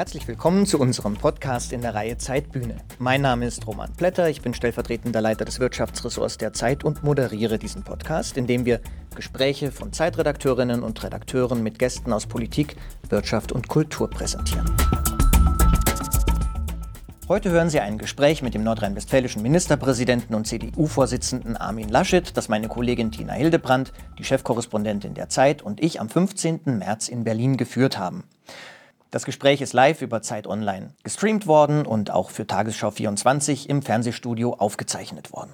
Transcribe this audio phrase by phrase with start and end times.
[0.00, 2.78] Herzlich willkommen zu unserem Podcast in der Reihe Zeitbühne.
[2.98, 7.58] Mein Name ist Roman Plätter, ich bin stellvertretender Leiter des Wirtschaftsressorts der Zeit und moderiere
[7.58, 8.80] diesen Podcast, in dem wir
[9.14, 12.76] Gespräche von Zeitredakteurinnen und Redakteuren mit Gästen aus Politik,
[13.10, 14.74] Wirtschaft und Kultur präsentieren.
[17.28, 22.68] Heute hören Sie ein Gespräch mit dem nordrhein-westfälischen Ministerpräsidenten und CDU-Vorsitzenden Armin Laschet, das meine
[22.68, 26.78] Kollegin Tina Hildebrandt, die Chefkorrespondentin der Zeit und ich am 15.
[26.78, 28.24] März in Berlin geführt haben.
[29.10, 33.82] Das Gespräch ist live über Zeit Online gestreamt worden und auch für Tagesschau 24 im
[33.82, 35.50] Fernsehstudio aufgezeichnet worden.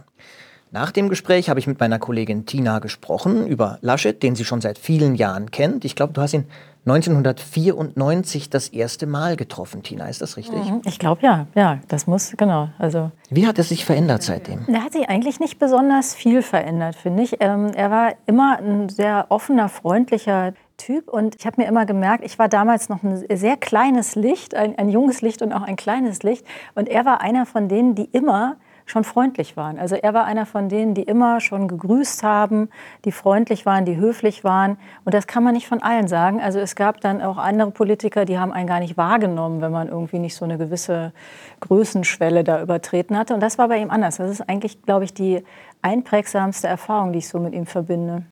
[0.73, 4.61] Nach dem Gespräch habe ich mit meiner Kollegin Tina gesprochen über Laschet, den sie schon
[4.61, 5.87] seit vielen Jahren kennt.
[5.87, 6.45] Ich glaube, du hast ihn
[6.85, 10.07] 1994 das erste Mal getroffen, Tina.
[10.09, 10.59] Ist das richtig?
[10.69, 12.69] Mhm, ich glaube ja, ja, das muss, genau.
[12.79, 14.67] Also, Wie hat es sich verändert seitdem?
[14.69, 17.37] er hat sich eigentlich nicht besonders viel verändert, finde ich.
[17.41, 21.09] Ähm, er war immer ein sehr offener, freundlicher Typ.
[21.09, 24.79] Und ich habe mir immer gemerkt, ich war damals noch ein sehr kleines Licht, ein,
[24.79, 26.47] ein junges Licht und auch ein kleines Licht.
[26.75, 29.79] Und er war einer von denen, die immer schon freundlich waren.
[29.79, 32.71] Also er war einer von denen, die immer schon gegrüßt haben,
[33.05, 34.79] die freundlich waren, die höflich waren.
[35.05, 36.41] Und das kann man nicht von allen sagen.
[36.41, 39.89] Also es gab dann auch andere Politiker, die haben einen gar nicht wahrgenommen, wenn man
[39.89, 41.13] irgendwie nicht so eine gewisse
[41.61, 43.35] Größenschwelle da übertreten hatte.
[43.35, 44.19] Und das war bei ihm anders.
[44.19, 45.43] Das ist eigentlich, glaube ich, die
[45.83, 48.23] einprägsamste Erfahrung, die ich so mit ihm verbinde.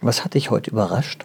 [0.00, 1.24] Was hat dich heute überrascht?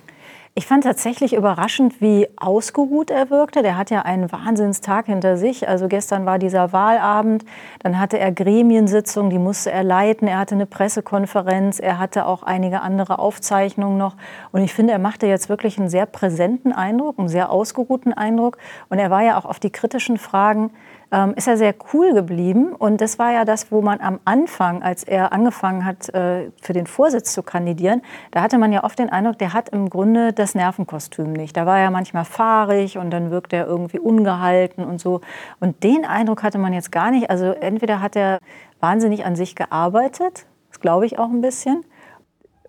[0.57, 3.61] Ich fand tatsächlich überraschend, wie ausgeruht er wirkte.
[3.61, 5.69] Der hat ja einen Wahnsinnstag hinter sich.
[5.69, 7.45] Also gestern war dieser Wahlabend,
[7.83, 10.27] dann hatte er Gremiensitzungen, die musste er leiten.
[10.27, 14.15] Er hatte eine Pressekonferenz, er hatte auch einige andere Aufzeichnungen noch.
[14.51, 18.57] Und ich finde, er machte jetzt wirklich einen sehr präsenten Eindruck, einen sehr ausgeruhten Eindruck.
[18.89, 20.71] Und er war ja auch auf die kritischen Fragen
[21.11, 22.73] ähm, ist er sehr cool geblieben.
[22.73, 26.73] Und das war ja das, wo man am Anfang, als er angefangen hat, äh, für
[26.73, 30.33] den Vorsitz zu kandidieren, da hatte man ja oft den Eindruck, der hat im Grunde
[30.33, 31.55] das Nervenkostüm nicht.
[31.55, 35.21] Da war er manchmal fahrig und dann wirkt er irgendwie ungehalten und so.
[35.59, 37.29] Und den Eindruck hatte man jetzt gar nicht.
[37.29, 38.39] Also entweder hat er
[38.79, 41.83] wahnsinnig an sich gearbeitet, das glaube ich auch ein bisschen,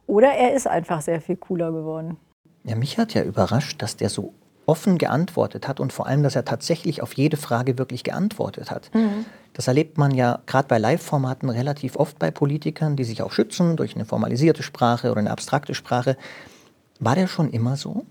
[0.07, 2.17] oder er ist einfach sehr viel cooler geworden.
[2.65, 4.33] Ja, mich hat ja überrascht, dass der so
[4.69, 8.91] offen geantwortet hat und vor allem, dass er tatsächlich auf jede Frage wirklich geantwortet hat.
[8.95, 9.25] Mhm.
[9.55, 13.77] Das erlebt man ja gerade bei Live-Formaten relativ oft bei Politikern, die sich auch schützen
[13.77, 16.17] durch eine formalisierte Sprache oder eine abstrakte Sprache.
[17.01, 18.05] War der schon immer so?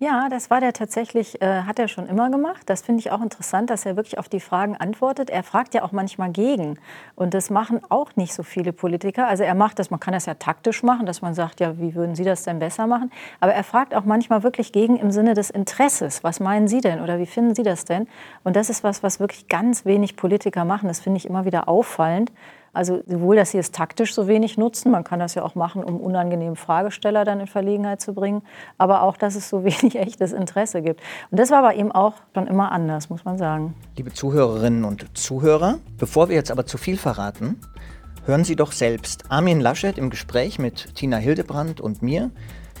[0.00, 2.62] Ja, das war der tatsächlich, äh, hat er schon immer gemacht.
[2.66, 5.30] Das finde ich auch interessant, dass er wirklich auf die Fragen antwortet.
[5.30, 6.78] Er fragt ja auch manchmal gegen.
[7.14, 9.28] Und das machen auch nicht so viele Politiker.
[9.28, 11.94] Also er macht das, man kann das ja taktisch machen, dass man sagt, ja, wie
[11.94, 13.12] würden Sie das denn besser machen?
[13.38, 16.24] Aber er fragt auch manchmal wirklich gegen im Sinne des Interesses.
[16.24, 18.08] Was meinen Sie denn oder wie finden Sie das denn?
[18.42, 20.88] Und das ist was, was wirklich ganz wenig Politiker machen.
[20.88, 22.32] Das finde ich immer wieder auffallend.
[22.74, 25.84] Also sowohl, dass sie es taktisch so wenig nutzen, man kann das ja auch machen,
[25.84, 28.42] um unangenehmen Fragesteller dann in Verlegenheit zu bringen,
[28.78, 31.00] aber auch, dass es so wenig echtes Interesse gibt.
[31.30, 33.74] Und das war bei ihm auch schon immer anders, muss man sagen.
[33.96, 37.60] Liebe Zuhörerinnen und Zuhörer, bevor wir jetzt aber zu viel verraten,
[38.26, 42.30] hören Sie doch selbst Armin Laschet im Gespräch mit Tina Hildebrandt und mir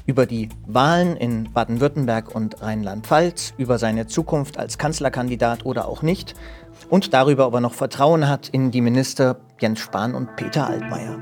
[0.06, 6.34] über die Wahlen in Baden-Württemberg und Rheinland-Pfalz, über seine Zukunft als Kanzlerkandidat oder auch nicht
[6.90, 11.18] und darüber, ob er noch Vertrauen hat in die Minister Jens Spahn und Peter Altmaier.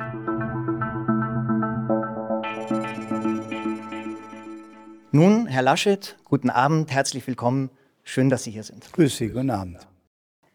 [5.12, 7.70] Nun, Herr Laschet, guten Abend, herzlich willkommen.
[8.02, 8.92] Schön, dass Sie hier sind.
[8.94, 9.86] Grüß Sie, guten Abend.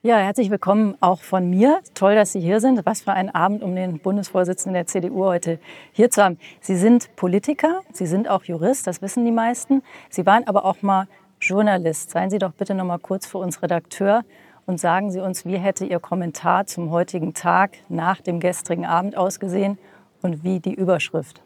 [0.01, 1.79] Ja, herzlich willkommen auch von mir.
[1.93, 2.85] Toll, dass Sie hier sind.
[2.85, 5.57] Was für ein Abend, um den Bundesvorsitzenden der CDU heute
[5.93, 6.39] hier zu haben.
[6.59, 9.81] Sie sind Politiker, Sie sind auch Jurist, das wissen die meisten.
[10.09, 11.07] Sie waren aber auch mal
[11.39, 12.09] Journalist.
[12.09, 14.25] Seien Sie doch bitte noch mal kurz für uns Redakteur
[14.67, 19.17] und sagen Sie uns, wie hätte Ihr Kommentar zum heutigen Tag nach dem gestrigen Abend
[19.17, 19.79] ausgesehen
[20.21, 21.41] und wie die Überschrift?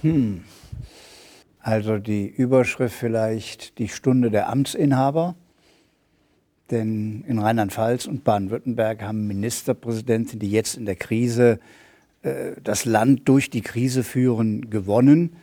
[0.00, 0.44] Hm.
[1.60, 5.34] Also die Überschrift vielleicht die Stunde der Amtsinhaber.
[6.70, 11.58] Denn in Rheinland-Pfalz und Baden-Württemberg haben Ministerpräsidenten, die jetzt in der Krise
[12.22, 15.36] äh, das Land durch die Krise führen, gewonnen,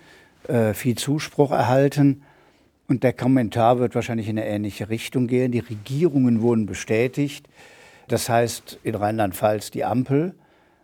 [0.47, 2.21] äh, viel Zuspruch erhalten.
[2.87, 5.51] Und der Kommentar wird wahrscheinlich in eine ähnliche Richtung gehen.
[5.51, 7.47] Die Regierungen wurden bestätigt.
[8.07, 10.35] Das heißt in Rheinland-Pfalz die Ampel.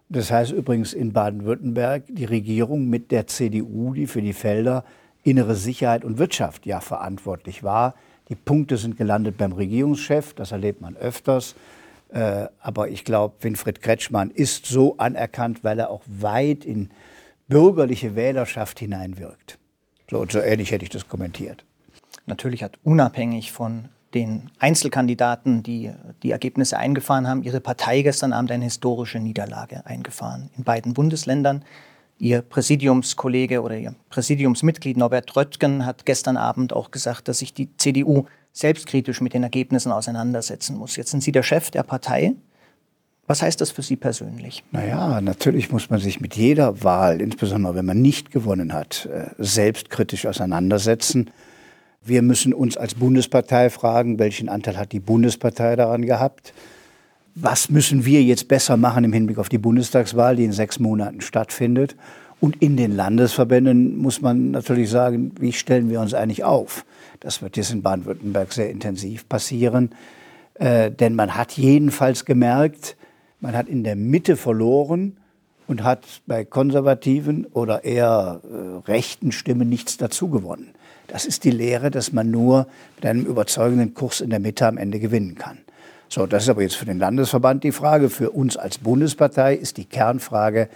[0.09, 4.83] Das heißt übrigens in Baden-Württemberg die Regierung mit der CDU, die für die Felder
[5.24, 7.94] innere Sicherheit und Wirtschaft ja verantwortlich war.
[8.30, 11.56] Die Punkte sind gelandet beim Regierungschef, das erlebt man öfters.
[12.09, 16.89] Äh, aber ich glaube, Winfried Kretschmann ist so anerkannt, weil er auch weit in
[17.48, 19.59] bürgerliche Wählerschaft hineinwirkt.
[20.09, 21.63] So, so ähnlich hätte ich das kommentiert
[22.25, 25.91] natürlich hat unabhängig von den Einzelkandidaten, die
[26.23, 31.63] die Ergebnisse eingefahren haben, ihre Partei gestern Abend eine historische Niederlage eingefahren in beiden Bundesländern.
[32.18, 37.75] Ihr Präsidiumskollege oder Ihr Präsidiumsmitglied Norbert Röttgen hat gestern Abend auch gesagt, dass sich die
[37.77, 40.97] CDU selbstkritisch mit den Ergebnissen auseinandersetzen muss.
[40.97, 42.35] Jetzt sind Sie der Chef der Partei.
[43.25, 44.63] Was heißt das für Sie persönlich?
[44.71, 49.29] Naja, natürlich muss man sich mit jeder Wahl, insbesondere wenn man nicht gewonnen hat, äh,
[49.38, 51.31] selbstkritisch auseinandersetzen.
[52.03, 56.51] Wir müssen uns als Bundespartei fragen, welchen Anteil hat die Bundespartei daran gehabt?
[57.36, 61.21] Was müssen wir jetzt besser machen im Hinblick auf die Bundestagswahl, die in sechs Monaten
[61.21, 61.95] stattfindet?
[62.39, 66.86] Und in den Landesverbänden muss man natürlich sagen, wie stellen wir uns eigentlich auf?
[67.19, 69.92] Das wird jetzt in Baden-Württemberg sehr intensiv passieren.
[70.56, 72.98] Äh, denn man hat jedenfalls gemerkt,
[73.42, 75.18] man hat in der Mitte verloren
[75.68, 80.74] und hat bei konservativen oder eher äh, rechten Stimmen nichts dazu gewonnen.
[81.11, 84.77] Das ist die Lehre, dass man nur mit einem überzeugenden Kurs in der Mitte am
[84.77, 85.57] Ende gewinnen kann.
[86.07, 88.09] So, das ist aber jetzt für den Landesverband die Frage.
[88.09, 90.69] Für uns als Bundespartei ist die Kernfrage,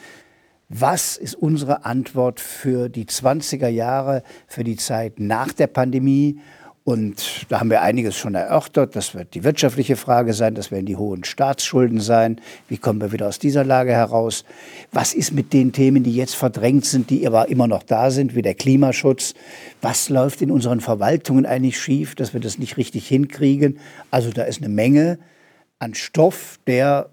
[0.68, 6.42] was ist unsere Antwort für die 20er Jahre, für die Zeit nach der Pandemie
[6.86, 8.96] und da haben wir einiges schon erörtert.
[8.96, 12.40] Das wird die wirtschaftliche Frage sein, das werden die hohen Staatsschulden sein.
[12.68, 14.46] Wie kommen wir wieder aus dieser Lage heraus?
[14.92, 18.36] Was ist mit den Themen, die jetzt verdrängt sind, die aber immer noch da sind,
[18.36, 19.34] wie der Klimaschutz?
[19.82, 23.80] Was läuft in unseren Verwaltungen eigentlich schief, dass wir das nicht richtig hinkriegen?
[24.12, 25.18] Also da ist eine Menge
[25.80, 27.10] an Stoff, der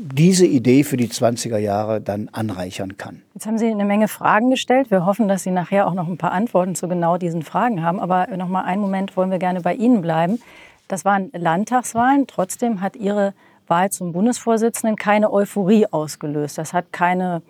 [0.00, 3.22] diese Idee für die 20er Jahre dann anreichern kann.
[3.34, 4.90] Jetzt haben Sie eine Menge Fragen gestellt.
[4.90, 8.00] Wir hoffen, dass Sie nachher auch noch ein paar Antworten zu genau diesen Fragen haben.
[8.00, 10.40] Aber noch mal einen Moment wollen wir gerne bei Ihnen bleiben.
[10.88, 12.26] Das waren Landtagswahlen.
[12.26, 13.34] Trotzdem hat Ihre
[13.66, 16.58] Wahl zum Bundesvorsitzenden keine Euphorie ausgelöst.
[16.58, 17.42] Das hat keine,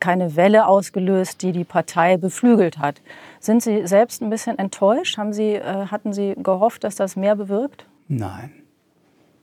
[0.00, 3.02] keine Welle ausgelöst, die die Partei beflügelt hat.
[3.40, 5.18] Sind Sie selbst ein bisschen enttäuscht?
[5.18, 7.86] Haben Sie, äh, hatten Sie gehofft, dass das mehr bewirkt?
[8.08, 8.50] Nein.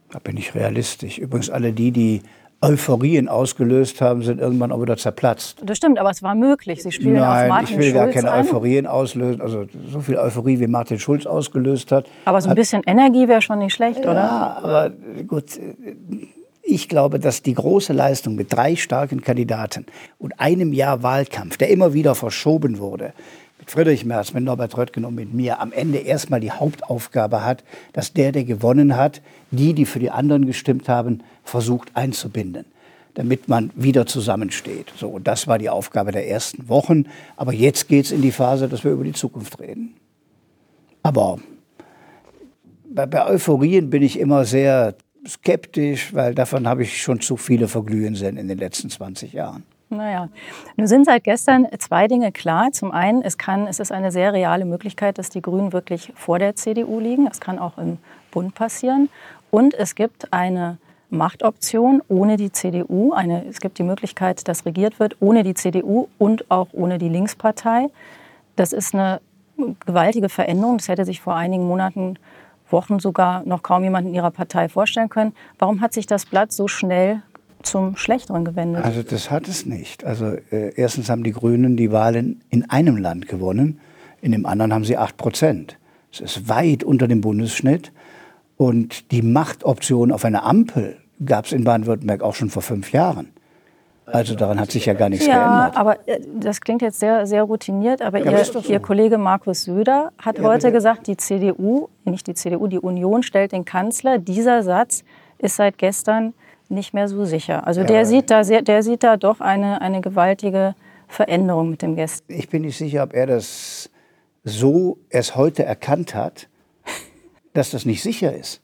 [0.10, 1.18] Da bin ich realistisch.
[1.18, 2.22] Übrigens alle die, die
[2.64, 5.58] Euphorien ausgelöst haben, sind irgendwann auch wieder zerplatzt.
[5.66, 6.82] Das stimmt, aber es war möglich.
[6.82, 8.46] Sie spielen Nein, auf Martin ich will Schulz gar keine an.
[8.46, 9.42] Euphorien auslösen.
[9.42, 12.06] Also so viel Euphorie, wie Martin Schulz ausgelöst hat.
[12.26, 14.14] Aber so ein bisschen Energie wäre schon nicht schlecht, oder?
[14.14, 14.92] Ja, aber
[15.28, 15.60] gut.
[16.62, 19.86] Ich glaube, dass die große Leistung mit drei starken Kandidaten
[20.18, 23.12] und einem Jahr Wahlkampf, der immer wieder verschoben wurde,
[23.68, 27.64] Friedrich Merz, mit Norbert Röttgen und mit mir am Ende erstmal die Hauptaufgabe hat,
[27.94, 29.22] dass der, der gewonnen hat,
[29.52, 32.66] die, die für die anderen gestimmt haben, versucht einzubinden
[33.16, 34.92] damit man wieder zusammensteht.
[34.98, 37.06] So, und das war die Aufgabe der ersten Wochen.
[37.36, 39.94] Aber jetzt geht es in die Phase, dass wir über die Zukunft reden.
[41.04, 41.40] Aber
[42.90, 44.96] bei, bei Euphorien bin ich immer sehr
[45.28, 49.64] skeptisch, weil davon habe ich schon zu viele verglühen sehen in den letzten 20 Jahren.
[49.98, 50.30] Naja,
[50.76, 52.72] nun sind seit gestern zwei Dinge klar.
[52.72, 56.40] Zum einen, es, kann, es ist eine sehr reale Möglichkeit, dass die Grünen wirklich vor
[56.40, 57.26] der CDU liegen.
[57.26, 57.98] Das kann auch im
[58.32, 59.10] Bund passieren.
[59.52, 60.78] Und es gibt eine
[61.10, 63.14] Machtoption ohne die CDU.
[63.14, 67.10] Eine, es gibt die Möglichkeit, dass regiert wird ohne die CDU und auch ohne die
[67.10, 67.90] Linkspartei.
[68.56, 69.22] Das ist eine
[69.86, 70.80] gewaltige Veränderung.
[70.80, 72.18] Das hätte sich vor einigen Monaten,
[72.70, 75.36] Wochen sogar noch kaum jemand in ihrer Partei vorstellen können.
[75.60, 77.22] Warum hat sich das Blatt so schnell
[77.64, 78.84] zum Schlechteren gewendet?
[78.84, 80.04] Also das hat es nicht.
[80.06, 83.80] Also äh, erstens haben die Grünen die Wahlen in einem Land gewonnen,
[84.22, 85.78] in dem anderen haben sie acht Prozent.
[86.12, 87.92] Das ist weit unter dem Bundesschnitt.
[88.56, 93.34] Und die Machtoption auf einer Ampel gab es in Baden-Württemberg auch schon vor fünf Jahren.
[94.06, 95.78] Also daran hat sich ja gar nichts ja, geändert.
[95.78, 98.02] aber äh, das klingt jetzt sehr, sehr routiniert.
[98.02, 98.60] Aber, Ja, ihr, so.
[98.60, 103.24] ihr Kollege Markus Söder hat Ja, heute gesagt, die CDU, nicht die CDU, die Union
[103.24, 104.18] stellt den Kanzler.
[104.18, 105.04] Dieser Satz
[105.38, 106.34] ist seit gestern
[106.74, 107.66] nicht mehr so sicher.
[107.68, 110.76] Also der, aber- sieht da der sieht da doch eine, eine gewaltige
[111.08, 112.32] Veränderung mit dem Gästen.
[112.32, 113.90] Ich bin nicht sicher, ob er das
[114.44, 116.48] so erst heute erkannt hat,
[117.54, 118.62] dass das nicht sicher ist.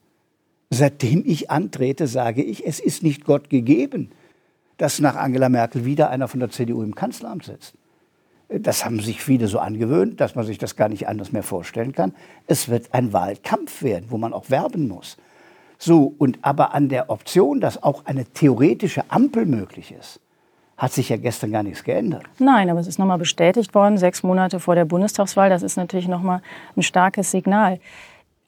[0.71, 4.11] Seitdem ich antrete, sage ich, es ist nicht Gott gegeben,
[4.77, 7.73] dass nach Angela Merkel wieder einer von der CDU im Kanzleramt sitzt.
[8.49, 11.93] Das haben sich viele so angewöhnt, dass man sich das gar nicht anders mehr vorstellen
[11.93, 12.13] kann.
[12.47, 15.17] Es wird ein Wahlkampf werden, wo man auch werben muss.
[15.81, 20.19] So, und aber an der Option, dass auch eine theoretische Ampel möglich ist,
[20.77, 22.23] hat sich ja gestern gar nichts geändert.
[22.37, 25.49] Nein, aber es ist nochmal bestätigt worden, sechs Monate vor der Bundestagswahl.
[25.49, 26.41] Das ist natürlich nochmal
[26.75, 27.79] ein starkes Signal.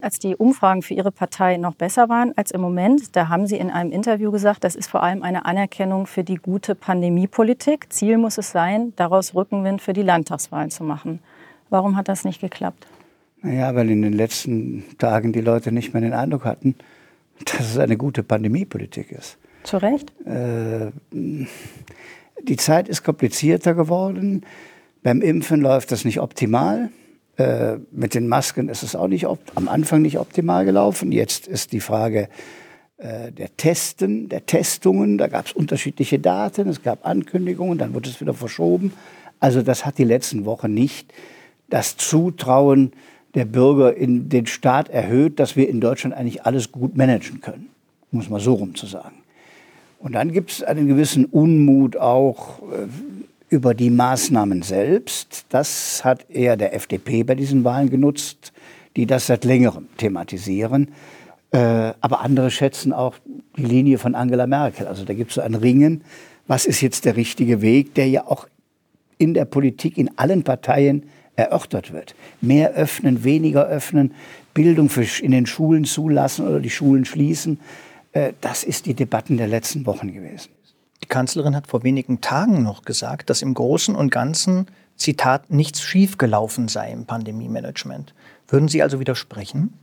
[0.01, 3.57] Als die Umfragen für Ihre Partei noch besser waren als im Moment, da haben Sie
[3.57, 7.93] in einem Interview gesagt, das ist vor allem eine Anerkennung für die gute Pandemiepolitik.
[7.93, 11.19] Ziel muss es sein, daraus Rückenwind für die Landtagswahlen zu machen.
[11.69, 12.87] Warum hat das nicht geklappt?
[13.41, 16.75] Naja, weil in den letzten Tagen die Leute nicht mehr den Eindruck hatten,
[17.45, 19.37] dass es eine gute Pandemiepolitik ist.
[19.63, 20.11] Zu Recht?
[20.25, 24.43] Äh, die Zeit ist komplizierter geworden.
[25.03, 26.89] Beim Impfen läuft das nicht optimal.
[27.37, 31.11] Äh, mit den Masken ist es auch nicht am Anfang nicht optimal gelaufen.
[31.11, 32.29] Jetzt ist die Frage
[32.97, 35.17] äh, der Testen, der Testungen.
[35.17, 38.93] Da gab es unterschiedliche Daten, es gab Ankündigungen, dann wurde es wieder verschoben.
[39.39, 41.13] Also das hat die letzten Wochen nicht
[41.69, 42.91] das Zutrauen
[43.35, 47.69] der Bürger in den Staat erhöht, dass wir in Deutschland eigentlich alles gut managen können,
[48.11, 49.15] muss man so rum zu sagen.
[49.99, 52.87] Und dann gibt es einen gewissen Unmut auch äh,
[53.49, 55.45] über die Maßnahmen selbst.
[55.49, 58.51] Das hat eher der FDP bei diesen Wahlen genutzt,
[58.95, 60.89] die das seit längerem thematisieren.
[61.51, 63.15] Äh, aber andere schätzen auch
[63.57, 64.87] die Linie von Angela Merkel.
[64.87, 66.03] Also da gibt es so ein Ringen.
[66.47, 68.47] Was ist jetzt der richtige Weg, der ja auch
[69.17, 71.03] in der Politik in allen Parteien
[71.49, 72.15] erörtert wird.
[72.41, 74.13] Mehr öffnen, weniger öffnen,
[74.53, 74.89] Bildung
[75.21, 77.59] in den Schulen zulassen oder die Schulen schließen.
[78.13, 80.49] Äh, das ist die Debatten der letzten Wochen gewesen.
[81.03, 85.81] Die Kanzlerin hat vor wenigen Tagen noch gesagt, dass im Großen und Ganzen, Zitat, nichts
[85.81, 88.13] schiefgelaufen sei im Pandemie-Management.
[88.47, 89.73] Würden Sie also widersprechen?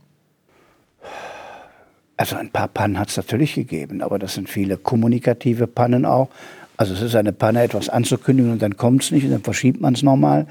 [2.15, 6.29] Also ein paar Pannen hat es natürlich gegeben, aber das sind viele kommunikative Pannen auch.
[6.77, 9.81] Also es ist eine Panne, etwas anzukündigen und dann kommt es nicht und dann verschiebt
[9.81, 10.47] man es nochmal.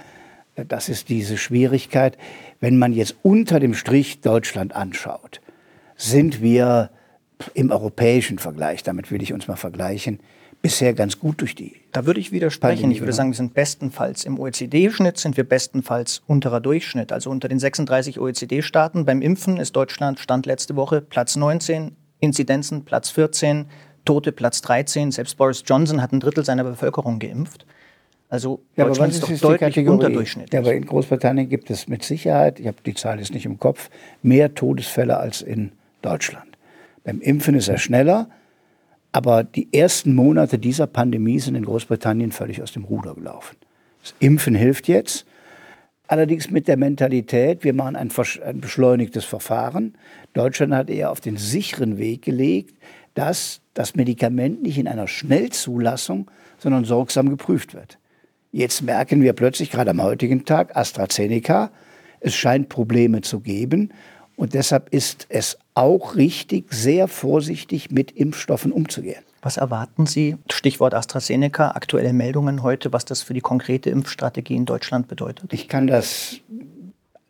[0.67, 2.19] Das ist diese Schwierigkeit.
[2.61, 5.41] Wenn man jetzt unter dem Strich Deutschland anschaut,
[5.97, 6.91] sind wir
[7.55, 10.21] im europäischen Vergleich, damit will ich uns mal vergleichen,
[10.61, 11.77] bisher ganz gut durch die.
[11.93, 12.81] Da würde ich widersprechen.
[12.81, 17.13] Pandemie, ich würde sagen, wir sind bestenfalls im OECD-Schnitt, sind wir bestenfalls unterer Durchschnitt.
[17.13, 22.85] Also unter den 36 OECD-Staaten beim Impfen ist Deutschland Stand letzte Woche Platz 19, Inzidenzen
[22.85, 23.67] Platz 14,
[24.05, 25.13] Tote Platz 13.
[25.13, 27.67] Selbst Boris Johnson hat ein Drittel seiner Bevölkerung geimpft.
[28.29, 30.53] Also ja, Deutschland ist doch deutlich unterdurchschnittlich.
[30.53, 33.59] Ja, aber in Großbritannien gibt es mit Sicherheit, ich habe die Zahl jetzt nicht im
[33.59, 33.89] Kopf,
[34.23, 36.59] mehr Todesfälle als in Deutschland.
[37.05, 38.29] Beim Impfen ist er schneller,
[39.13, 43.57] aber die ersten Monate dieser Pandemie sind in Großbritannien völlig aus dem Ruder gelaufen.
[44.03, 45.25] Das Impfen hilft jetzt,
[46.07, 48.11] allerdings mit der Mentalität, wir machen ein,
[48.45, 49.95] ein beschleunigtes Verfahren.
[50.35, 52.77] Deutschland hat eher auf den sicheren Weg gelegt,
[53.15, 57.99] dass das Medikament nicht in einer Schnellzulassung, sondern sorgsam geprüft wird.
[58.59, 61.71] Jetzt merken wir plötzlich, gerade am heutigen Tag, AstraZeneca,
[62.19, 63.93] es scheint Probleme zu geben.
[64.35, 69.23] Und deshalb ist es auch richtig, sehr vorsichtig mit Impfstoffen umzugehen.
[69.43, 74.65] Was erwarten Sie, Stichwort AstraZeneca, aktuelle Meldungen heute, was das für die konkrete Impfstrategie in
[74.65, 75.53] Deutschland bedeutet?
[75.53, 76.41] Ich kann das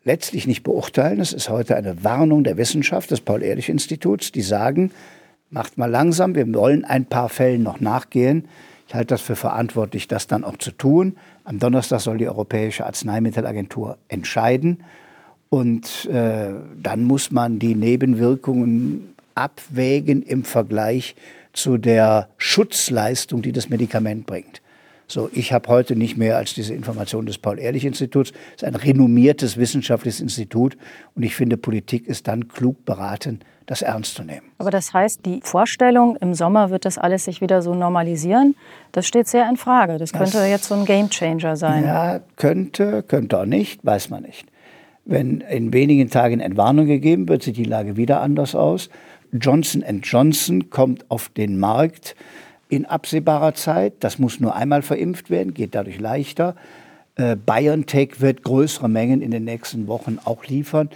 [0.03, 1.19] letztlich nicht beurteilen.
[1.19, 4.89] Es ist heute eine Warnung der Wissenschaft des Paul-Ehrlich-Instituts, die sagen,
[5.51, 8.47] macht mal langsam, wir wollen ein paar Fällen noch nachgehen.
[8.89, 11.15] Ich halte das für verantwortlich, das dann auch zu tun.
[11.43, 14.79] Am Donnerstag soll die Europäische Arzneimittelagentur entscheiden.
[15.49, 16.49] Und äh,
[16.81, 21.15] dann muss man die Nebenwirkungen abwägen im Vergleich
[21.53, 24.59] zu der Schutzleistung, die das Medikament bringt.
[25.11, 28.29] So, ich habe heute nicht mehr als diese Information des Paul-Ehrlich-Instituts.
[28.29, 30.77] Es ist ein renommiertes wissenschaftliches Institut
[31.15, 34.51] und ich finde, Politik ist dann klug beraten, das ernst zu nehmen.
[34.59, 38.55] Aber das heißt, die Vorstellung, im Sommer wird das alles sich wieder so normalisieren,
[38.91, 39.97] das steht sehr in Frage.
[39.97, 41.85] Das könnte das, jetzt so ein Gamechanger sein.
[41.85, 44.45] Ja, könnte, könnte auch nicht, weiß man nicht.
[45.05, 48.91] Wenn in wenigen Tagen Entwarnung gegeben wird, sieht die Lage wieder anders aus.
[49.31, 52.15] Johnson Johnson kommt auf den Markt
[52.69, 53.95] in absehbarer Zeit.
[53.99, 56.55] Das muss nur einmal verimpft werden, geht dadurch leichter.
[57.15, 60.89] Äh, BioNTech wird größere Mengen in den nächsten Wochen auch liefern.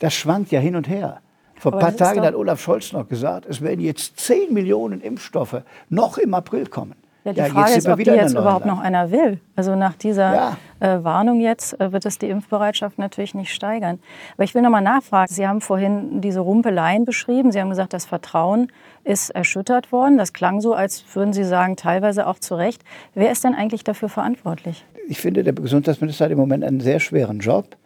[0.00, 1.20] Das schwankt ja hin und her.
[1.54, 5.62] Vor ein paar Tagen hat Olaf Scholz noch gesagt, es werden jetzt 10 Millionen Impfstoffe
[5.88, 6.94] noch im April kommen.
[7.24, 8.78] Ja, die ja, Frage ist, ob die jetzt überhaupt Land.
[8.78, 9.40] noch einer will.
[9.56, 10.56] Also nach dieser ja.
[10.80, 13.98] äh, Warnung jetzt äh, wird es die Impfbereitschaft natürlich nicht steigern.
[14.34, 15.32] Aber ich will noch mal nachfragen.
[15.32, 17.52] Sie haben vorhin diese Rumpeleien beschrieben.
[17.52, 18.70] Sie haben gesagt, das Vertrauen
[19.04, 20.16] ist erschüttert worden.
[20.16, 22.82] Das klang so, als würden Sie sagen, teilweise auch zu Recht.
[23.14, 24.84] Wer ist denn eigentlich dafür verantwortlich?
[25.08, 27.76] Ich finde, der Gesundheitsminister hat im Moment einen sehr schweren Job.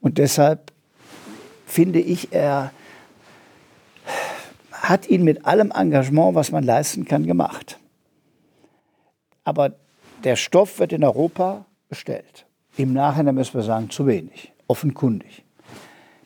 [0.00, 0.72] Und deshalb
[1.66, 2.70] finde ich, er
[4.72, 7.78] hat ihn mit allem Engagement, was man leisten kann, gemacht.
[9.46, 9.72] Aber
[10.24, 12.46] der Stoff wird in Europa bestellt.
[12.76, 15.44] Im Nachhinein müssen wir sagen, zu wenig, offenkundig.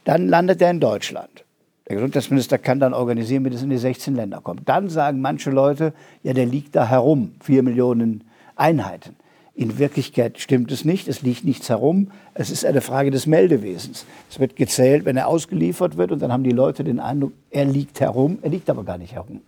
[0.05, 1.45] Dann landet er in Deutschland.
[1.87, 4.67] Der Gesundheitsminister kann dann organisieren, wie das in die 16 Länder kommt.
[4.69, 8.25] Dann sagen manche Leute, ja, der liegt da herum, vier Millionen
[8.57, 9.17] Einheiten.
[9.55, 12.13] In Wirklichkeit stimmt es nicht, es liegt nichts herum.
[12.33, 14.07] Es ist eine Frage des Meldewesens.
[14.31, 17.67] Es wird gezählt, wenn er ausgeliefert wird und dann haben die Leute den Eindruck, er
[17.67, 19.43] liegt herum, er liegt aber gar nicht herum.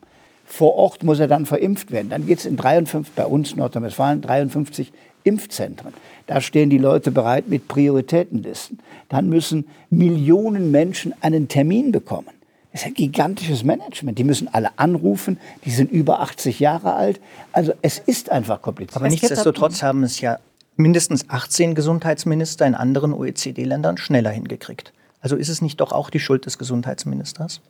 [0.53, 2.11] Vor Ort muss er dann verimpft werden.
[2.11, 4.93] Dann geht es in 53, bei uns Nordrhein-Westfalen 53
[5.25, 5.95] Impfzentren.
[6.27, 8.79] Da stehen die Leute bereit mit Prioritätenlisten.
[9.09, 12.29] Dann müssen Millionen Menschen einen Termin bekommen.
[12.71, 14.19] Das ist ein gigantisches Management.
[14.19, 17.19] Die müssen alle anrufen, die sind über 80 Jahre alt.
[17.53, 18.99] Also es ist einfach kompliziert.
[18.99, 20.39] Aber nichtsdestotrotz haben es ja
[20.77, 24.93] mindestens 18 Gesundheitsminister in anderen OECD-Ländern schneller hingekriegt.
[25.23, 27.63] Also ist es nicht doch auch die Schuld des Gesundheitsministers?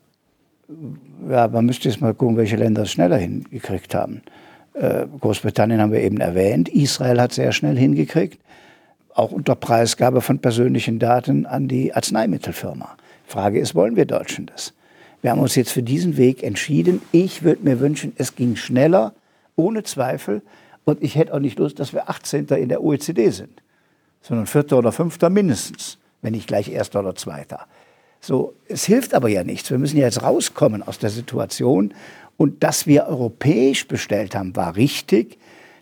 [1.29, 4.23] Ja, man müsste jetzt mal gucken, welche Länder es schneller hingekriegt haben.
[4.75, 6.69] Äh, Großbritannien haben wir eben erwähnt.
[6.69, 8.39] Israel hat sehr schnell hingekriegt.
[9.15, 12.97] Auch unter Preisgabe von persönlichen Daten an die Arzneimittelfirma.
[13.27, 14.73] Frage ist, wollen wir Deutschen das?
[15.21, 17.03] Wir haben uns jetzt für diesen Weg entschieden.
[17.13, 19.13] Ich würde mir wünschen, es ging schneller,
[19.55, 20.43] ohne Zweifel.
[20.85, 22.47] Und ich hätte auch nicht Lust, dass wir 18.
[22.47, 23.63] in der OECD sind,
[24.21, 24.73] sondern 4.
[24.73, 25.21] oder 5.
[25.31, 26.97] mindestens, wenn nicht gleich 1.
[26.97, 27.47] oder 2.
[28.25, 29.69] So, es hilft aber ja nichts.
[29.71, 31.93] Wir müssen ja jetzt rauskommen aus der Situation.
[32.37, 35.39] Und dass wir europäisch bestellt haben, war richtig.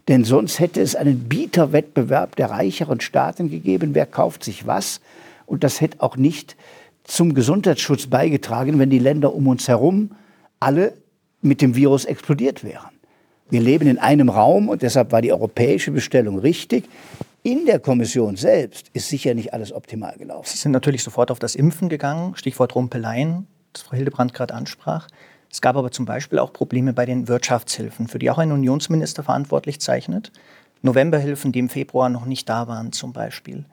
[0.09, 3.95] Denn sonst hätte es einen Bieterwettbewerb der reicheren Staaten gegeben.
[3.95, 5.03] Wer kauft sich was?
[5.45, 6.57] Und das hätte auch nicht
[7.05, 10.13] zum Gesundheitsschutz beigetragen, wenn die Länder um uns herum
[10.61, 10.95] alle
[11.43, 12.91] mit dem Virus explodiert wären.
[13.51, 16.85] Wir leben in einem Raum und deshalb war die europäische Bestellung richtig.
[17.43, 20.47] In der Kommission selbst ist sicher nicht alles optimal gelaufen.
[20.47, 25.09] Sie sind natürlich sofort auf das Impfen gegangen, Stichwort Rumpeleien, das Frau Hildebrand gerade ansprach.
[25.51, 29.23] Es gab aber zum Beispiel auch Probleme bei den Wirtschaftshilfen, für die auch ein Unionsminister
[29.23, 30.33] verantwortlich zeichnet.
[30.83, 33.65] Novemberhilfen, die im Februar noch nicht da waren zum Beispiel.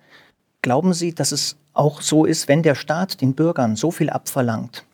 [0.62, 4.86] Glauben Sie, dass es auch so ist, wenn der Staat den Bürgern so viel abverlangt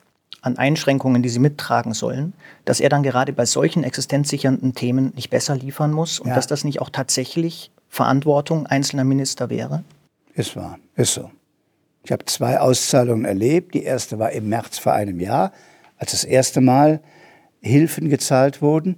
[0.41, 2.33] an Einschränkungen, die sie mittragen sollen,
[2.65, 6.35] dass er dann gerade bei solchen existenzsichernden Themen nicht besser liefern muss und ja.
[6.35, 9.83] dass das nicht auch tatsächlich Verantwortung einzelner Minister wäre?
[10.33, 11.29] Ist wahr, ist so.
[12.03, 13.75] Ich habe zwei Auszahlungen erlebt.
[13.75, 15.51] Die erste war im März vor einem Jahr,
[15.99, 17.01] als das erste Mal
[17.61, 18.97] Hilfen gezahlt wurden.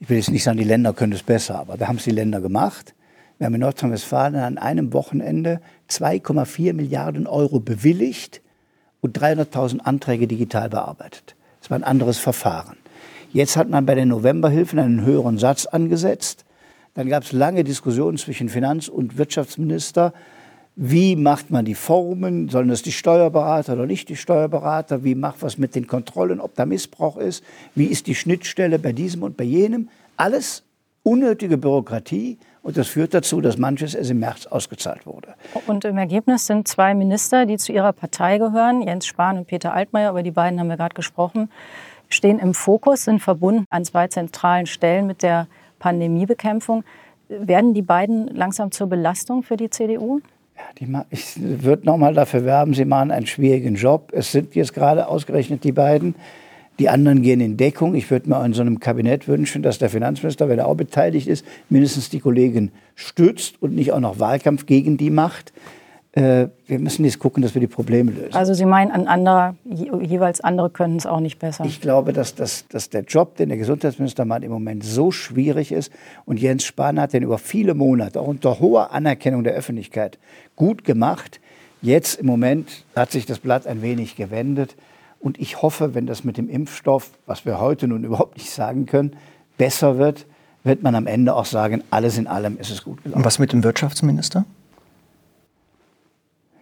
[0.00, 2.10] Ich will jetzt nicht sagen, die Länder können es besser, aber da haben es die
[2.10, 2.94] Länder gemacht.
[3.36, 5.60] Wir haben in Nordrhein-Westfalen an einem Wochenende
[5.90, 8.40] 2,4 Milliarden Euro bewilligt
[9.02, 11.36] und 300.000 Anträge digital bearbeitet.
[11.60, 12.78] Das war ein anderes Verfahren.
[13.30, 16.46] Jetzt hat man bei den Novemberhilfen einen höheren Satz angesetzt.
[16.94, 20.12] Dann gab es lange Diskussionen zwischen Finanz- und Wirtschaftsminister.
[20.76, 22.48] Wie macht man die Formen?
[22.48, 25.04] Sollen das die Steuerberater oder nicht die Steuerberater?
[25.04, 27.44] Wie macht was mit den Kontrollen, ob da Missbrauch ist?
[27.74, 29.88] Wie ist die Schnittstelle bei diesem und bei jenem?
[30.16, 30.62] Alles
[31.02, 35.34] unnötige Bürokratie und das führt dazu, dass manches erst im März ausgezahlt wurde.
[35.66, 39.74] Und im Ergebnis sind zwei Minister, die zu ihrer Partei gehören, Jens Spahn und Peter
[39.74, 41.50] Altmaier, über die beiden haben wir gerade gesprochen,
[42.08, 45.48] stehen im Fokus, sind verbunden an zwei zentralen Stellen mit der
[45.82, 46.84] Pandemiebekämpfung.
[47.28, 50.20] Werden die beiden langsam zur Belastung für die CDU?
[50.80, 54.12] Ja, ich würde noch mal dafür werben, sie machen einen schwierigen Job.
[54.12, 56.14] Es sind jetzt gerade ausgerechnet die beiden.
[56.78, 57.94] Die anderen gehen in Deckung.
[57.94, 61.26] Ich würde mir in so einem Kabinett wünschen, dass der Finanzminister, wenn er auch beteiligt
[61.26, 65.52] ist, mindestens die Kollegen stützt und nicht auch noch Wahlkampf gegen die macht.
[66.12, 68.34] Äh, wir müssen jetzt gucken, dass wir die Probleme lösen.
[68.34, 71.64] Also Sie meinen, an anderer, jeweils andere können es auch nicht besser?
[71.64, 75.72] Ich glaube, dass, dass, dass der Job, den der Gesundheitsminister macht, im Moment so schwierig
[75.72, 75.90] ist.
[76.26, 80.18] Und Jens Spahn hat den über viele Monate, auch unter hoher Anerkennung der Öffentlichkeit,
[80.54, 81.40] gut gemacht.
[81.80, 84.76] Jetzt im Moment hat sich das Blatt ein wenig gewendet.
[85.18, 88.84] Und ich hoffe, wenn das mit dem Impfstoff, was wir heute nun überhaupt nicht sagen
[88.84, 89.16] können,
[89.56, 90.26] besser wird,
[90.62, 93.20] wird man am Ende auch sagen, alles in allem ist es gut gelaufen.
[93.20, 94.44] Und was mit dem Wirtschaftsminister?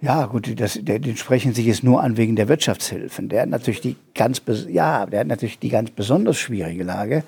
[0.03, 3.29] Ja, gut, das, der, den sprechen sich jetzt nur an wegen der Wirtschaftshilfen.
[3.29, 7.23] Der hat natürlich die ganz, ja, der hat natürlich die ganz besonders schwierige Lage,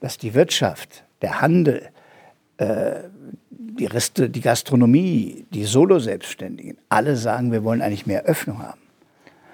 [0.00, 1.88] dass die Wirtschaft, der Handel,
[2.56, 3.04] äh,
[3.50, 8.80] die Reste, die Gastronomie, die Solo-Selbstständigen, alle sagen, wir wollen eigentlich mehr Öffnung haben.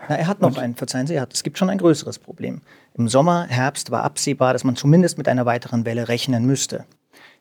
[0.09, 0.59] Na, er hat noch Und?
[0.59, 2.63] ein, verzeihen Sie, er hat, es gibt schon ein größeres Problem.
[2.95, 6.87] Im Sommer, Herbst war absehbar, dass man zumindest mit einer weiteren Welle rechnen müsste.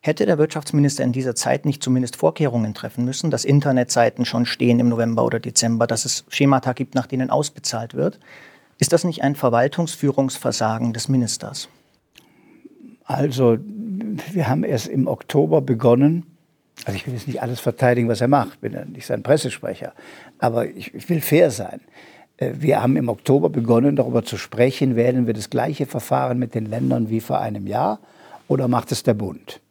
[0.06, 4.80] Hätte der Wirtschaftsminister in dieser Zeit nicht zumindest Vorkehrungen treffen müssen, dass Internetseiten schon stehen
[4.80, 8.20] im November oder Dezember, dass es Schemata gibt, nach denen ausbezahlt wird?
[8.78, 11.70] Ist das nicht ein Verwaltungsführungsversagen des Ministers?
[13.06, 13.58] Also,
[14.32, 16.28] wir haben erst im Oktober begonnen.
[16.86, 19.94] Also ich will jetzt nicht alles verteidigen, was er macht, bin ja nicht sein Pressesprecher.
[20.38, 21.82] Aber ich, ich will fair sein.
[22.38, 26.54] Äh, wir haben im Oktober begonnen, darüber zu sprechen, wählen wir das gleiche Verfahren mit
[26.54, 27.98] den Ländern wie vor einem Jahr
[28.48, 29.62] oder macht es der Bund?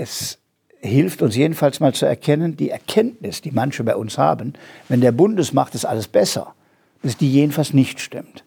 [0.00, 0.38] Es
[0.80, 4.54] hilft uns jedenfalls mal zu erkennen, die Erkenntnis, die manche bei uns haben,
[4.88, 6.54] wenn der Bund es macht, ist alles besser,
[7.02, 8.44] dass die jedenfalls nicht stimmt.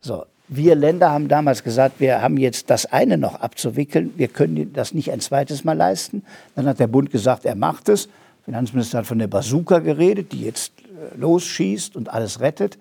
[0.00, 4.74] So, wir Länder haben damals gesagt, wir haben jetzt das eine noch abzuwickeln, wir können
[4.74, 6.22] das nicht ein zweites Mal leisten.
[6.54, 8.06] Dann hat der Bund gesagt, er macht es.
[8.06, 12.76] Der Finanzminister hat von der Bazooka geredet, die jetzt äh, losschießt und alles rettet.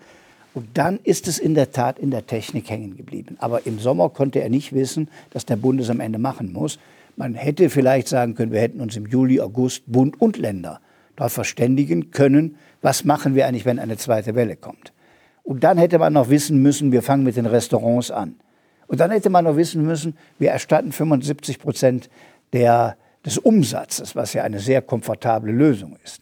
[0.54, 3.38] Und dann ist es in der Tat in der Technik hängen geblieben.
[3.40, 6.78] Aber im Sommer konnte er nicht wissen, dass der Bund es am Ende machen muss.
[7.16, 10.80] Man hätte vielleicht sagen können, wir hätten uns im Juli, August Bund und Länder
[11.16, 14.94] darauf verständigen können, was machen wir eigentlich, wenn eine zweite Welle kommt.
[15.44, 18.36] Und dann hätte man noch wissen müssen, wir fangen mit den Restaurants an.
[18.88, 22.10] Und dann hätte man noch wissen müssen, wir erstatten 75 Prozent
[22.54, 26.22] des Umsatzes, was ja eine sehr komfortable Lösung ist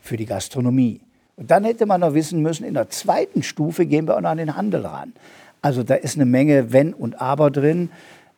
[0.00, 1.00] für die Gastronomie.
[1.40, 4.28] Und dann hätte man noch wissen müssen, in der zweiten Stufe gehen wir auch noch
[4.28, 5.14] an den Handel ran.
[5.62, 7.88] Also da ist eine Menge Wenn und Aber drin.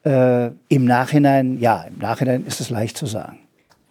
[0.05, 3.39] Äh, Im Nachhinein, ja, im Nachhinein ist es leicht zu sagen.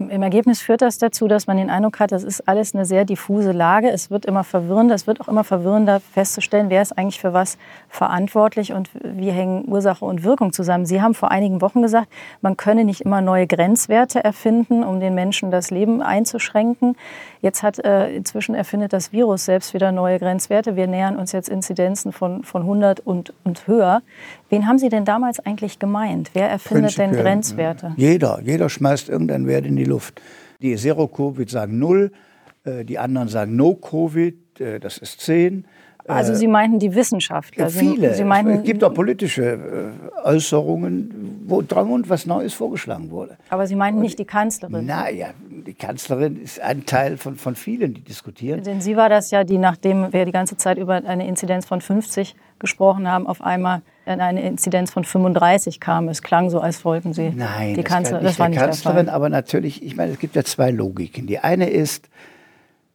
[0.10, 3.06] Im Ergebnis führt das dazu, dass man den Eindruck hat, das ist alles eine sehr
[3.06, 3.90] diffuse Lage.
[3.90, 4.96] Es wird immer verwirrender.
[4.96, 7.58] Es wird auch immer verwirrender festzustellen, wer ist eigentlich für was
[7.90, 10.86] verantwortlich und wie hängen Ursache und Wirkung zusammen.
[10.86, 12.08] Sie haben vor einigen Wochen gesagt,
[12.42, 16.96] man könne nicht immer neue Grenzwerte erfinden, um den Menschen das Leben einzuschränken.
[17.42, 20.76] Jetzt hat äh, inzwischen erfindet das Virus selbst wieder neue Grenzwerte.
[20.76, 24.02] Wir nähern uns jetzt Inzidenzen von, von 100 und, und höher.
[24.52, 26.32] Wen haben Sie denn damals eigentlich gemeint?
[26.34, 27.94] Wer erfindet denn Grenzwerte?
[27.96, 30.22] Jeder, jeder schmeißt irgendeinen Wert in die Luft.
[30.62, 32.12] Die Zero-Covid sagen null,
[32.66, 35.66] äh, die anderen sagen No-Covid, äh, das ist 10.
[36.08, 37.70] Also Sie meinten die Wissenschaftler?
[37.70, 38.14] viele.
[38.14, 43.38] Sie meinten, es gibt auch politische äh, Äußerungen, wo Drang und was Neues vorgeschlagen wurde.
[43.50, 44.86] Aber Sie meinten nicht die Kanzlerin?
[44.86, 45.28] Naja,
[45.66, 48.64] die Kanzlerin ist ein Teil von, von vielen, die diskutieren.
[48.64, 51.82] Denn sie war das ja, die nachdem wir die ganze Zeit über eine Inzidenz von
[51.82, 56.10] 50 gesprochen haben, auf einmal eine Inzidenz von 35 kam.
[56.10, 58.24] Es klang so, als wollten Sie Nein, die Kanzlerin.
[58.24, 61.28] Das, das war nicht Kanzlerin, aber natürlich, ich meine, es gibt ja zwei Logiken.
[61.28, 62.10] Die eine ist,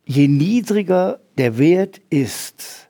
[0.05, 2.86] je niedriger der Wert ist,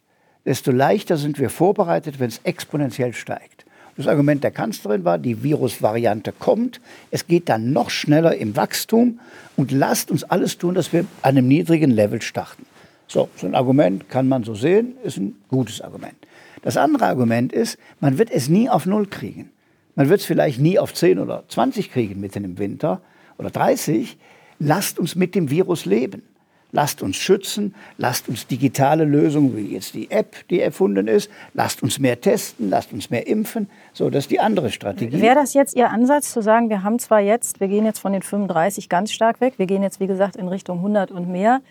[0.46, 3.66] desto leichter sind wir vorbereitet, wenn es exponentiell steigt.
[3.96, 6.80] Das Argument der Kanzlerin war, die Virusvariante kommt,
[7.10, 9.20] es geht dann noch schneller im Wachstum
[9.56, 12.66] und lasst uns alles tun, dass wir an einem niedrigen Level starten.
[13.08, 16.14] So, so ein Argument kann man so sehen, ist ein gutes Argument.
[16.62, 19.50] Das andere Argument ist, man wird es nie auf Null kriegen.
[19.94, 23.00] Man wird es vielleicht nie auf 10 oder 20 kriegen mitten im Winter
[23.38, 24.18] oder 30.
[24.58, 26.22] Lasst uns mit dem Virus leben.
[26.76, 31.82] Lasst uns schützen, lasst uns digitale Lösungen, wie jetzt die App, die erfunden ist, lasst
[31.82, 33.70] uns mehr testen, lasst uns mehr impfen.
[33.94, 35.22] So, das ist die andere Strategie.
[35.22, 38.12] Wäre das jetzt Ihr Ansatz zu sagen, wir haben zwar jetzt, wir gehen jetzt von
[38.12, 41.62] den 35 ganz stark weg, wir gehen jetzt, wie gesagt, in Richtung 100 und mehr,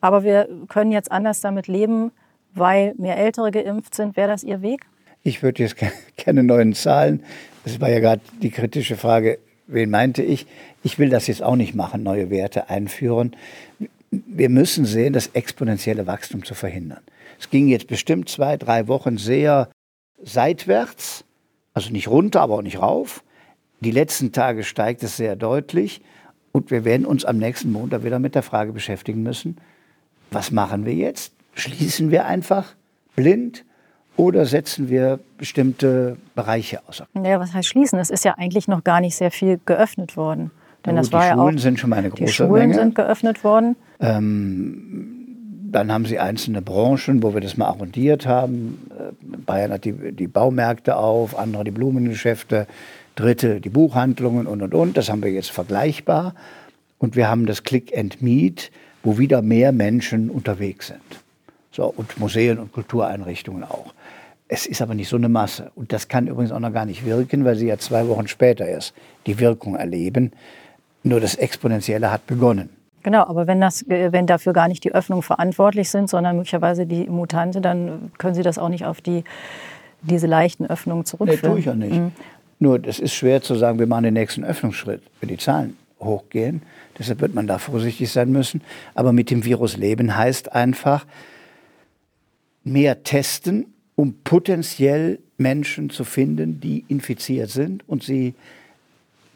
[0.00, 2.10] aber wir können jetzt anders damit leben,
[2.54, 4.16] weil mehr Ältere geimpft sind.
[4.16, 4.86] Wäre das Ihr Weg?
[5.24, 5.76] Ich würde jetzt
[6.16, 7.22] keine neuen Zahlen.
[7.64, 10.46] Das war ja gerade die kritische Frage, wen meinte ich?
[10.82, 13.36] Ich will das jetzt auch nicht machen, neue Werte einführen.
[14.26, 17.02] Wir müssen sehen, das exponentielle Wachstum zu verhindern.
[17.38, 19.68] Es ging jetzt bestimmt zwei, drei Wochen sehr
[20.22, 21.24] seitwärts,
[21.72, 23.24] also nicht runter, aber auch nicht rauf.
[23.80, 26.00] Die letzten Tage steigt es sehr deutlich
[26.52, 29.58] und wir werden uns am nächsten Montag wieder mit der Frage beschäftigen müssen,
[30.30, 31.32] was machen wir jetzt?
[31.54, 32.74] Schließen wir einfach
[33.14, 33.64] blind
[34.16, 37.06] oder setzen wir bestimmte Bereiche außer?
[37.14, 37.98] Ja, was heißt schließen?
[37.98, 40.50] Es ist ja eigentlich noch gar nicht sehr viel geöffnet worden.
[40.86, 42.74] Denn das die war Schulen ja auch, sind schon mal eine große Die Schulen Menge.
[42.74, 43.76] sind geöffnet worden.
[44.00, 45.24] Ähm,
[45.72, 48.86] dann haben sie einzelne Branchen, wo wir das mal arrondiert haben.
[48.90, 52.66] Äh, Bayern hat die, die Baumärkte auf, andere die Blumengeschäfte,
[53.16, 54.96] Dritte die Buchhandlungen und, und, und.
[54.96, 56.34] Das haben wir jetzt vergleichbar.
[56.98, 58.70] Und wir haben das Click and Meet,
[59.02, 61.00] wo wieder mehr Menschen unterwegs sind.
[61.70, 63.92] So, und Museen und Kultureinrichtungen auch.
[64.46, 65.72] Es ist aber nicht so eine Masse.
[65.74, 68.66] Und das kann übrigens auch noch gar nicht wirken, weil sie ja zwei Wochen später
[68.66, 68.94] erst
[69.26, 70.32] die Wirkung erleben.
[71.04, 72.70] Nur das Exponentielle hat begonnen.
[73.04, 77.06] Genau, aber wenn, das, wenn dafür gar nicht die Öffnungen verantwortlich sind, sondern möglicherweise die
[77.06, 79.24] Mutante, dann können Sie das auch nicht auf die,
[80.00, 81.40] diese leichten Öffnungen zurückführen.
[81.42, 81.94] Nee, tue ich ja nicht.
[81.94, 82.12] Mhm.
[82.58, 86.62] Nur, es ist schwer zu sagen, wir machen den nächsten Öffnungsschritt, wenn die Zahlen hochgehen.
[86.98, 88.62] Deshalb wird man da vorsichtig sein müssen.
[88.94, 91.04] Aber mit dem Virus leben heißt einfach,
[92.62, 98.34] mehr testen, um potenziell Menschen zu finden, die infiziert sind und sie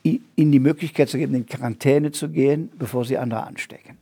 [0.02, 3.96] in die Möglichkeit zu geben, in Quarantäne zu gehen, bevor sie andere anstecken.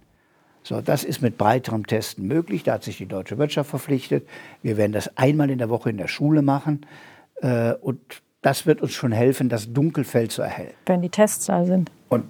[0.63, 2.65] So, das ist mit breiterem Testen möglich.
[2.65, 4.27] Da hat sich die deutsche Wirtschaft verpflichtet.
[4.63, 6.85] Wir werden das einmal in der Woche in der Schule machen.
[7.41, 8.01] Äh, und
[8.43, 10.75] das wird uns schon helfen, das Dunkelfeld zu erhellen.
[10.87, 11.91] Wenn die Tests da sind.
[12.09, 12.25] Und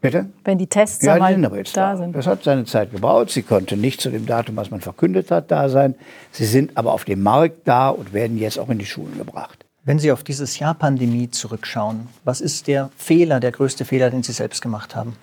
[0.00, 0.30] Bitte?
[0.44, 2.16] Wenn die Tests ja, die sind aber jetzt da, da, sind.
[2.16, 3.30] Das hat seine Zeit gebraucht.
[3.30, 5.94] Sie konnte nicht zu dem Datum, was man verkündet hat, da sein.
[6.30, 9.59] Sie sind aber auf dem Markt da und werden jetzt auch in die Schulen gebracht.
[9.82, 14.22] Wenn Sie auf dieses Jahr Pandemie zurückschauen, was ist der Fehler, der größte Fehler, den
[14.22, 15.16] Sie selbst gemacht haben?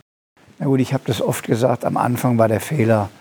[0.57, 3.11] Na gut, ich habe das oft gesagt, am Anfang war der Fehler,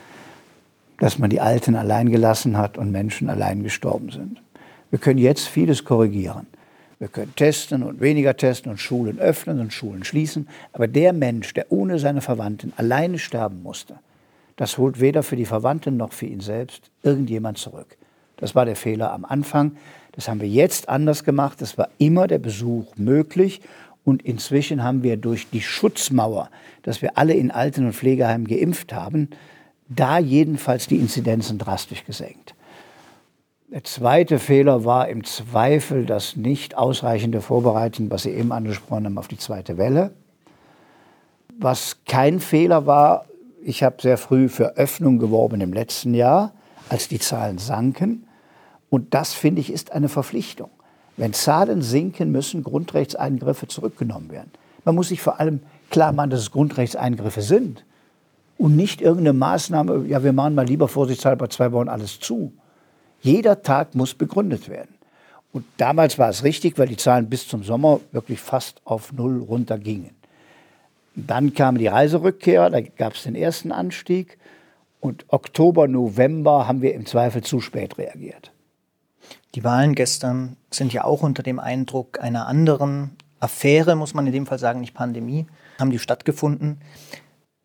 [0.99, 4.41] dass man die Alten allein gelassen hat und Menschen allein gestorben sind.
[4.89, 6.47] Wir können jetzt vieles korrigieren.
[6.99, 10.49] Wir können testen und weniger testen und Schulen öffnen und Schulen schließen.
[10.73, 13.99] Aber der Mensch, der ohne seine Verwandten alleine sterben musste,
[14.57, 17.99] das holt weder für die Verwandten noch für ihn selbst irgendjemand zurück.
[18.37, 19.77] Das war der Fehler am Anfang.
[20.13, 21.61] Das haben wir jetzt anders gemacht.
[21.63, 23.61] Es war immer der Besuch möglich.
[24.05, 26.49] Und inzwischen haben wir durch die Schutzmauer,
[26.83, 29.31] dass wir alle in Alten- und Pflegeheimen geimpft haben,
[29.89, 32.55] da jedenfalls die Inzidenzen drastisch gesenkt.
[33.69, 39.19] Der zweite Fehler war im Zweifel das nicht ausreichende Vorbereiten, was Sie eben angesprochen haben,
[39.19, 40.13] auf die zweite Welle.
[41.59, 43.27] Was kein Fehler war,
[43.65, 46.53] ich habe sehr früh für Öffnung geworben im letzten Jahr,
[46.89, 48.26] als die Zahlen sanken.
[48.91, 50.71] Und das, finde ich, ist eine Verpflichtung.
[51.17, 54.51] Wenn Zahlen sinken, müssen Grundrechtseingriffe zurückgenommen werden.
[54.85, 57.85] Man muss sich vor allem klar machen, dass es Grundrechtseingriffe sind
[58.59, 62.53] und nicht irgendeine Maßnahme, ja, wir machen mal lieber vorsichtshalber zwei Wochen alles zu.
[63.23, 64.95] Jeder Tag muss begründet werden.
[65.53, 69.43] Und damals war es richtig, weil die Zahlen bis zum Sommer wirklich fast auf Null
[69.43, 70.11] runtergingen.
[71.15, 74.39] Dann kam die Reiserückkehr, da gab es den ersten Anstieg.
[75.01, 78.53] Und Oktober, November haben wir im Zweifel zu spät reagiert.
[79.57, 84.33] Die Wahlen gestern sind ja auch unter dem Eindruck einer anderen Affäre, muss man in
[84.35, 85.47] dem Fall sagen, nicht Pandemie,
[85.81, 86.83] haben die stattgefunden.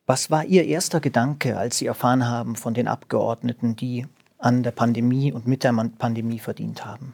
[0.06, 4.72] Was war Ihr erster Gedanke, als Sie erfahren haben von den Abgeordneten, die an der
[4.72, 7.14] Pandemie und mit der Pandemie verdient haben?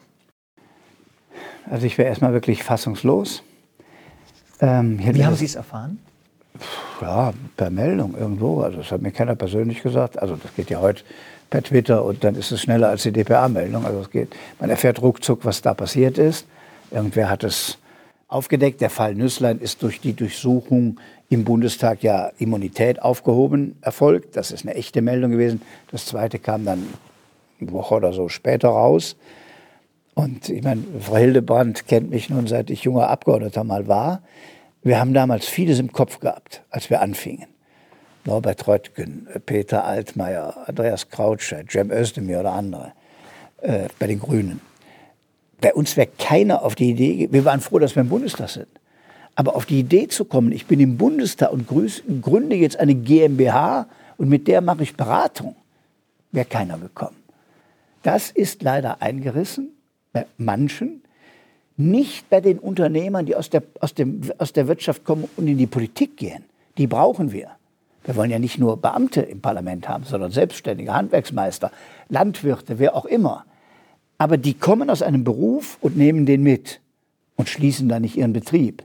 [1.67, 3.41] Also ich wäre erstmal wirklich fassungslos.
[4.61, 5.97] Ähm, Wie haben Sie es erfahren?
[7.01, 8.61] Ja, per Meldung irgendwo.
[8.61, 10.19] Also das hat mir keiner persönlich gesagt.
[10.19, 11.03] Also das geht ja heute
[11.49, 13.85] per Twitter und dann ist es schneller als die DPA-Meldung.
[13.85, 16.45] Also es geht, man erfährt ruckzuck, was da passiert ist.
[16.91, 17.77] Irgendwer hat es
[18.27, 18.81] aufgedeckt.
[18.81, 24.35] Der Fall Nüsslein ist durch die Durchsuchung im Bundestag ja Immunität aufgehoben erfolgt.
[24.35, 25.61] Das ist eine echte Meldung gewesen.
[25.91, 26.87] Das zweite kam dann
[27.59, 29.15] eine Woche oder so später raus.
[30.13, 34.21] Und ich meine, Frau Hildebrand kennt mich nun, seit ich junger Abgeordneter mal war.
[34.81, 37.45] Wir haben damals vieles im Kopf gehabt, als wir anfingen.
[38.27, 42.91] Norbert Röttgen, Peter Altmaier, Andreas Krautscher, Cem Özdemir oder andere
[43.61, 44.59] äh, bei den Grünen.
[45.61, 48.67] Bei uns wäre keiner auf die Idee, wir waren froh, dass wir im Bundestag sind.
[49.35, 53.87] Aber auf die Idee zu kommen, ich bin im Bundestag und gründe jetzt eine GmbH
[54.17, 55.55] und mit der mache ich Beratung,
[56.33, 57.15] wäre keiner gekommen.
[58.03, 59.69] Das ist leider eingerissen
[60.11, 61.01] bei manchen,
[61.77, 65.57] nicht bei den Unternehmern, die aus der, aus, dem, aus der Wirtschaft kommen und in
[65.57, 66.43] die Politik gehen.
[66.77, 67.56] Die brauchen wir.
[68.07, 71.71] Wir wollen ja nicht nur Beamte im Parlament haben, sondern Selbstständige, Handwerksmeister,
[72.07, 73.45] Landwirte, wer auch immer.
[74.17, 76.79] Aber die kommen aus einem Beruf und nehmen den mit
[77.35, 78.83] und schließen dann nicht ihren Betrieb.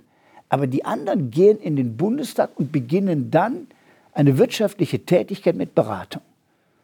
[0.49, 3.69] Aber die anderen gehen in den Bundestag und beginnen dann
[4.13, 6.23] eine wirtschaftliche Tätigkeit mit Beratung.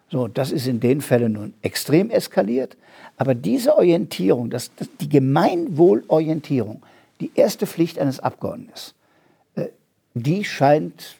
[0.09, 2.77] So, das ist in den Fällen nun extrem eskaliert.
[3.16, 6.83] Aber diese Orientierung, das, das, die Gemeinwohlorientierung,
[7.20, 8.72] die erste Pflicht eines Abgeordneten
[9.57, 9.66] äh,
[10.14, 11.17] die scheint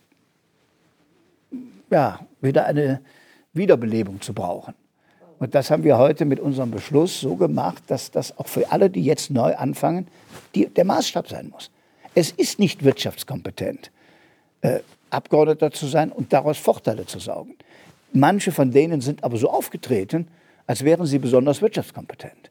[1.91, 3.01] ja, wieder eine
[3.53, 4.75] Wiederbelebung zu brauchen.
[5.39, 8.91] Und das haben wir heute mit unserem Beschluss so gemacht, dass das auch für alle,
[8.91, 10.09] die jetzt neu anfangen,
[10.55, 11.71] die, der Maßstab sein muss.
[12.15, 13.93] Es ist nicht wirtschaftskompetent,
[14.63, 17.55] äh, Abgeordneter zu sein und daraus Vorteile zu saugen.
[18.13, 20.29] Manche von denen sind aber so aufgetreten,
[20.67, 22.51] als wären sie besonders wirtschaftskompetent.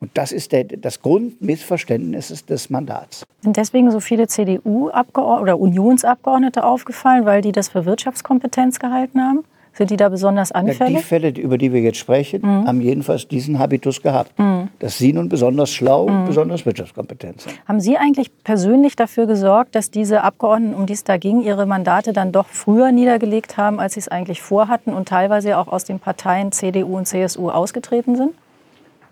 [0.00, 3.24] Und das ist der, das Grundmissverständnis des Mandats.
[3.40, 9.44] Sind deswegen so viele CDU-Abgeordnete oder Unionsabgeordnete aufgefallen, weil die das für Wirtschaftskompetenz gehalten haben?
[9.76, 10.94] Sind die da besonders anfällig?
[10.94, 12.66] Ja, die Fälle, über die wir jetzt sprechen, mhm.
[12.66, 14.38] haben jedenfalls diesen Habitus gehabt.
[14.38, 14.68] Mhm.
[14.78, 16.26] Dass sie nun besonders schlau und mhm.
[16.26, 17.68] besonders wirtschaftskompetent sind.
[17.68, 21.66] Haben Sie eigentlich persönlich dafür gesorgt, dass diese Abgeordneten, um die es da ging, ihre
[21.66, 25.84] Mandate dann doch früher niedergelegt haben, als sie es eigentlich vorhatten und teilweise auch aus
[25.84, 28.32] den Parteien CDU und CSU ausgetreten sind?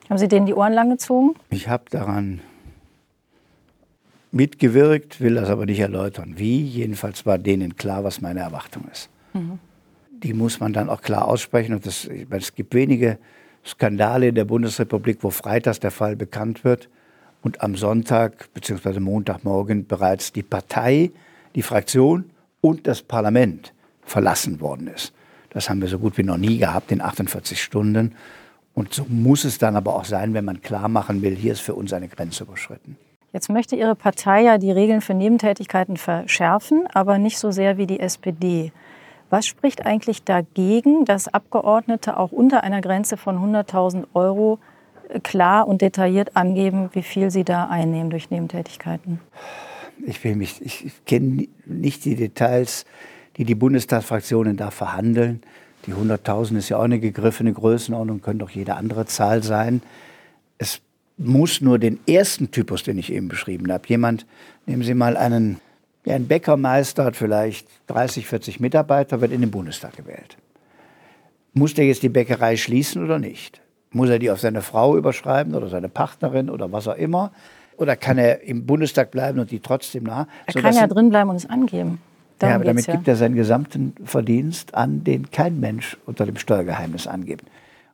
[0.09, 1.35] Haben Sie denen die Ohren lang gezogen?
[1.51, 2.41] Ich habe daran
[4.33, 6.35] mitgewirkt, will das aber nicht erläutern.
[6.37, 6.63] Wie?
[6.63, 9.09] Jedenfalls war denen klar, was meine Erwartung ist.
[9.33, 9.59] Mhm
[10.25, 11.75] die muss man dann auch klar aussprechen.
[11.75, 13.19] Und das, meine, es gibt wenige
[13.65, 16.89] Skandale in der Bundesrepublik, wo freitags der Fall bekannt wird
[17.43, 19.01] und am Sonntag bzw.
[19.01, 21.13] Montagmorgen bereits die Partei,
[21.55, 22.31] die Fraktion
[22.63, 25.13] und das Parlament verlassen worden ist.
[25.51, 28.15] Das haben wir so gut wie noch nie gehabt in 48 Stunden.
[28.75, 31.61] Und so muss es dann aber auch sein, wenn man klar machen will, hier ist
[31.61, 32.97] für uns eine Grenze überschritten.
[33.33, 37.87] Jetzt möchte Ihre Partei ja die Regeln für Nebentätigkeiten verschärfen, aber nicht so sehr wie
[37.87, 38.73] die SPD.
[39.31, 44.59] Was spricht eigentlich dagegen, dass Abgeordnete auch unter einer Grenze von 100.000 Euro
[45.23, 49.21] klar und detailliert angeben, wie viel sie da einnehmen durch Nebentätigkeiten?
[50.07, 52.85] Ich will mich, ich kenne nicht die Details,
[53.37, 55.43] die die Bundestagsfraktionen da verhandeln.
[55.87, 59.83] Die 100.000 ist ja auch eine gegriffene Größenordnung, können doch jede andere Zahl sein.
[60.59, 60.81] Es
[61.17, 63.87] muss nur den ersten Typus, den ich eben beschrieben habe.
[63.89, 64.27] Jemand,
[64.67, 65.61] nehmen Sie mal einen
[66.05, 70.37] ja, ein Bäckermeister hat vielleicht 30, 40 Mitarbeiter, wird in den Bundestag gewählt.
[71.55, 73.63] Muss der jetzt die Bäckerei schließen oder nicht?
[73.91, 77.33] Muss er die auf seine Frau überschreiben oder seine Partnerin oder was auch immer?
[77.77, 80.27] Oder kann er im Bundestag bleiben und die trotzdem nah?
[80.47, 82.01] Er kann ja drin bleiben und es angeben.
[82.39, 82.95] Darum ja, aber damit ja.
[82.95, 87.45] gibt er seinen gesamten Verdienst an, den kein Mensch unter dem Steuergeheimnis angibt.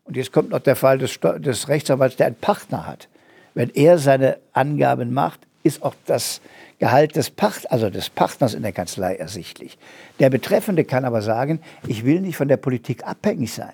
[0.04, 3.08] Und jetzt kommt noch der Fall des, Steu des Rechtsanwalts, der einen Partner hat.
[3.54, 6.40] Wenn er seine Angaben macht, ist auch das
[6.78, 9.76] Gehalt des, Pacht, also des Partners in der Kanzlei ersichtlich.
[10.18, 13.72] Der Betreffende kann aber sagen, ich will nicht von der Politik abhängig sein.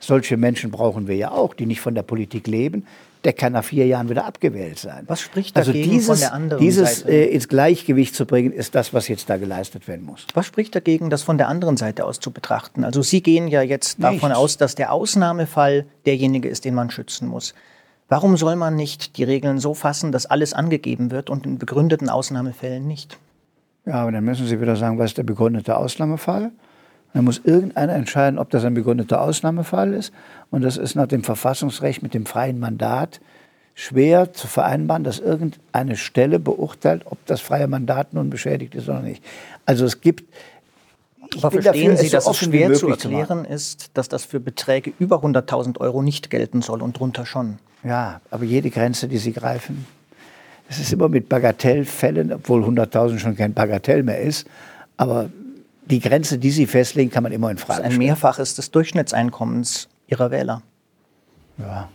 [0.00, 2.86] Solche Menschen brauchen wir ja auch, die nicht von der Politik leben,
[3.24, 5.04] der kann nach vier Jahren wieder abgewählt sein.
[5.06, 7.12] Was spricht also dagegen dieses, von der anderen dieses, Seite?
[7.12, 10.26] Äh, ins Gleichgewicht zu bringen, ist das, was jetzt da geleistet werden muss.
[10.34, 12.84] Was spricht dagegen, das von der anderen Seite aus zu betrachten?
[12.84, 14.14] Also Sie gehen ja jetzt Nichts.
[14.14, 17.54] davon aus, dass der Ausnahmefall derjenige ist, den man schützen muss.
[18.08, 22.08] Warum soll man nicht die Regeln so fassen, dass alles angegeben wird und in begründeten
[22.08, 23.18] Ausnahmefällen nicht?
[23.86, 26.50] Ja, aber dann müssen Sie wieder sagen, was ist der begründete Ausnahmefall?
[27.12, 30.12] Dann muss irgendeiner entscheiden, ob das ein begründeter Ausnahmefall ist.
[30.50, 33.20] Und das ist nach dem Verfassungsrecht mit dem freien Mandat
[33.74, 39.00] schwer zu vereinbaren, dass irgendeine Stelle beurteilt, ob das freie Mandat nun beschädigt ist oder
[39.00, 39.24] nicht.
[39.66, 40.24] Also es gibt.
[41.38, 44.92] Aber verstehen dafür, Sie, dass es schwer zu erklären zu ist, dass das für Beträge
[44.98, 47.58] über 100.000 Euro nicht gelten soll und drunter schon?
[47.84, 49.86] Ja, aber jede Grenze, die Sie greifen,
[50.68, 54.46] es ist immer mit Bagatellfällen, obwohl 100.000 schon kein Bagatell mehr ist.
[54.96, 55.30] Aber
[55.90, 57.84] die Grenze, die Sie festlegen, kann man immer in Frage stellen.
[57.84, 60.62] Das ist ein Mehrfaches des Durchschnittseinkommens Ihrer Wähler.
[61.58, 61.88] Ja.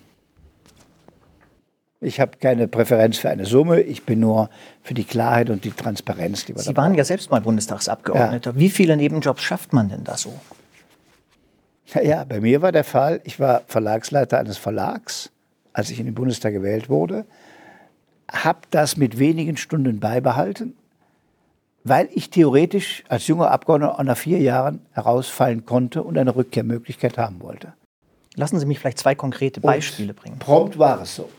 [2.01, 3.81] Ich habe keine Präferenz für eine Summe.
[3.81, 4.49] Ich bin nur
[4.83, 8.51] für die Klarheit und die Transparenz, die wir Sie waren ja selbst mal Bundestagsabgeordneter.
[8.51, 8.59] Ja.
[8.59, 10.33] Wie viele Nebenjobs schafft man denn da so?
[11.93, 15.31] Ja, ja, bei mir war der Fall, ich war Verlagsleiter eines Verlags,
[15.73, 17.25] als ich in den Bundestag gewählt wurde,
[18.31, 20.75] habe das mit wenigen Stunden beibehalten,
[21.85, 27.41] weil ich theoretisch als junger Abgeordneter nach vier Jahren herausfallen konnte und eine Rückkehrmöglichkeit haben
[27.41, 27.73] wollte.
[28.33, 30.39] Lassen Sie mich vielleicht zwei konkrete Beispiele und bringen.
[30.39, 31.29] Prompt war es so.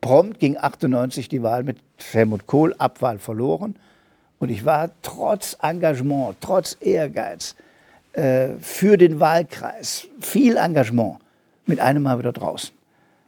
[0.00, 1.78] Prompt ging 98 die Wahl mit
[2.12, 3.74] Helmut Kohl, Abwahl verloren.
[4.38, 7.56] Und ich war trotz Engagement, trotz Ehrgeiz
[8.12, 11.18] äh, für den Wahlkreis, viel Engagement,
[11.66, 12.70] mit einem Mal wieder draußen.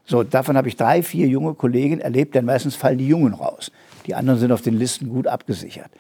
[0.05, 3.73] So, davon habe ich drei, vier junge Kollegen erlebt, denn meistens fallen die Jungen raus.
[4.07, 5.91] Die anderen sind auf den Listen gut abgesichert.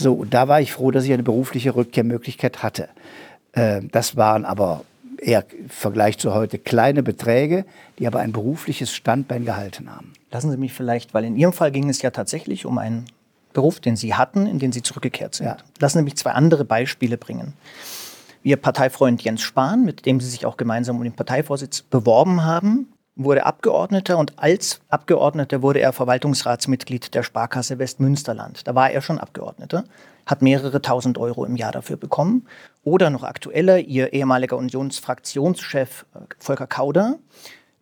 [0.00, 2.88] So, und da war ich froh, dass ich eine berufliche Rückkehrmöglichkeit hatte.
[3.52, 4.82] Äh, das waren aber
[5.18, 7.66] eher im Vergleich zu heute kleine Beträge,
[7.98, 10.12] die aber ein berufliches Standbein gehalten haben.
[10.30, 13.04] Lassen Sie mich vielleicht, weil in Ihrem Fall ging es ja tatsächlich um einen
[13.52, 15.46] Beruf, den Sie hatten, in den Sie zurückgekehrt sind.
[15.46, 15.56] Ja.
[15.80, 17.52] Lassen Sie mich zwei andere Beispiele bringen.
[18.42, 22.86] Ihr Parteifreund Jens Spahn, mit dem Sie sich auch gemeinsam um den Parteivorsitz beworben haben,
[23.24, 28.66] wurde Abgeordneter und als Abgeordneter wurde er Verwaltungsratsmitglied der Sparkasse Westmünsterland.
[28.66, 29.84] Da war er schon Abgeordneter,
[30.26, 32.46] hat mehrere tausend Euro im Jahr dafür bekommen.
[32.82, 37.18] Oder noch aktueller, ihr ehemaliger Unionsfraktionschef äh, Volker Kauder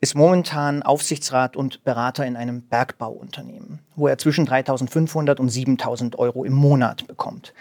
[0.01, 6.45] ist momentan Aufsichtsrat und Berater in einem Bergbauunternehmen, wo er zwischen 3.500 und 7.000 Euro
[6.45, 7.53] im Monat bekommt.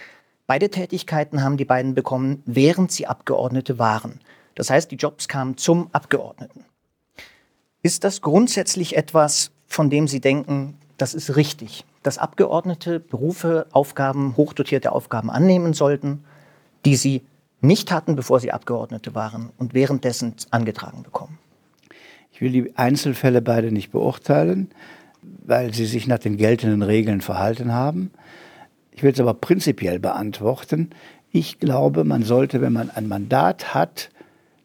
[0.46, 4.20] Beide Tätigkeiten haben die beiden bekommen, während sie Abgeordnete waren.
[4.54, 6.67] Das heißt, die Jobs kamen zum Abgeordneten.
[7.84, 14.36] Ist das grundsätzlich etwas, von dem Sie denken, das ist richtig, dass Abgeordnete Berufe, Aufgaben,
[14.36, 16.24] hochdotierte Aufgaben annehmen sollten,
[16.86, 17.22] die sie
[17.62, 21.38] nicht hatten, bevor sie Abgeordnete waren und währenddessen angetragen bekommen?
[22.32, 24.70] Ich will die Einzelfälle beide nicht beurteilen,
[25.22, 28.12] weil sie sich nach den geltenden Regeln verhalten haben.
[28.92, 30.92] Ich will es aber prinzipiell beantworten.
[31.32, 34.10] Ich glaube, man sollte, wenn man ein Mandat hat,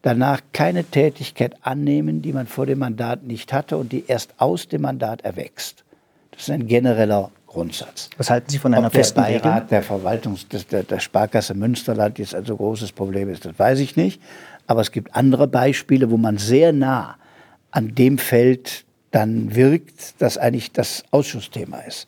[0.03, 4.67] danach keine Tätigkeit annehmen, die man vor dem Mandat nicht hatte und die erst aus
[4.67, 5.83] dem Mandat erwächst.
[6.31, 8.09] Das ist ein genereller Grundsatz.
[8.17, 11.53] Was halten Sie von einer Ob festen der Beirat der Verwaltungs des, der, der Sparkasse
[11.53, 14.21] Münsterland jetzt ein so großes Problem ist, das weiß ich nicht.
[14.67, 17.15] Aber es gibt andere Beispiele, wo man sehr nah
[17.71, 22.07] an dem Feld dann wirkt, das eigentlich das Ausschussthema ist.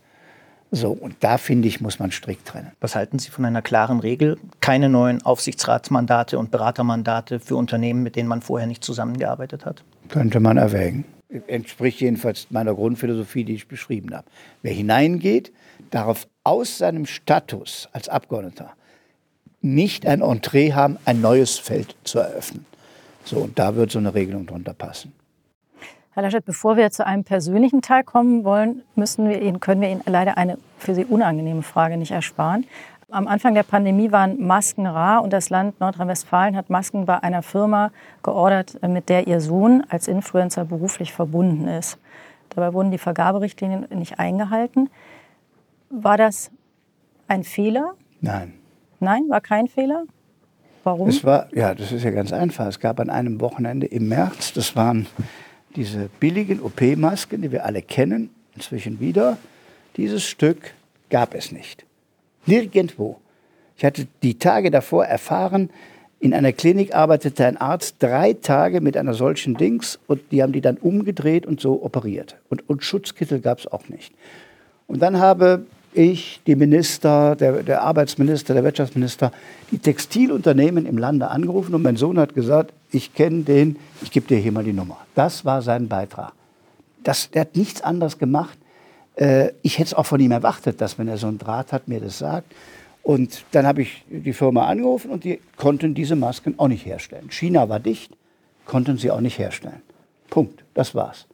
[0.76, 2.74] So, und da finde ich, muss man strikt trennen.
[2.82, 4.38] Was halten Sie von einer klaren Regel?
[4.60, 9.86] Keine neuen Aufsichtsratsmandate und Beratermandate für Unternehmen, mit denen man vorher nicht zusammengearbeitet hat?
[10.10, 11.06] Könnte man erwägen.
[11.48, 14.28] Entspricht jedenfalls meiner Grundphilosophie, die ich beschrieben habe.
[14.64, 15.54] Wer hineingeht,
[15.92, 18.74] darf aus seinem Status als Abgeordneter
[19.62, 22.66] nicht ein Entree haben, ein neues Feld zu eröffnen.
[23.24, 25.14] So, und da wird so eine Regelung drunter passen.
[26.15, 29.89] Herr Laschet, bevor wir zu einem persönlichen Teil kommen wollen, müssen wir Ihnen, können wir
[29.89, 32.65] Ihnen leider eine für Sie unangenehme Frage nicht ersparen.
[33.10, 37.41] Am Anfang der Pandemie waren Masken rar und das Land Nordrhein-Westfalen hat Masken bei einer
[37.41, 37.91] Firma
[38.23, 41.97] geordert, mit der Ihr Sohn als Influencer beruflich verbunden ist.
[42.51, 44.89] Dabei wurden die Vergaberichtlinien nicht eingehalten.
[45.89, 46.49] War das
[47.28, 47.91] ein Fehler?
[48.22, 48.53] Nein.
[49.01, 50.05] Nein, war kein Fehler?
[50.86, 51.09] Warum?
[51.09, 52.68] Es war, ja, das ist ja ganz einfach.
[52.68, 55.07] Es gab an einem Wochenende im März, das waren
[55.76, 59.38] diese billigen OP-Masken, die wir alle kennen, inzwischen wieder,
[59.97, 60.73] dieses Stück
[61.09, 61.86] gab es nicht.
[62.45, 63.19] Nirgendwo.
[63.78, 65.69] Ich hatte die Tage davor erfahren,
[66.19, 70.53] in einer Klinik arbeitete ein Arzt drei Tage mit einer solchen Dings und die haben
[70.53, 72.38] die dann umgedreht und so operiert.
[72.49, 74.13] Und, und Schutzkittel gab es auch nicht.
[74.88, 75.65] Und dann habe
[75.96, 79.32] ich, die Minister, der, der Arbeitsminister, der Wirtschaftsminister,
[79.72, 84.28] die Textilunternehmen im Lande angerufen und mein Sohn hat gesagt, ich kenne den, ich gebe
[84.28, 84.98] dir hier mal die Nummer.
[85.16, 86.34] Das war sein Beitrag.
[87.04, 88.58] das, der hat nichts anderes gemacht.
[89.16, 91.88] Äh, ich hätte es auch von ihm erwartet, dass wenn er so einen Draht hat,
[91.88, 92.52] mir das sagt.
[93.04, 97.30] Und dann habe ich die Firma angerufen und die konnten diese Masken auch nicht herstellen.
[97.30, 98.12] China war dicht,
[98.66, 99.82] konnten sie auch nicht herstellen.
[100.30, 100.64] Punkt.
[100.74, 101.28] Das war's.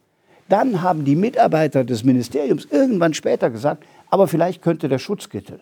[0.49, 5.59] Dann haben die Mitarbeiter des Ministeriums irgendwann später gesagt, aber vielleicht könnte der Schutzkittel.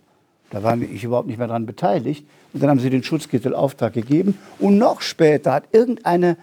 [0.50, 2.26] Da war ich überhaupt nicht mehr daran beteiligt.
[2.52, 4.38] Und dann haben sie den Schutzkittelauftrag gegeben.
[4.58, 6.36] Und noch später hat irgendeine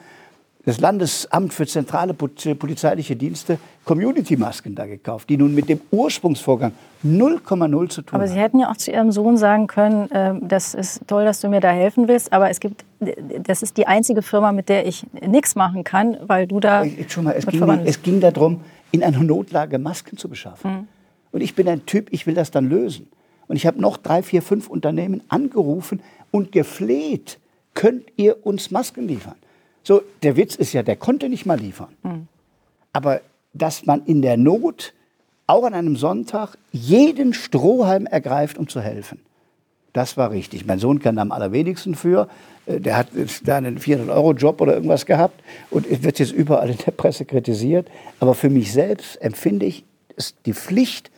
[0.65, 6.73] das Landesamt für zentrale polizeiliche Dienste Community-Masken da gekauft, die nun mit dem Ursprungsvorgang
[7.05, 8.21] 0,0 zu tun haben.
[8.21, 11.41] Aber Sie hätten ja auch zu Ihrem Sohn sagen können, äh, das ist toll, dass
[11.41, 12.85] du mir da helfen willst, aber es gibt,
[13.45, 16.85] das ist die einzige Firma, mit der ich nichts machen kann, weil du da.
[17.07, 20.71] Schon mal, es, ging, es ging darum, in einer Notlage Masken zu beschaffen.
[20.73, 20.89] Mhm.
[21.37, 23.09] Und ich bin ein Typ, ich will das dann lösen.
[23.47, 27.39] Und ich habe noch drei, vier, fünf Unternehmen angerufen und gefleht,
[27.75, 29.35] könnt ihr uns Masken liefern?
[29.83, 31.91] So, der Witz ist ja, der konnte nicht mal liefern.
[32.03, 32.29] Mhm.
[32.95, 33.21] Aber
[33.53, 34.95] dass man in der Not,
[35.47, 39.21] auch an einem Sonntag, jeden Strohhalm ergreift, um zu helfen.
[39.93, 40.65] Das war richtig.
[40.65, 42.31] Mein Sohn kann am allerwenigsten für.
[42.65, 43.09] Äh, der hat
[43.45, 45.39] da einen 400-Euro-Job oder irgendwas gehabt
[45.71, 47.91] und wird jetzt überall in der Presse kritisiert.
[48.21, 49.85] Aber für mich selbst empfinde ich
[50.17, 51.11] es die Pflicht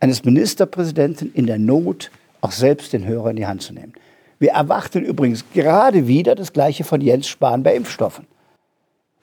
[0.00, 3.94] eines Ministerpräsidenten in der Not, auch selbst den Hörer in die Hand zu nehmen.
[4.38, 8.26] Wir erwarten übrigens gerade wieder das Gleiche von Jens Spahn bei Impfstoffen.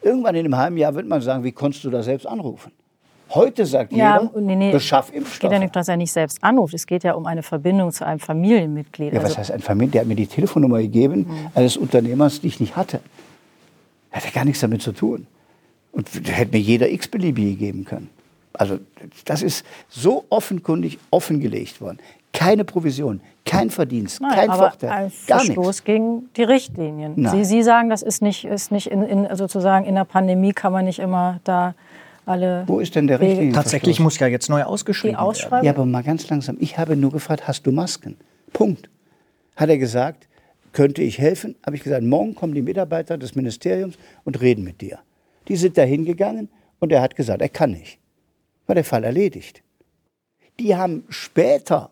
[0.01, 2.71] Irgendwann in einem halben Jahr wird man sagen, wie konntest du da selbst anrufen?
[3.33, 4.71] Heute sagt ja, jeder, nee, nee.
[4.71, 5.35] beschaff Impfstoffe.
[5.35, 6.73] Es geht ja nicht, dass er nicht selbst anruft.
[6.73, 9.13] Es geht ja um eine Verbindung zu einem Familienmitglied.
[9.13, 9.93] Ja, also was heißt ein Familienmitglied?
[9.93, 11.47] Der hat mir die Telefonnummer gegeben mhm.
[11.53, 12.99] eines Unternehmers, die ich nicht hatte.
[14.11, 15.27] Er hatte gar nichts damit zu tun.
[15.93, 18.09] Und hätte mir jeder x-beliebige geben können.
[18.53, 18.79] Also
[19.25, 21.99] das ist so offenkundig offengelegt worden.
[22.33, 27.29] Keine Provision, kein Verdienst, Nein, kein aber Vorteil, ein gar Verstoß gegen die Richtlinien.
[27.29, 30.71] Sie, Sie sagen, das ist nicht, ist nicht in, in, sozusagen in der Pandemie kann
[30.71, 31.75] man nicht immer da
[32.25, 32.63] alle.
[32.67, 33.53] Wo ist denn der Richtlinie?
[33.53, 35.63] Tatsächlich muss ja jetzt neu ausgeschrieben werden.
[35.65, 36.57] Ja, aber mal ganz langsam.
[36.59, 38.17] Ich habe nur gefragt, hast du Masken?
[38.53, 38.89] Punkt.
[39.55, 40.27] Hat er gesagt,
[40.71, 41.55] könnte ich helfen?
[41.65, 44.99] Habe ich gesagt, morgen kommen die Mitarbeiter des Ministeriums und reden mit dir.
[45.47, 46.49] Die sind da hingegangen
[46.79, 47.99] und er hat gesagt, er kann nicht.
[48.71, 49.61] War der Fall erledigt.
[50.59, 51.91] Die haben später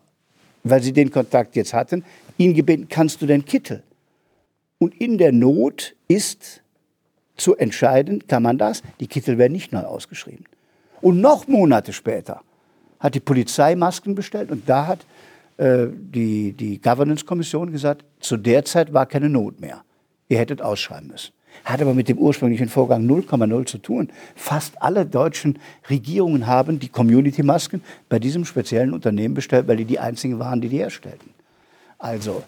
[0.64, 2.04] weil sie den Kontakt jetzt hatten,
[2.38, 3.82] ihn gebeten, kannst du denn Kittel?
[4.78, 6.62] Und in der Not ist
[7.36, 8.82] zu entscheiden, kann man das?
[8.98, 10.44] Die Kittel werden nicht neu ausgeschrieben.
[11.00, 12.42] Und noch Monate später
[12.98, 15.06] hat die Polizei Masken bestellt und da hat
[15.56, 19.82] äh, die, die Governance-Kommission gesagt, zu der Zeit war keine Not mehr.
[20.28, 21.32] Ihr hättet ausschreiben müssen.
[21.64, 24.08] Hat aber mit dem ursprünglichen Vorgang 0,0 zu tun.
[24.34, 29.98] Fast alle deutschen Regierungen haben die Community-Masken bei diesem speziellen Unternehmen bestellt, weil die die
[29.98, 31.30] einzigen waren, die die herstellten.
[31.98, 32.42] Also,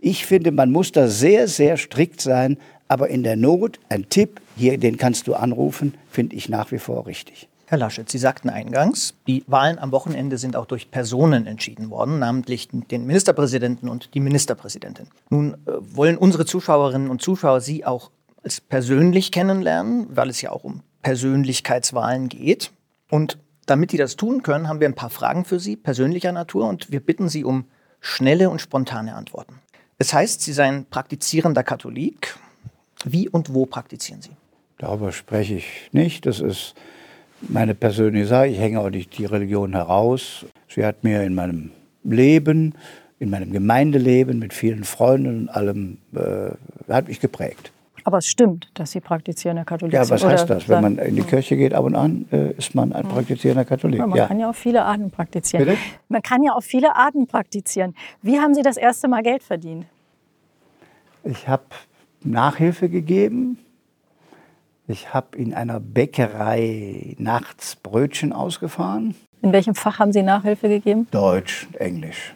[0.00, 2.58] ich finde, man muss da sehr, sehr strikt sein.
[2.88, 6.78] Aber in der Not, ein Tipp, hier, den kannst du anrufen, finde ich nach wie
[6.78, 7.48] vor richtig.
[7.66, 12.18] Herr Laschet, Sie sagten eingangs, die Wahlen am Wochenende sind auch durch Personen entschieden worden,
[12.18, 15.08] namentlich den Ministerpräsidenten und die Ministerpräsidentin.
[15.28, 18.10] Nun äh, wollen unsere Zuschauerinnen und Zuschauer Sie auch
[18.48, 22.70] als persönlich kennenlernen, weil es ja auch um Persönlichkeitswahlen geht.
[23.10, 23.36] Und
[23.66, 26.90] damit die das tun können, haben wir ein paar Fragen für Sie, persönlicher Natur, und
[26.90, 27.66] wir bitten Sie um
[28.00, 29.56] schnelle und spontane Antworten.
[29.98, 32.38] Es heißt, Sie seien praktizierender Katholik.
[33.04, 34.30] Wie und wo praktizieren Sie?
[34.78, 36.24] Darüber spreche ich nicht.
[36.24, 36.74] Das ist
[37.42, 38.46] meine persönliche Sache.
[38.46, 40.46] Ich hänge auch nicht die Religion heraus.
[40.68, 41.70] Sie hat mir in meinem
[42.02, 42.74] Leben,
[43.18, 46.52] in meinem Gemeindeleben mit vielen Freunden und allem, äh,
[46.90, 47.72] hat mich geprägt.
[48.08, 50.02] Aber es stimmt, dass Sie praktizierender Katholik sind.
[50.02, 50.66] Ja, was heißt das?
[50.66, 53.98] Wenn man in die Kirche geht ab und an, äh, ist man ein praktizierender Katholik.
[54.00, 54.26] Ja, man ja.
[54.26, 55.66] kann ja auf viele Arten praktizieren.
[55.66, 55.78] Bitte?
[56.08, 57.94] Man kann ja auf viele Arten praktizieren.
[58.22, 59.84] Wie haben Sie das erste Mal Geld verdient?
[61.22, 61.64] Ich habe
[62.24, 63.58] Nachhilfe gegeben.
[64.86, 69.16] Ich habe in einer Bäckerei nachts Brötchen ausgefahren.
[69.42, 71.08] In welchem Fach haben Sie Nachhilfe gegeben?
[71.10, 72.34] Deutsch, Englisch.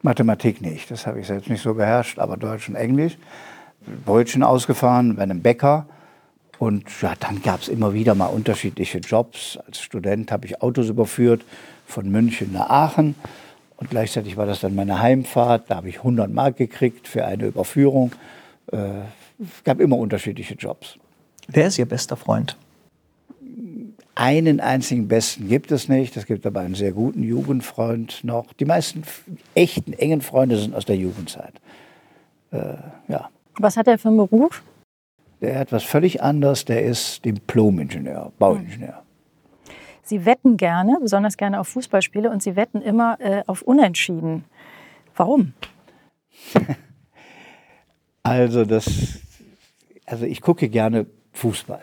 [0.00, 3.18] Mathematik nicht, das habe ich selbst nicht so beherrscht, aber Deutsch und Englisch.
[4.04, 5.86] Brötchen ausgefahren bei einem Bäcker.
[6.58, 9.58] Und ja, dann gab es immer wieder mal unterschiedliche Jobs.
[9.66, 11.44] Als Student habe ich Autos überführt
[11.86, 13.14] von München nach Aachen.
[13.76, 15.64] Und gleichzeitig war das dann meine Heimfahrt.
[15.68, 18.12] Da habe ich 100 Mark gekriegt für eine Überführung.
[18.70, 19.00] Äh,
[19.40, 20.98] es gab immer unterschiedliche Jobs.
[21.48, 22.56] Wer ist Ihr bester Freund?
[24.14, 26.16] Einen einzigen besten gibt es nicht.
[26.16, 28.52] Es gibt aber einen sehr guten Jugendfreund noch.
[28.52, 29.02] Die meisten
[29.54, 31.54] echten engen Freunde sind aus der Jugendzeit.
[32.52, 32.74] Äh,
[33.08, 33.30] ja.
[33.58, 34.62] Was hat er für einen Beruf?
[35.40, 36.64] Der hat was völlig anderes.
[36.64, 39.02] Der ist Diplom-Ingenieur, Bauingenieur.
[40.02, 44.44] Sie wetten gerne, besonders gerne auf Fußballspiele und Sie wetten immer äh, auf Unentschieden.
[45.16, 45.52] Warum?
[48.22, 49.20] also, das,
[50.06, 51.82] also ich gucke gerne Fußball.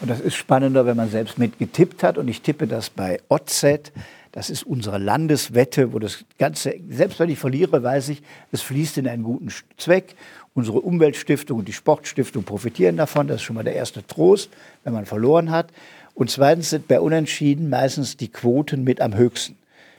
[0.00, 2.18] Und das ist spannender, wenn man selbst mitgetippt hat.
[2.18, 3.92] Und ich tippe das bei OZ.
[4.32, 8.22] Das ist unsere Landeswette, wo das Ganze, selbst wenn ich verliere, weiß ich,
[8.52, 10.14] es fließt in einen guten Zweck.
[10.54, 13.28] Unsere Umweltstiftung und die Sportstiftung profitieren davon.
[13.28, 14.50] Das ist schon mal der erste Trost,
[14.84, 15.68] wenn man verloren hat.
[16.14, 19.56] Und zweitens sind bei Unentschieden meistens die Quoten mit am höchsten.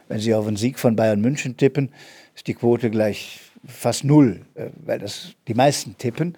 [0.08, 1.90] Wenn Sie auf einen Sieg von Bayern München tippen,
[2.36, 6.36] ist die Quote gleich fast null, äh, weil das die meisten tippen.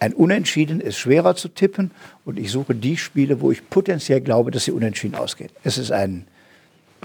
[0.00, 1.90] Ein Unentschieden ist schwerer zu tippen
[2.24, 5.50] und ich suche die Spiele, wo ich potenziell glaube, dass sie unentschieden ausgehen.
[5.64, 6.26] Es ist ein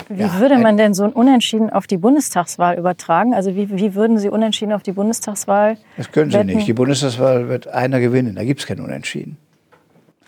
[0.09, 3.33] wie ja, würde man denn so ein Unentschieden auf die Bundestagswahl übertragen?
[3.33, 5.77] Also wie, wie würden Sie Unentschieden auf die Bundestagswahl?
[5.97, 6.47] Das können Sie wetten?
[6.47, 6.67] nicht.
[6.67, 8.35] Die Bundestagswahl wird einer gewinnen.
[8.35, 9.37] Da gibt es kein Unentschieden.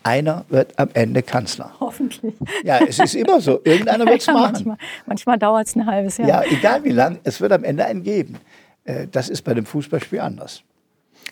[0.04, 1.72] Einer wird am Ende Kanzler.
[1.80, 2.36] Hoffentlich.
[2.64, 3.60] Ja, es ist immer so.
[3.64, 4.52] Irgendeiner wird es ja, machen.
[4.52, 6.28] Manchmal, manchmal dauert es ein halbes Jahr.
[6.28, 8.38] Ja, egal wie lang, es wird am Ende einen geben.
[8.84, 10.62] Äh, das ist bei dem Fußballspiel anders.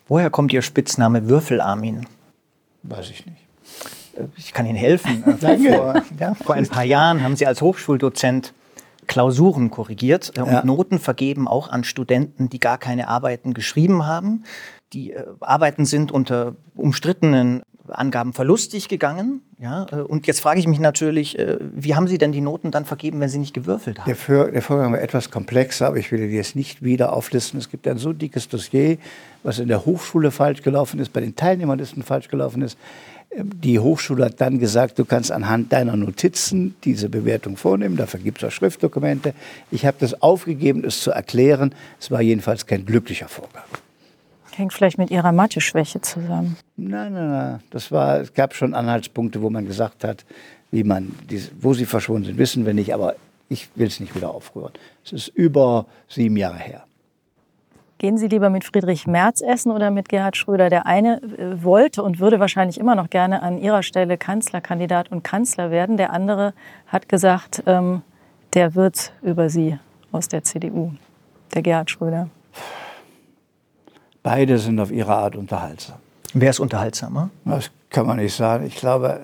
[0.08, 2.08] Woher kommt Ihr Spitzname Würfelarmin?
[2.82, 3.38] Weiß ich nicht.
[4.38, 5.24] Ich kann Ihnen helfen.
[5.40, 8.54] Vor, ja, vor ein paar Jahren haben Sie als Hochschuldozent
[9.08, 10.66] Klausuren korrigiert äh, und ja.
[10.66, 14.44] Noten vergeben, auch an Studenten, die gar keine Arbeiten geschrieben haben.
[14.94, 19.42] Die äh, Arbeiten sind unter umstrittenen Angaben verlustig gegangen.
[19.60, 22.86] Ja, äh, und jetzt frage ich mich natürlich, wie haben Sie denn die Noten dann
[22.86, 24.06] vergeben, wenn Sie nicht gewürfelt haben?
[24.06, 27.60] Der, Für, der Vorgang war etwas komplexer, aber ich will die jetzt nicht wieder auflisten.
[27.60, 28.98] Es gibt ein so dickes Dossier,
[29.44, 32.78] was in der Hochschule falsch gelaufen ist, bei den Teilnehmerlisten falsch gelaufen ist.
[33.36, 37.98] Die Hochschule hat dann gesagt, du kannst anhand deiner Notizen diese Bewertung vornehmen.
[37.98, 39.34] Dafür gibt es auch Schriftdokumente.
[39.72, 41.74] Ich habe das aufgegeben, es zu erklären.
[42.00, 43.64] Es war jedenfalls kein glücklicher Vorgang.
[44.56, 46.58] Hängt vielleicht mit Ihrer Mathe-Schwäche zusammen?
[46.78, 47.60] Nein, nein, nein.
[47.72, 50.26] Das war, es gab schon Anhaltspunkte, wo man gesagt hat,
[50.70, 51.16] wie man,
[51.60, 52.94] wo sie verschwunden sind, wissen wir nicht.
[52.94, 53.16] Aber
[53.50, 54.74] ich will es nicht wieder aufrühren.
[55.04, 56.84] Es ist über sieben Jahre her.
[57.98, 60.70] Gehen Sie lieber mit Friedrich Merz essen oder mit Gerhard Schröder?
[60.70, 65.24] Der eine äh, wollte und würde wahrscheinlich immer noch gerne an Ihrer Stelle Kanzlerkandidat und
[65.24, 65.98] Kanzler werden.
[65.98, 66.54] Der andere
[66.88, 68.02] hat gesagt, ähm,
[68.54, 69.78] der wird über Sie
[70.12, 70.92] aus der CDU,
[71.54, 72.30] der Gerhard Schröder.
[74.22, 75.98] Beide sind auf ihre Art unterhaltsam.
[76.34, 77.30] Wer ist unterhaltsamer?
[77.46, 78.66] Das kann man nicht sagen.
[78.66, 79.22] Ich glaube,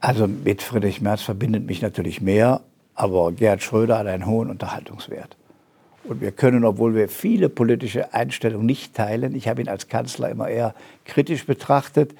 [0.00, 2.60] also mit Friedrich Merz verbindet mich natürlich mehr,
[2.94, 5.36] aber Gerhard Schröder hat einen hohen Unterhaltungswert.
[6.04, 10.30] Und wir können, obwohl wir viele politische Einstellungen nicht teilen, ich habe ihn als Kanzler
[10.30, 10.74] immer eher
[11.04, 12.12] kritisch betrachtet,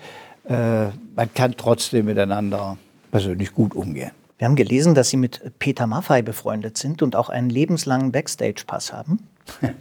[0.48, 2.76] äh, man kann trotzdem miteinander
[3.10, 4.12] persönlich gut umgehen.
[4.38, 8.92] Wir haben gelesen, dass Sie mit Peter Maffei befreundet sind und auch einen lebenslangen Backstage-Pass
[8.92, 9.20] haben.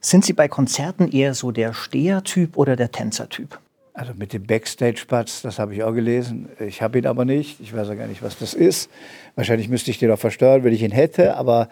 [0.00, 3.60] sind Sie bei Konzerten eher so der Steher-Typ oder der Tänzer-Typ?
[3.92, 6.48] Also mit dem Backstage-Pass, das habe ich auch gelesen.
[6.58, 7.60] Ich habe ihn aber nicht.
[7.60, 8.88] Ich weiß ja gar nicht, was das ist.
[9.34, 11.36] Wahrscheinlich müsste ich den auch versteuern, wenn ich ihn hätte.
[11.36, 11.68] Aber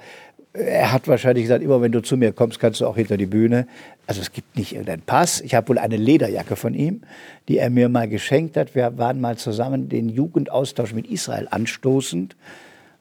[0.58, 3.26] er hat wahrscheinlich gesagt, immer wenn du zu mir kommst, kannst du auch hinter die
[3.26, 3.66] Bühne.
[4.06, 5.40] Also es gibt nicht irgendeinen Pass.
[5.40, 7.02] Ich habe wohl eine Lederjacke von ihm,
[7.48, 8.74] die er mir mal geschenkt hat.
[8.74, 12.36] Wir waren mal zusammen den Jugendaustausch mit Israel anstoßend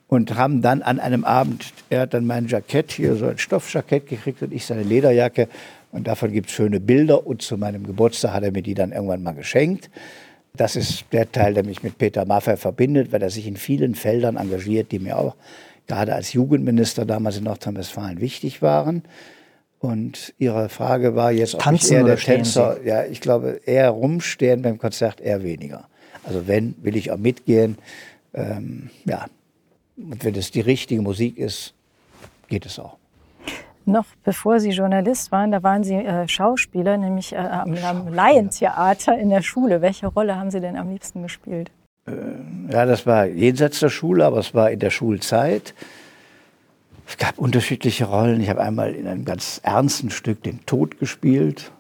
[0.08, 4.08] und haben dann an einem Abend, er hat dann mein Jackett hier, so ein Stoffjackett
[4.08, 5.48] gekriegt und ich seine Lederjacke.
[5.92, 7.26] Und davon gibt es schöne Bilder.
[7.26, 9.90] Und zu meinem Geburtstag hat er mir die dann irgendwann mal geschenkt.
[10.56, 13.96] Das ist der Teil, der mich mit Peter Maffay verbindet, weil er sich in vielen
[13.96, 15.36] Feldern engagiert, die mir auch
[15.88, 19.04] gerade als Jugendminister damals in Nordrhein-Westfalen wichtig waren.
[19.80, 23.90] Und Ihre Frage war jetzt, ob Tanzen ich eher der Tänzer, ja, ich glaube, eher
[23.90, 25.88] rumstehen beim Konzert eher weniger.
[26.24, 27.78] Also wenn, will ich auch mitgehen.
[28.34, 29.26] Ähm, ja,
[29.98, 31.74] und wenn es die richtige Musik ist,
[32.48, 32.98] geht es auch.
[33.86, 39.18] Noch bevor Sie Journalist waren, da waren Sie äh, Schauspieler, nämlich äh, am, am Laientheater
[39.18, 39.82] in der Schule.
[39.82, 41.72] Welche Rolle haben Sie denn am liebsten gespielt?
[42.08, 45.74] Äh, ja, das war jenseits der Schule, aber es war in der Schulzeit.
[47.08, 48.42] Es gab unterschiedliche Rollen.
[48.42, 51.72] Ich habe einmal in einem ganz ernsten Stück den Tod gespielt.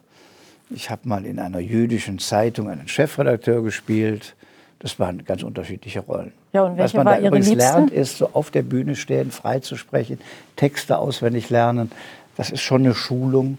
[0.70, 4.36] Ich habe mal in einer jüdischen Zeitung einen Chefredakteur gespielt.
[4.80, 6.34] Das waren ganz unterschiedliche Rollen.
[6.54, 7.72] Ja, und Was man da übrigens Liebste?
[7.72, 10.20] lernt, ist so auf der Bühne stehen, frei zu sprechen,
[10.56, 11.92] Texte auswendig lernen.
[12.36, 13.58] Das ist schon eine Schulung,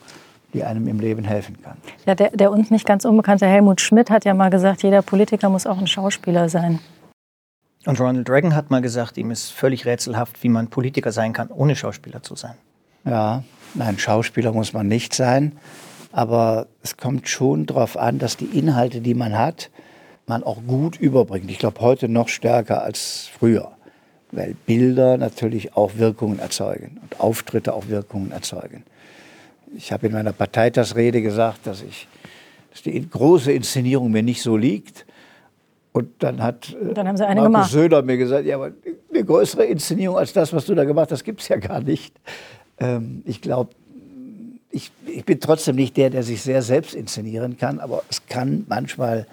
[0.54, 1.76] die einem im Leben helfen kann.
[2.06, 5.48] Ja, der, der uns nicht ganz unbekannte Helmut Schmidt hat ja mal gesagt, jeder Politiker
[5.48, 6.78] muss auch ein Schauspieler sein.
[7.86, 11.48] Und Ronald Reagan hat mal gesagt, ihm ist völlig rätselhaft, wie man Politiker sein kann,
[11.48, 12.54] ohne Schauspieler zu sein.
[13.04, 13.44] Ja,
[13.74, 15.52] nein, Schauspieler muss man nicht sein.
[16.12, 19.70] Aber es kommt schon darauf an, dass die Inhalte, die man hat,
[20.26, 21.50] man auch gut überbringt.
[21.50, 23.72] Ich glaube, heute noch stärker als früher.
[24.30, 28.84] Weil Bilder natürlich auch Wirkungen erzeugen und Auftritte auch Wirkungen erzeugen.
[29.76, 32.08] Ich habe in meiner Parteitagsrede gesagt, dass, ich,
[32.70, 35.06] dass die große Inszenierung mir nicht so liegt.
[35.92, 37.70] Und dann hat äh, dann Markus gemacht.
[37.70, 38.72] Söder mir gesagt, ja, aber
[39.10, 42.14] eine größere Inszenierung als das, was du da gemacht hast, gibt es ja gar nicht.
[42.78, 43.70] Ähm, ich glaube,
[44.70, 48.64] ich, ich bin trotzdem nicht der, der sich sehr selbst inszenieren kann, aber es kann
[48.68, 49.26] manchmal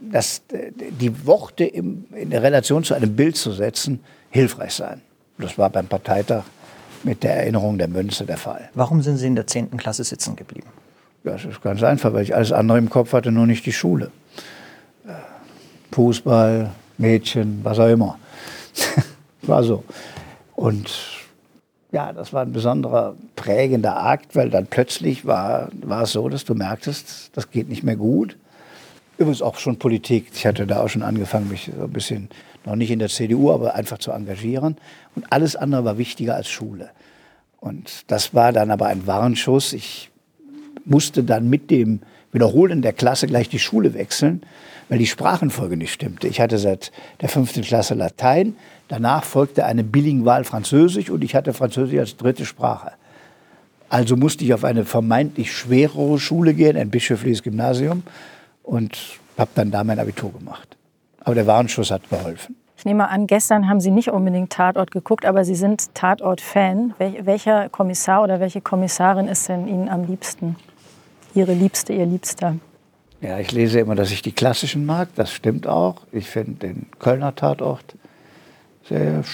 [0.00, 4.00] dass die Worte im, in der Relation zu einem Bild zu setzen,
[4.30, 5.02] hilfreich sein.
[5.38, 6.44] Das war beim Parteitag
[7.04, 8.70] mit der Erinnerung der Münze der Fall.
[8.74, 9.76] Warum sind Sie in der 10.
[9.76, 10.68] Klasse sitzen geblieben?
[11.24, 14.10] Das ist ganz einfach, weil ich alles andere im Kopf hatte, nur nicht die Schule.
[15.06, 15.12] Äh,
[15.92, 18.18] Fußball, Mädchen, was auch immer.
[19.42, 19.84] war so.
[20.54, 20.90] Und
[21.92, 26.44] ja, das war ein besonderer prägender Akt, weil dann plötzlich war, war es so, dass
[26.44, 28.36] du merktest, das geht nicht mehr gut.
[29.20, 30.28] Übrigens auch schon Politik.
[30.32, 32.30] Ich hatte da auch schon angefangen, mich so ein bisschen,
[32.64, 34.78] noch nicht in der CDU, aber einfach zu engagieren.
[35.14, 36.88] Und alles andere war wichtiger als Schule.
[37.60, 39.74] Und das war dann aber ein Warnschuss.
[39.74, 40.10] Ich
[40.86, 42.00] musste dann mit dem
[42.32, 44.40] Wiederholen der Klasse gleich die Schule wechseln,
[44.88, 46.26] weil die Sprachenfolge nicht stimmte.
[46.26, 46.90] Ich hatte seit
[47.20, 48.56] der fünften Klasse Latein,
[48.88, 52.92] danach folgte eine bilingual Französisch und ich hatte Französisch als dritte Sprache.
[53.90, 58.02] Also musste ich auf eine vermeintlich schwerere Schule gehen, ein bischöfliches Gymnasium
[58.70, 58.96] und
[59.36, 60.76] habe dann da mein Abitur gemacht.
[61.20, 62.56] Aber der Warnschuss hat geholfen.
[62.76, 66.94] Ich nehme an, gestern haben Sie nicht unbedingt Tatort geguckt, aber Sie sind Tatort-Fan.
[66.98, 70.56] welcher Kommissar oder welche Kommissarin ist denn Ihnen am liebsten?
[71.34, 72.56] Ihre Liebste, Ihr Liebster?
[73.20, 75.08] Ja, ich lese immer, dass ich die klassischen mag.
[75.16, 75.96] Das stimmt auch.
[76.12, 77.96] Ich finde den Kölner Tatort
[78.88, 79.24] sehr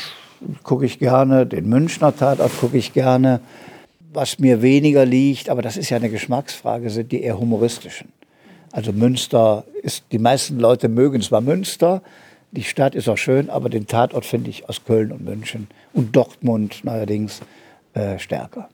[0.62, 1.47] gucke ich gerne.
[1.47, 3.41] Den Münchner Tatort gucke ich gerne.
[4.12, 8.16] Was mir weniger liegt, aber das ist ja eine Geschmacksfrage, sind die eher humoristischen.
[8.73, 12.03] Also Münster ist, die meisten Leute mögen zwar Münster,
[12.53, 16.14] die Stadt ist auch schön, aber den Tatort finde ich aus Köln und München und
[16.14, 17.41] Dortmund neuerdings
[17.95, 18.69] äh, stärker.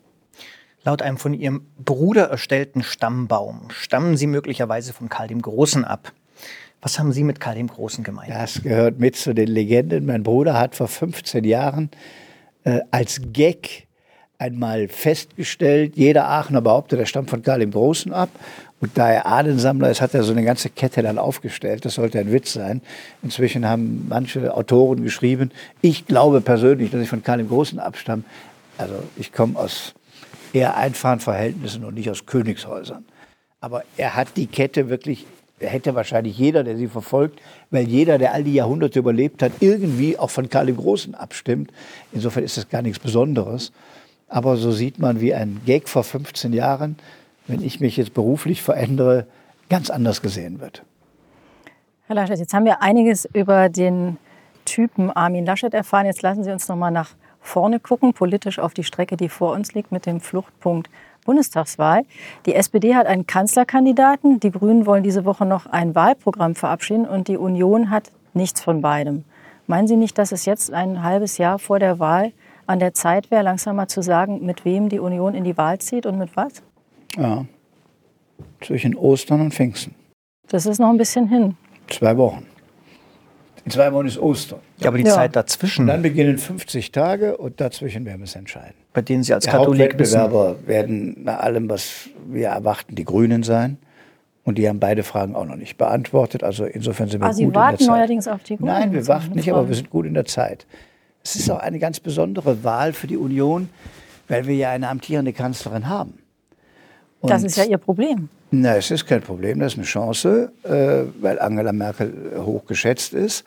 [0.85, 6.13] Laut einem von Ihrem Bruder erstellten Stammbaum stammen Sie möglicherweise von Karl dem Großen ab.
[6.81, 8.31] Was haben Sie mit Karl dem Großen gemeint?
[8.31, 10.07] Das gehört mit zu den Legenden.
[10.07, 11.91] Mein Bruder hat vor 15 Jahren
[12.65, 13.87] äh, als Gag
[14.39, 18.29] einmal festgestellt, jeder Aachener behauptet, er stammt von Karl dem Großen ab.
[18.83, 21.85] Und da er Ahnensammler ist, hat er so eine ganze Kette dann aufgestellt.
[21.85, 22.83] Das sollte ein Witz sein.
[23.23, 25.53] Inzwischen haben manche Autoren geschrieben,
[25.83, 28.25] ich glaube persönlich, dass ich von Karl dem Großen abstamme.
[28.79, 29.95] Also ich komme aus
[30.53, 33.05] eher einfachen Verhältnissen und nicht aus Königshäusern.
[33.61, 35.27] Aber er hat die Kette wirklich,
[35.61, 40.19] hätte wahrscheinlich jeder, der sie verfolgt, weil jeder, der all die Jahrhunderte überlebt hat, irgendwie
[40.19, 41.71] auch von Karl dem Großen abstimmt.
[42.11, 43.71] Insofern ist das gar nichts Besonderes.
[44.27, 46.97] Aber so sieht man, wie ein Gag vor 15 Jahren
[47.47, 49.27] wenn ich mich jetzt beruflich verändere,
[49.69, 50.85] ganz anders gesehen wird.
[52.07, 54.19] Herr Laschet, jetzt haben wir einiges über den
[54.65, 56.07] Typen Armin Laschet erfahren.
[56.07, 59.53] Jetzt lassen Sie uns noch mal nach vorne gucken, politisch auf die Strecke, die vor
[59.53, 60.89] uns liegt, mit dem Fluchtpunkt
[61.25, 62.05] Bundestagswahl.
[62.47, 67.29] Die SPD hat einen Kanzlerkandidaten, die Grünen wollen diese Woche noch ein Wahlprogramm verabschieden und
[67.29, 69.25] die Union hat nichts von beidem.
[69.67, 72.33] Meinen Sie nicht, dass es jetzt ein halbes Jahr vor der Wahl
[72.67, 75.79] an der Zeit wäre, langsam mal zu sagen, mit wem die Union in die Wahl
[75.79, 76.63] zieht und mit was?
[77.17, 77.47] Ja.
[78.61, 79.95] Zwischen Ostern und Pfingsten.
[80.49, 81.57] Das ist noch ein bisschen hin.
[81.89, 82.47] Zwei Wochen.
[83.65, 84.59] In zwei Wochen ist Ostern.
[84.79, 85.15] Ja, aber die ja.
[85.15, 85.83] Zeit dazwischen.
[85.83, 88.75] Und dann beginnen 50 Tage und dazwischen werden wir es entscheiden.
[88.93, 93.43] Bei denen Sie als Der Katholik Hauptwettbewerber werden nach allem, was wir erwarten, die Grünen
[93.43, 93.79] sein.
[94.45, 96.43] Und die haben beide Fragen auch noch nicht beantwortet.
[96.43, 97.97] Also insofern sind wir also gut Sie warten in der Zeit.
[97.97, 98.73] neuerdings auf die Grünen.
[98.73, 100.67] Nein, wir warten nicht, aber wir sind gut in der Zeit.
[101.23, 103.69] Es ist auch eine ganz besondere Wahl für die Union,
[104.27, 106.19] weil wir ja eine amtierende Kanzlerin haben.
[107.23, 108.29] Und das ist ja Ihr Problem.
[108.51, 112.13] Nein, es ist kein Problem, das ist eine Chance, äh, weil Angela Merkel
[112.45, 113.45] hoch geschätzt ist.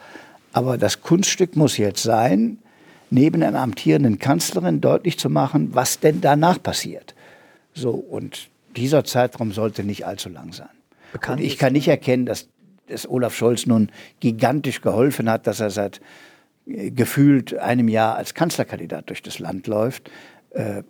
[0.54, 2.58] Aber das Kunststück muss jetzt sein,
[3.10, 7.14] neben einer amtierenden Kanzlerin deutlich zu machen, was denn danach passiert.
[7.74, 8.48] So, und
[8.78, 10.70] dieser Zeitraum sollte nicht allzu lang sein.
[11.12, 12.48] Bekannt und ich kann nicht erkennen, dass,
[12.88, 13.90] dass Olaf Scholz nun
[14.22, 16.00] gigantisch geholfen hat, dass er seit
[16.66, 20.10] äh, gefühlt einem Jahr als Kanzlerkandidat durch das Land läuft.
[20.52, 20.84] Äh,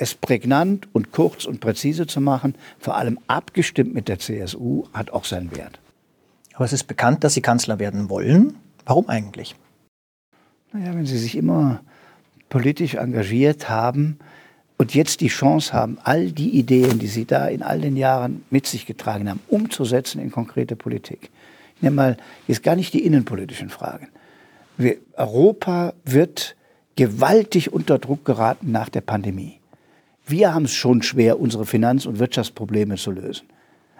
[0.00, 5.10] es prägnant und kurz und präzise zu machen, vor allem abgestimmt mit der CSU, hat
[5.10, 5.78] auch seinen Wert.
[6.54, 8.56] Aber es ist bekannt, dass Sie Kanzler werden wollen.
[8.84, 9.54] Warum eigentlich?
[10.72, 11.80] Naja, wenn Sie sich immer
[12.48, 14.18] politisch engagiert haben
[14.78, 18.44] und jetzt die Chance haben, all die Ideen, die Sie da in all den Jahren
[18.50, 21.30] mit sich getragen haben, umzusetzen in konkrete Politik.
[21.76, 22.16] Ich nehme mal
[22.46, 24.08] jetzt gar nicht die innenpolitischen Fragen.
[24.78, 26.56] Wir, Europa wird
[26.96, 29.58] gewaltig unter Druck geraten nach der Pandemie.
[30.26, 33.46] Wir haben es schon schwer, unsere Finanz- und Wirtschaftsprobleme zu lösen.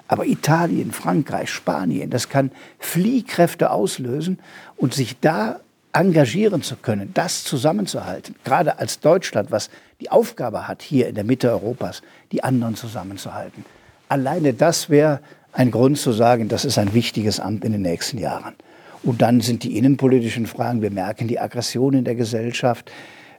[0.08, 2.50] Aber Italien, Frankreich, Spanien, das kann
[2.80, 4.38] Fliehkräfte auslösen
[4.76, 5.60] und sich da
[5.92, 9.70] engagieren zu können, das zusammenzuhalten, gerade als Deutschland, was
[10.00, 12.02] die Aufgabe hat, hier in der Mitte Europas,
[12.32, 13.64] die anderen zusammenzuhalten.
[14.08, 15.20] Alleine das wäre
[15.52, 18.54] ein Grund zu sagen, das ist ein wichtiges Amt in den nächsten Jahren.
[19.02, 22.90] Und dann sind die innenpolitischen Fragen, wir merken die Aggression in der Gesellschaft,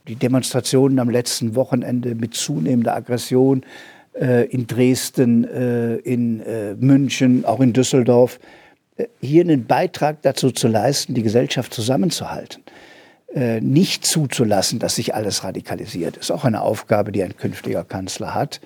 [0.07, 3.63] die Demonstrationen am letzten Wochenende mit zunehmender Aggression
[4.13, 8.39] äh, in Dresden, äh, in äh, München, auch in Düsseldorf.
[8.97, 12.63] äh, hier einen Beitrag dazu zu leisten, die Gesellschaft zusammenzuhalten.
[13.33, 18.33] Äh, nicht zuzulassen, dass sich alles radikalisiert, ist auch eine Aufgabe, die ein künftiger Kanzler
[18.33, 18.61] hat.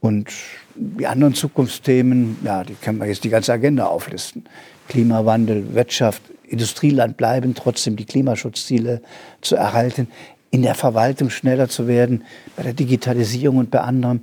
[0.00, 0.30] Und
[0.76, 4.44] die anderen Zukunftsthemen, ja, die können wir jetzt die ganze Agenda auflisten.
[4.88, 9.02] Klimawandel, Wirtschaft, Industrieland bleiben, trotzdem die Klimaschutzziele
[9.40, 10.08] zu erhalten,
[10.50, 12.24] in der Verwaltung schneller zu werden,
[12.56, 14.20] bei der Digitalisierung und bei anderem.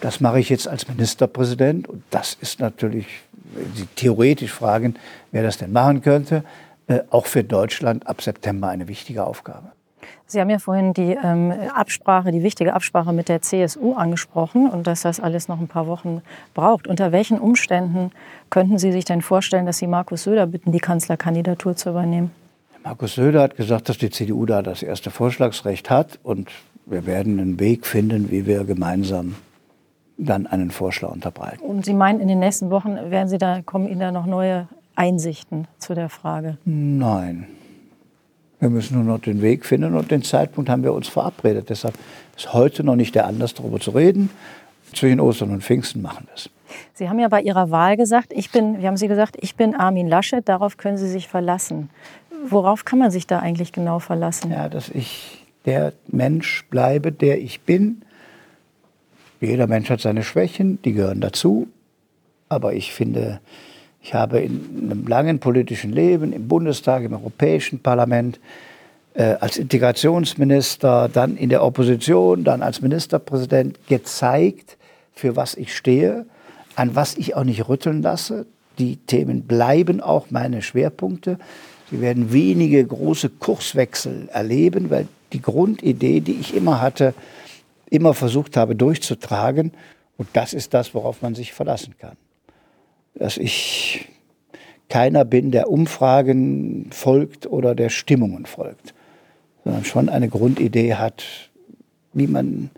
[0.00, 3.06] Das mache ich jetzt als Ministerpräsident und das ist natürlich,
[3.54, 4.94] wenn Sie theoretisch fragen,
[5.32, 6.44] wer das denn machen könnte,
[6.86, 9.72] äh, auch für Deutschland ab September eine wichtige Aufgabe.
[10.26, 14.86] Sie haben ja vorhin die ähm, Absprache, die wichtige Absprache mit der CSU angesprochen und
[14.86, 16.20] dass das alles noch ein paar Wochen
[16.54, 16.86] braucht.
[16.86, 18.12] Unter welchen Umständen
[18.50, 22.30] könnten Sie sich denn vorstellen, dass Sie Markus Söder bitten, die Kanzlerkandidatur zu übernehmen?
[22.84, 26.50] Markus Söder hat gesagt, dass die CDU da das erste Vorschlagsrecht hat und
[26.86, 29.34] wir werden einen Weg finden, wie wir gemeinsam
[30.16, 31.62] dann einen Vorschlag unterbreiten.
[31.62, 34.68] Und Sie meinen, in den nächsten Wochen werden Sie da, kommen Ihnen da noch neue
[34.96, 36.58] Einsichten zu der Frage?
[36.64, 37.46] Nein.
[38.58, 41.70] Wir müssen nur noch den Weg finden und den Zeitpunkt haben wir uns verabredet.
[41.70, 41.94] Deshalb
[42.36, 44.30] ist heute noch nicht der Anlass, darüber zu reden.
[44.92, 46.50] Zwischen Ostern und Pfingsten machen wir es.
[46.94, 49.74] Sie haben ja bei Ihrer Wahl gesagt, ich bin, wie haben Sie gesagt, ich bin
[49.74, 51.90] Armin Laschet, darauf können Sie sich verlassen.
[52.46, 54.50] Worauf kann man sich da eigentlich genau verlassen?
[54.50, 58.02] Ja, dass ich der Mensch bleibe, der ich bin.
[59.40, 61.68] Jeder Mensch hat seine Schwächen, die gehören dazu.
[62.48, 63.40] Aber ich finde,
[64.02, 68.40] ich habe in einem langen politischen Leben im Bundestag, im Europäischen Parlament,
[69.14, 74.78] äh, als Integrationsminister, dann in der Opposition, dann als Ministerpräsident gezeigt,
[75.12, 76.26] für was ich stehe,
[76.76, 78.46] an was ich auch nicht rütteln lasse.
[78.78, 81.38] Die Themen bleiben auch meine Schwerpunkte.
[81.90, 87.14] Sie werden wenige große Kurswechsel erleben, weil die Grundidee, die ich immer hatte,
[87.90, 89.72] immer versucht habe durchzutragen.
[90.16, 92.16] Und das ist das, worauf man sich verlassen kann
[93.18, 94.08] dass ich
[94.88, 98.94] keiner bin, der Umfragen folgt oder der Stimmungen folgt,
[99.64, 101.24] sondern schon eine Grundidee hat,
[102.12, 102.70] wie man,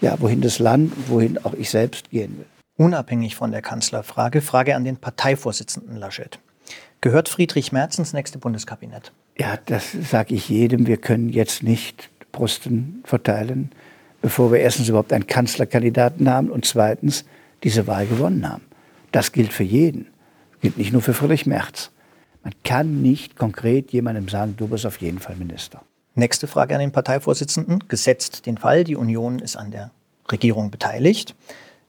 [0.00, 2.46] ja, wohin das Land, wohin auch ich selbst gehen will.
[2.76, 6.38] Unabhängig von der Kanzlerfrage, Frage an den Parteivorsitzenden Laschet.
[7.00, 9.12] Gehört Friedrich Merz ins nächste Bundeskabinett?
[9.38, 10.86] Ja, das sage ich jedem.
[10.86, 13.70] Wir können jetzt nicht Posten verteilen,
[14.20, 17.24] bevor wir erstens überhaupt einen Kanzlerkandidaten haben und zweitens
[17.62, 18.64] diese Wahl gewonnen haben.
[19.12, 20.08] Das gilt für jeden.
[20.52, 21.90] Das gilt nicht nur für Friedrich Merz.
[22.42, 25.82] Man kann nicht konkret jemandem sagen, du bist auf jeden Fall Minister.
[26.14, 27.84] Nächste Frage an den Parteivorsitzenden.
[27.86, 29.92] Gesetzt den Fall, die Union ist an der
[30.30, 31.36] Regierung beteiligt.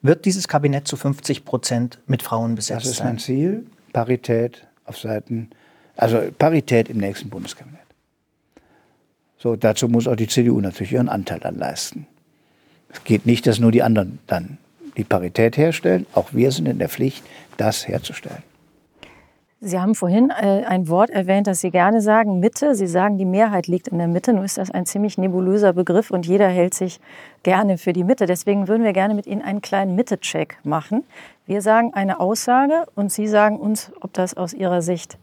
[0.03, 2.89] Wird dieses Kabinett zu 50 Prozent mit Frauen besetzt sein?
[2.91, 3.65] Das ist mein Ziel.
[3.91, 5.49] Parität auf Seiten,
[5.95, 7.79] also Parität im nächsten Bundeskabinett.
[9.37, 12.07] So, dazu muss auch die CDU natürlich ihren Anteil dann leisten.
[12.91, 14.57] Es geht nicht, dass nur die anderen dann
[14.97, 16.05] die Parität herstellen.
[16.13, 17.23] Auch wir sind in der Pflicht,
[17.57, 18.43] das herzustellen.
[19.61, 22.75] Sie haben vorhin äh, ein Wort erwähnt, das Sie gerne sagen, Mitte.
[22.75, 24.31] Sie sagen, die Mehrheit liegt in der Mitte.
[24.31, 27.01] Nun ist das ein ziemlich nebulöser Begriff und jeder hält sich
[27.43, 28.25] gerne für die Mitte.
[28.25, 31.03] Deswegen würden wir gerne mit Ihnen einen kleinen Mitte-Check machen.
[31.49, 35.17] Wir sagen eine Aussage und Sie sagen uns, ob das aus Ihrer Sicht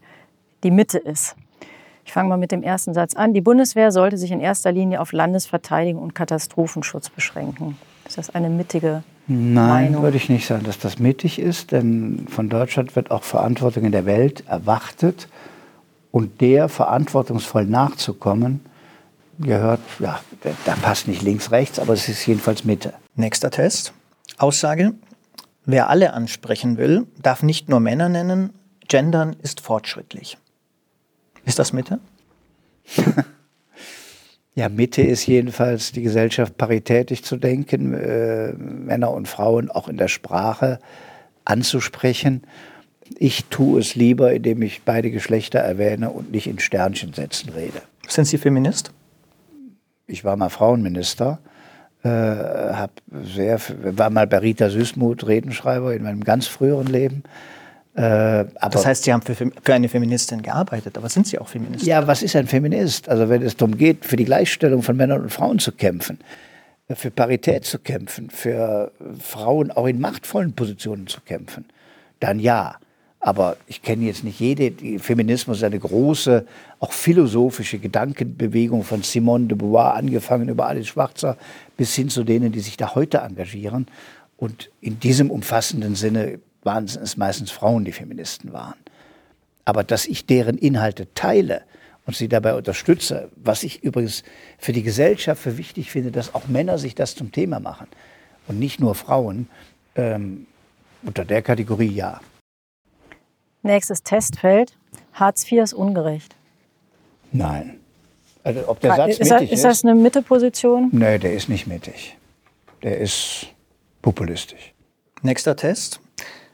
[0.65, 1.37] die Mitte ist.
[2.05, 3.33] Ich fange mal mit dem ersten Satz an.
[3.33, 7.79] Die Bundeswehr sollte sich in erster Linie auf Landesverteidigung und Katastrophenschutz beschränken.
[8.09, 10.03] Ist das eine mittige Nein, Meinung?
[10.03, 13.93] würde ich nicht sagen, dass das mittig ist, denn von Deutschland wird auch Verantwortung in
[13.93, 15.29] der Welt erwartet
[16.11, 18.67] und der verantwortungsvoll nachzukommen,
[19.39, 20.19] gehört, ja,
[20.65, 22.95] da passt nicht links, rechts, aber es ist jedenfalls Mitte.
[23.15, 23.93] Nächster Test.
[24.39, 24.93] Aussage.
[25.67, 28.51] Wer alle ansprechen will, darf nicht nur Männer nennen.
[28.89, 30.39] Gendern ist fortschrittlich.
[31.45, 31.99] Ist das Mitte?
[34.59, 39.99] Ja, Mitte ist jedenfalls die Gesellschaft paritätisch zu denken, äh, Männer und Frauen auch in
[39.99, 40.79] der Sprache
[41.45, 42.43] anzusprechen.
[43.19, 47.83] Ich tue es lieber, indem ich beide Geschlechter erwähne und nicht in Sternchensätzen rede.
[48.09, 48.93] Sind Sie Feminist?
[50.07, 51.39] Ich war mal Frauenminister,
[52.07, 52.91] äh, hab
[53.25, 57.23] sehr, war mal bei Rita Süßmuth Redenschreiber in meinem ganz früheren Leben.
[57.97, 61.89] Äh, das heißt, Sie haben für, für, eine Feministin gearbeitet, aber sind Sie auch Feministin?
[61.89, 63.09] Ja, was ist ein Feminist?
[63.09, 66.19] Also wenn es darum geht, für die Gleichstellung von Männern und Frauen zu kämpfen,
[66.95, 71.65] für Parität zu kämpfen, für Frauen auch in machtvollen Positionen zu kämpfen,
[72.21, 72.77] dann ja.
[73.19, 75.01] Aber ich kenne jetzt nicht jede.
[75.01, 76.47] Feminismus ist eine große,
[76.79, 81.37] auch philosophische Gedankenbewegung von Simone de Beauvoir, angefangen über Alice Schwarzer
[81.77, 83.87] bis hin zu denen, die sich da heute engagieren.
[84.37, 88.79] Und in diesem umfassenden Sinne waren es meistens Frauen, die Feministen waren.
[89.65, 91.63] Aber dass ich deren Inhalte teile
[92.07, 94.23] und sie dabei unterstütze, was ich übrigens
[94.59, 97.89] für die Gesellschaft für wichtig finde, dass auch Männer sich das zum Thema machen
[98.47, 99.49] und nicht nur Frauen,
[99.97, 100.47] ähm,
[101.03, 102.21] unter der Kategorie ja.
[103.63, 104.77] Nächstes Testfeld.
[105.13, 106.37] Hartz IV ist ungerecht.
[107.33, 107.81] Nein.
[108.47, 110.89] Also ob der Satz ist, das, mittig ist das eine Mitteposition?
[110.93, 112.17] Nee, der ist nicht mittig.
[112.85, 113.49] Der ist
[114.03, 114.73] populistisch.
[115.23, 115.99] Nächster Test.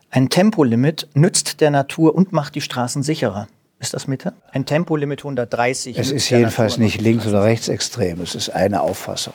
[0.08, 3.46] Ein Tempolimit nützt der Natur und macht die Straßen sicherer.
[3.78, 4.32] Ist das Mitte?
[4.52, 5.98] Ein Tempolimit 130.
[5.98, 8.22] Es ist jedenfalls Natur nicht links- oder rechtsextrem.
[8.22, 9.34] Es ist eine Auffassung.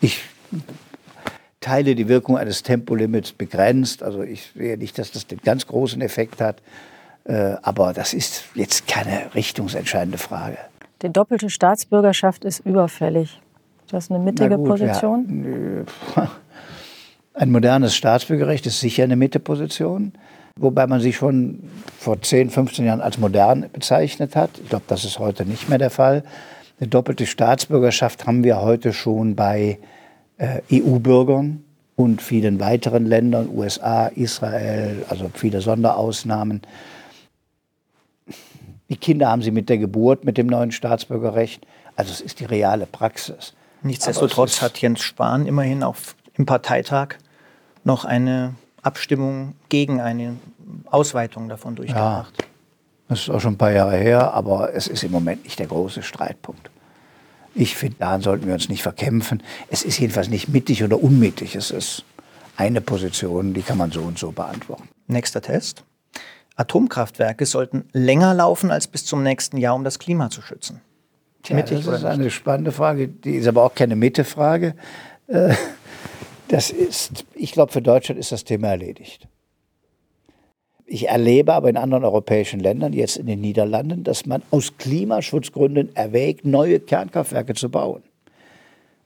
[0.00, 0.20] Ich
[1.60, 4.04] teile die Wirkung eines Tempolimits begrenzt.
[4.04, 6.62] Also ich sehe nicht, dass das den ganz großen Effekt hat.
[7.24, 10.58] Äh, Aber das ist jetzt keine richtungsentscheidende Frage.
[11.02, 13.40] Die doppelte Staatsbürgerschaft ist überfällig.
[13.84, 15.84] Ist das eine mittige gut, Position?
[16.16, 16.30] Ja,
[17.34, 20.12] ein modernes Staatsbürgerrecht ist sicher eine Mitteposition,
[20.56, 21.58] wobei man sich schon
[21.98, 24.50] vor 10, 15 Jahren als modern bezeichnet hat.
[24.62, 26.22] Ich glaube, das ist heute nicht mehr der Fall.
[26.78, 29.78] Eine doppelte Staatsbürgerschaft haben wir heute schon bei
[30.38, 31.64] äh, EU-Bürgern
[31.96, 36.62] und vielen weiteren Ländern, USA, Israel, also viele Sonderausnahmen.
[38.92, 41.66] Die Kinder haben sie mit der Geburt, mit dem neuen Staatsbürgerrecht.
[41.96, 43.54] Also es ist die reale Praxis.
[43.80, 47.14] Nichtsdestotrotz hat Jens Spahn immerhin auf, im Parteitag
[47.84, 50.36] noch eine Abstimmung gegen eine
[50.90, 52.34] Ausweitung davon durchgebracht.
[53.08, 55.68] Das ist auch schon ein paar Jahre her, aber es ist im Moment nicht der
[55.68, 56.70] große Streitpunkt.
[57.54, 59.42] Ich finde, daran sollten wir uns nicht verkämpfen.
[59.70, 61.56] Es ist jedenfalls nicht mittig oder unmittig.
[61.56, 62.04] Es ist
[62.58, 64.86] eine Position, die kann man so und so beantworten.
[65.06, 65.82] Nächster Test.
[66.56, 70.80] Atomkraftwerke sollten länger laufen als bis zum nächsten Jahr, um das Klima zu schützen.
[71.42, 73.08] Tja, Mittig das ist eine spannende Frage.
[73.08, 74.74] Die ist aber auch keine Mitte-Frage.
[75.26, 75.54] Äh,
[76.52, 79.26] Das ist, ich glaube, für Deutschland ist das Thema erledigt.
[80.84, 85.96] Ich erlebe aber in anderen europäischen Ländern, jetzt in den Niederlanden, dass man aus Klimaschutzgründen
[85.96, 88.02] erwägt, neue Kernkraftwerke zu bauen.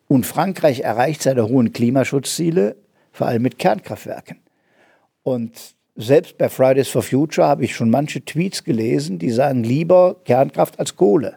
[0.09, 2.74] Und Frankreich erreicht seine hohen Klimaschutzziele
[3.12, 4.38] vor allem mit Kernkraftwerken.
[5.22, 5.53] Und
[5.97, 10.78] selbst bei Fridays for Future habe ich schon manche Tweets gelesen, die sagen lieber Kernkraft
[10.78, 11.36] als Kohle.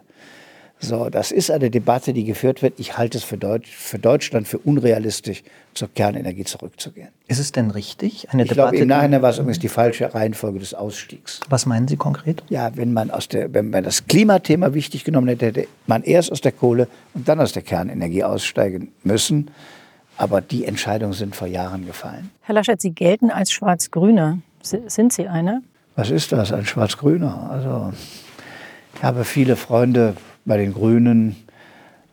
[0.82, 2.80] So, das ist eine Debatte, die geführt wird.
[2.80, 5.42] Ich halte es für, Deutsch, für Deutschland für unrealistisch,
[5.74, 7.08] zur Kernenergie zurückzugehen.
[7.28, 8.28] Ist es denn richtig?
[8.30, 11.40] Eine Ich glaube, im die- Nachhinein war es übrigens die falsche Reihenfolge des Ausstiegs.
[11.50, 12.42] Was meinen Sie konkret?
[12.48, 16.32] Ja, wenn man, aus der, wenn man das Klimathema wichtig genommen hätte, hätte man erst
[16.32, 19.50] aus der Kohle und dann aus der Kernenergie aussteigen müssen.
[20.16, 22.30] Aber die Entscheidungen sind vor Jahren gefallen.
[22.40, 24.40] Herr Laschet, Sie gelten als Schwarz-Grüne.
[24.62, 25.62] Sind Sie eine?
[25.96, 27.50] Was ist das, ein Schwarz-Grüner?
[27.50, 27.92] Also,
[28.94, 31.36] ich habe viele Freunde bei den Grünen,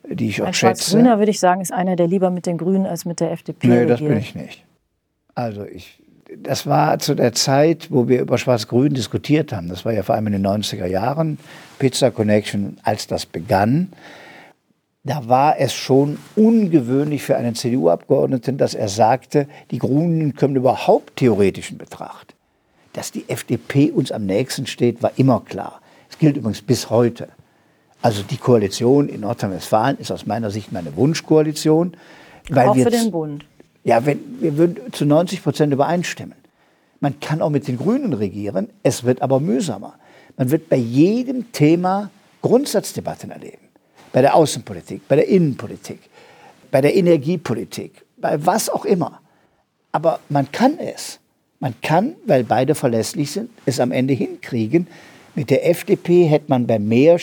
[0.10, 0.84] die ich auch Ein schätze.
[0.92, 3.68] Schwarz-Grüner, würde ich sagen, ist einer, der lieber mit den Grünen als mit der FDP
[3.68, 4.10] Nee, das regiert.
[4.10, 4.64] bin ich nicht.
[5.36, 6.02] Also ich,
[6.38, 9.70] das war zu der Zeit, wo wir über Schwarz-Grün diskutiert haben.
[9.70, 11.38] Das war ja vor allem in den 90er Jahren,
[11.80, 13.92] Pizza Connection, als das begann.
[15.04, 21.16] Da war es schon ungewöhnlich für einen CDU-Abgeordneten, dass er sagte, die Grünen kommen überhaupt
[21.18, 22.36] theoretisch in Betracht.
[22.98, 25.82] Dass die FDP uns am nächsten steht, war immer klar.
[26.10, 27.28] Es gilt übrigens bis heute.
[28.02, 31.96] Also die Koalition in Nordrhein-Westfalen ist aus meiner Sicht meine Wunschkoalition.
[32.50, 33.46] Weil Auch wir für den Bund.
[33.84, 36.34] ja, wenn, wir würden zu 90 Prozent übereinstimmen.
[37.00, 39.94] Man kann auch mit den Grünen regieren, es wird aber mühsamer.
[40.36, 42.10] Man wird bei jedem Thema
[42.42, 43.68] Grundsatzdebatten erleben.
[44.12, 46.00] Bei der Außenpolitik, bei der Innenpolitik,
[46.72, 49.22] bei der Energiepolitik, bei was auch immer.
[49.92, 51.20] Aber man kann es.
[51.60, 54.88] Man kann, weil beide verlässlich sind, es am Ende hinkriegen.
[55.36, 57.20] Mit der FDP hätte man bei mehr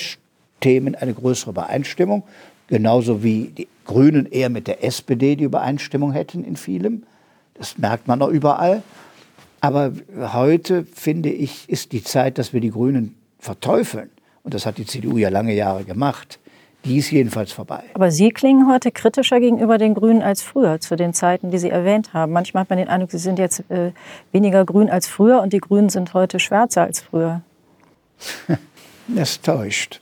[0.60, 2.24] Themen eine größere Übereinstimmung,
[2.68, 7.04] genauso wie die Grünen eher mit der SPD die Übereinstimmung hätten in vielem.
[7.54, 8.82] Das merkt man auch überall.
[9.60, 9.92] Aber
[10.32, 14.10] heute, finde ich, ist die Zeit, dass wir die Grünen verteufeln.
[14.42, 16.38] Und das hat die CDU ja lange Jahre gemacht.
[16.84, 17.82] Die ist jedenfalls vorbei.
[17.94, 21.70] Aber Sie klingen heute kritischer gegenüber den Grünen als früher, zu den Zeiten, die Sie
[21.70, 22.32] erwähnt haben.
[22.32, 23.92] Manchmal hat man den Eindruck, Sie sind jetzt äh,
[24.32, 27.42] weniger grün als früher und die Grünen sind heute schwärzer als früher.
[29.06, 30.00] Das täuscht.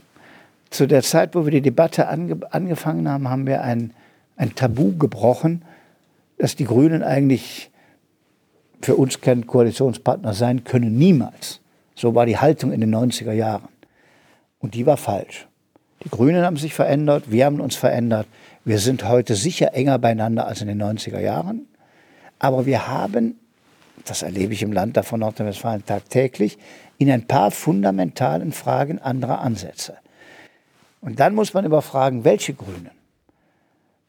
[0.70, 3.92] Zu der Zeit, wo wir die Debatte ange angefangen haben, haben wir ein,
[4.36, 5.64] ein Tabu gebrochen,
[6.38, 7.72] dass die Grünen eigentlich
[8.80, 11.60] für uns kein Koalitionspartner sein können, niemals.
[11.96, 13.68] So war die Haltung in den 90er Jahren.
[14.60, 15.48] Und die war falsch.
[16.04, 18.26] Die Grünen haben sich verändert, wir haben uns verändert.
[18.64, 21.66] Wir sind heute sicher enger beieinander als in den 90er Jahren.
[22.38, 23.38] Aber wir haben,
[24.04, 26.58] das erlebe ich im Land davon Nordrhein-Westfalen tagtäglich,
[26.98, 29.96] in ein paar fundamentalen Fragen andere Ansätze.
[31.00, 32.90] Und dann muss man überfragen, welche Grünen?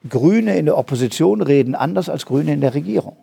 [0.10, 3.18] Grüne in der Opposition reden anders als Grüne in der Regierung.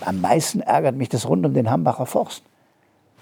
[0.00, 2.42] Am meisten ärgert mich das rund um den Hambacher Forst.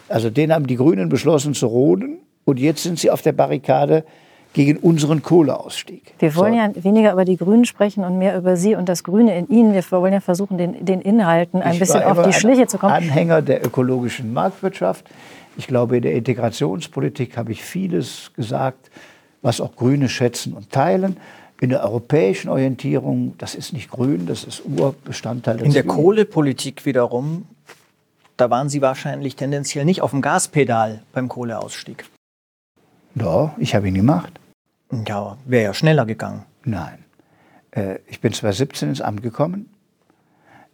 [0.08, 4.04] Also den haben die Grünen beschlossen zu roden und jetzt sind sie auf der Barrikade
[4.52, 6.14] gegen unseren Kohleausstieg.
[6.18, 6.80] Wir wollen So.
[6.80, 9.74] ja weniger über die Grünen sprechen und mehr über Sie und das Grüne in Ihnen.
[9.74, 12.92] Wir wollen ja versuchen, den, den Inhalten ein Ich bisschen auf die Schliche zu kommen.
[12.92, 15.04] Anhänger der ökologischen Marktwirtschaft.
[15.56, 18.90] Ich glaube, in der Integrationspolitik habe ich vieles gesagt,
[19.42, 21.16] was auch Grüne schätzen und teilen.
[21.60, 25.84] In der europäischen Orientierung, das ist nicht grün, das ist Urbestandteil des In der.
[25.84, 27.44] Kohlepolitik wiederum,
[28.36, 32.06] da waren Sie wahrscheinlich tendenziell nicht auf dem Gaspedal beim Kohleausstieg.
[33.20, 34.40] Doch, ich habe ihn gemacht.
[35.06, 36.44] Ja, wäre ja schneller gegangen.
[36.64, 37.04] Nein.
[37.70, 39.68] Äh, Ich bin 2017 ins Amt gekommen.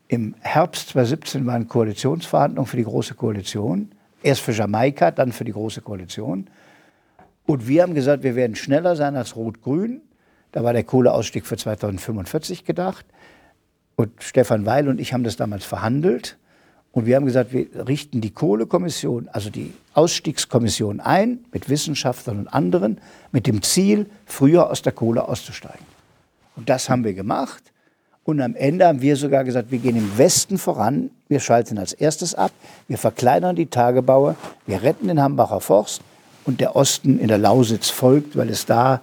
[0.09, 3.91] Im Herbst 2017 waren Koalitionsverhandlungen für die Große Koalition.
[4.23, 6.47] Erst für Jamaika, dann für die Große Koalition.
[7.45, 10.01] Und wir haben gesagt, wir werden schneller sein als Rot-Grün.
[10.53, 13.05] Da war der Kohleausstieg für 2045 gedacht.
[13.97, 16.39] Und Stefan Weil und ich haben das damals verhandelt.
[16.97, 22.49] Und wir haben gesagt, wir richten die Kohlekommission, also die Ausstiegskommission ein, mit Wissenschaftlern und
[22.49, 25.85] anderen, mit dem Ziel, früher aus der Kohle auszusteigen.
[26.57, 27.63] Und das haben wir gemacht.
[28.25, 31.11] Und am Ende haben wir sogar gesagt, wir gehen im Westen voran.
[31.29, 32.53] Wir schalten als erstes ab.
[32.89, 34.35] Wir verkleinern die Tagebaue.
[34.67, 36.01] Wir retten den Hambacher Forst.
[36.47, 39.03] Und der Osten in der Lausitz folgt, weil es da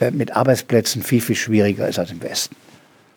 [0.00, 2.56] äh, mit Arbeitsplätzen viel, viel schwieriger ist als im Westen.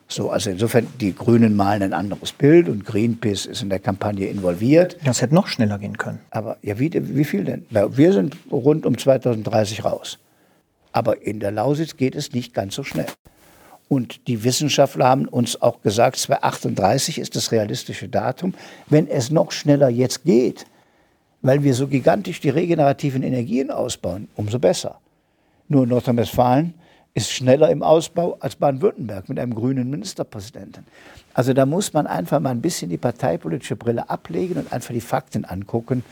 [0.10, 4.28] So, also insofern, die Grünen malen ein anderes Bild und Greenpeace ist in der Kampagne
[4.28, 4.97] involviert.
[5.03, 6.20] Das hätte noch schneller gehen können.
[6.30, 7.66] Aber ja, wie, wie viel denn?
[7.72, 10.18] Na, wir sind rund um 2030 raus.
[10.93, 13.08] Aber in der Lausitz geht es nicht ganz so schnell.
[13.89, 18.53] Und die Wissenschaftler haben uns auch gesagt, 2038 ist das realistische Datum.
[18.88, 20.66] Wenn es noch schneller jetzt geht,
[21.41, 24.99] weil wir so gigantisch die regenerativen Energien ausbauen, umso besser.
[25.68, 26.74] Nur Nordrhein-Westfalen
[27.14, 30.86] ist schneller im Ausbau als Baden-Württemberg mit einem grünen Ministerpräsidenten.
[31.34, 35.01] Also da muss man einfach mal ein bisschen die parteipolitische Brille ablegen und einfach die
[35.01, 36.03] Fakten angucken.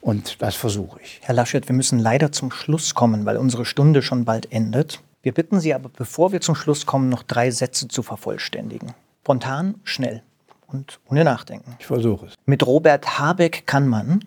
[0.00, 1.20] Und das versuche ich.
[1.22, 5.00] Herr Laschet, wir müssen leider zum Schluss kommen, weil unsere Stunde schon bald endet.
[5.22, 8.94] Wir bitten Sie aber, bevor wir zum Schluss kommen, noch drei Sätze zu vervollständigen.
[9.22, 10.22] Spontan, schnell
[10.66, 11.76] und ohne Nachdenken.
[11.78, 12.34] Ich versuche es.
[12.46, 14.24] Mit Robert Habeck kann man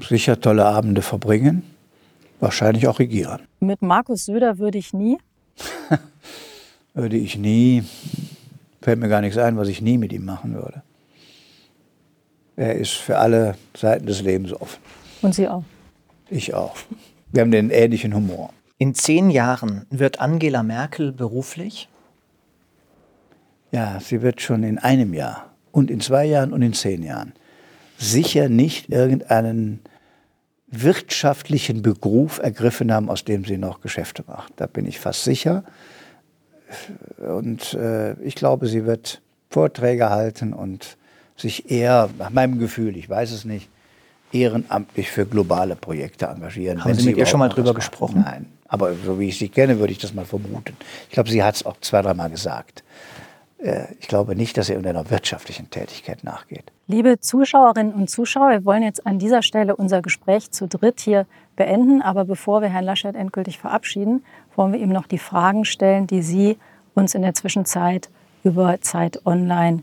[0.00, 1.62] Sicher tolle Abende verbringen,
[2.40, 3.40] wahrscheinlich auch regieren.
[3.60, 5.18] Mit Markus Söder würde ich nie.
[6.94, 7.84] Würde ich nie,
[8.82, 10.82] fällt mir gar nichts ein, was ich nie mit ihm machen würde.
[12.56, 14.80] Er ist für alle Seiten des Lebens offen.
[15.22, 15.62] Und Sie auch.
[16.28, 16.74] Ich auch.
[17.30, 18.52] Wir haben den ähnlichen Humor.
[18.78, 21.88] in zehn Jahren wird Angela Merkel beruflich
[23.70, 27.32] Ja, sie wird schon in einem Jahr und in zwei Jahren und in zehn Jahren
[27.98, 29.80] sicher nicht irgendeinen
[30.70, 34.52] wirtschaftlichen Beruf ergriffen haben, aus dem sie noch Geschäfte macht.
[34.56, 35.64] Da bin ich fast sicher.
[37.18, 40.98] Und äh, ich glaube, sie wird Vorträge halten und
[41.36, 43.68] sich eher, nach meinem Gefühl, ich weiß es nicht,
[44.32, 46.80] ehrenamtlich für globale Projekte engagieren.
[46.80, 48.22] Haben wenn Sie mit ihr schon mal drüber gesprochen?
[48.24, 50.76] Nein, aber so wie ich sie kenne, würde ich das mal vermuten.
[51.08, 52.84] Ich glaube, sie hat es auch zwei, dreimal gesagt.
[53.58, 56.64] Äh, Ich glaube nicht, dass sie irgendeiner wirtschaftlichen Tätigkeit nachgeht.
[56.86, 61.26] Liebe Zuschauerinnen und Zuschauer, wir wollen jetzt an dieser Stelle unser Gespräch zu dritt hier
[61.56, 62.00] beenden.
[62.02, 64.24] Aber bevor wir Herrn Laschet endgültig verabschieden,
[64.56, 66.58] wollen wir ihm noch die Fragen stellen, die Sie
[66.94, 68.08] uns in der Zwischenzeit
[68.44, 69.82] über Zeit Online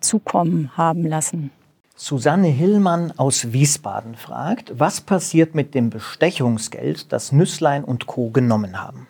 [0.00, 1.50] zukommen haben lassen.
[1.94, 8.30] Susanne Hillmann aus Wiesbaden fragt, was passiert mit dem Bestechungsgeld, das Nüsslein und Co.
[8.30, 9.06] genommen haben?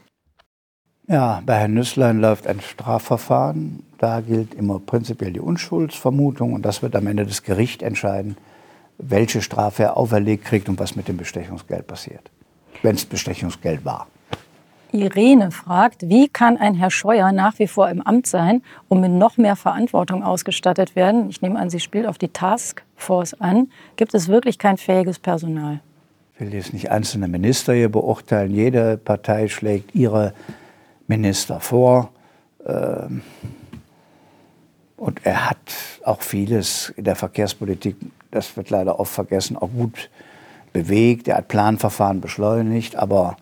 [1.12, 3.82] Ja, bei Herrn Nüsslein läuft ein Strafverfahren.
[3.98, 8.38] Da gilt immer prinzipiell die Unschuldsvermutung und das wird am Ende das Gericht entscheiden,
[8.96, 12.30] welche Strafe er auferlegt kriegt und was mit dem Bestechungsgeld passiert.
[12.80, 14.06] Wenn es Bestechungsgeld war.
[14.92, 19.12] Irene fragt, wie kann ein Herr Scheuer nach wie vor im Amt sein und mit
[19.12, 21.28] noch mehr Verantwortung ausgestattet werden?
[21.28, 23.68] Ich nehme an, sie spielt auf die Taskforce an.
[23.96, 25.80] Gibt es wirklich kein fähiges Personal?
[26.36, 28.50] Ich will jetzt nicht einzelne Minister hier beurteilen.
[28.54, 30.32] Jede Partei schlägt ihre
[31.07, 32.11] Minister vor.
[32.66, 33.22] Ähm,
[34.96, 35.59] Und er hat
[36.05, 37.96] auch vieles in der Verkehrspolitik,
[38.30, 40.11] das wird leider oft vergessen, auch gut
[40.72, 41.26] bewegt.
[41.26, 43.36] Er hat Planverfahren beschleunigt, aber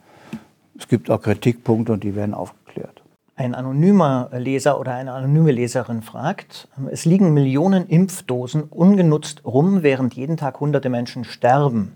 [0.79, 3.03] es gibt auch Kritikpunkte und die werden aufgeklärt.
[3.37, 10.15] Ein anonymer Leser oder eine anonyme Leserin fragt, es liegen Millionen Impfdosen ungenutzt rum, während
[10.15, 11.93] jeden Tag hunderte Menschen sterben.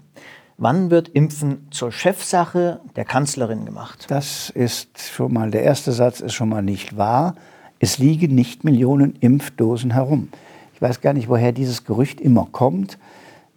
[0.56, 4.06] Wann wird Impfen zur Chefsache der Kanzlerin gemacht?
[4.08, 7.34] Das ist schon mal, der erste Satz ist schon mal nicht wahr.
[7.80, 10.28] Es liegen nicht Millionen Impfdosen herum.
[10.74, 12.98] Ich weiß gar nicht, woher dieses Gerücht immer kommt.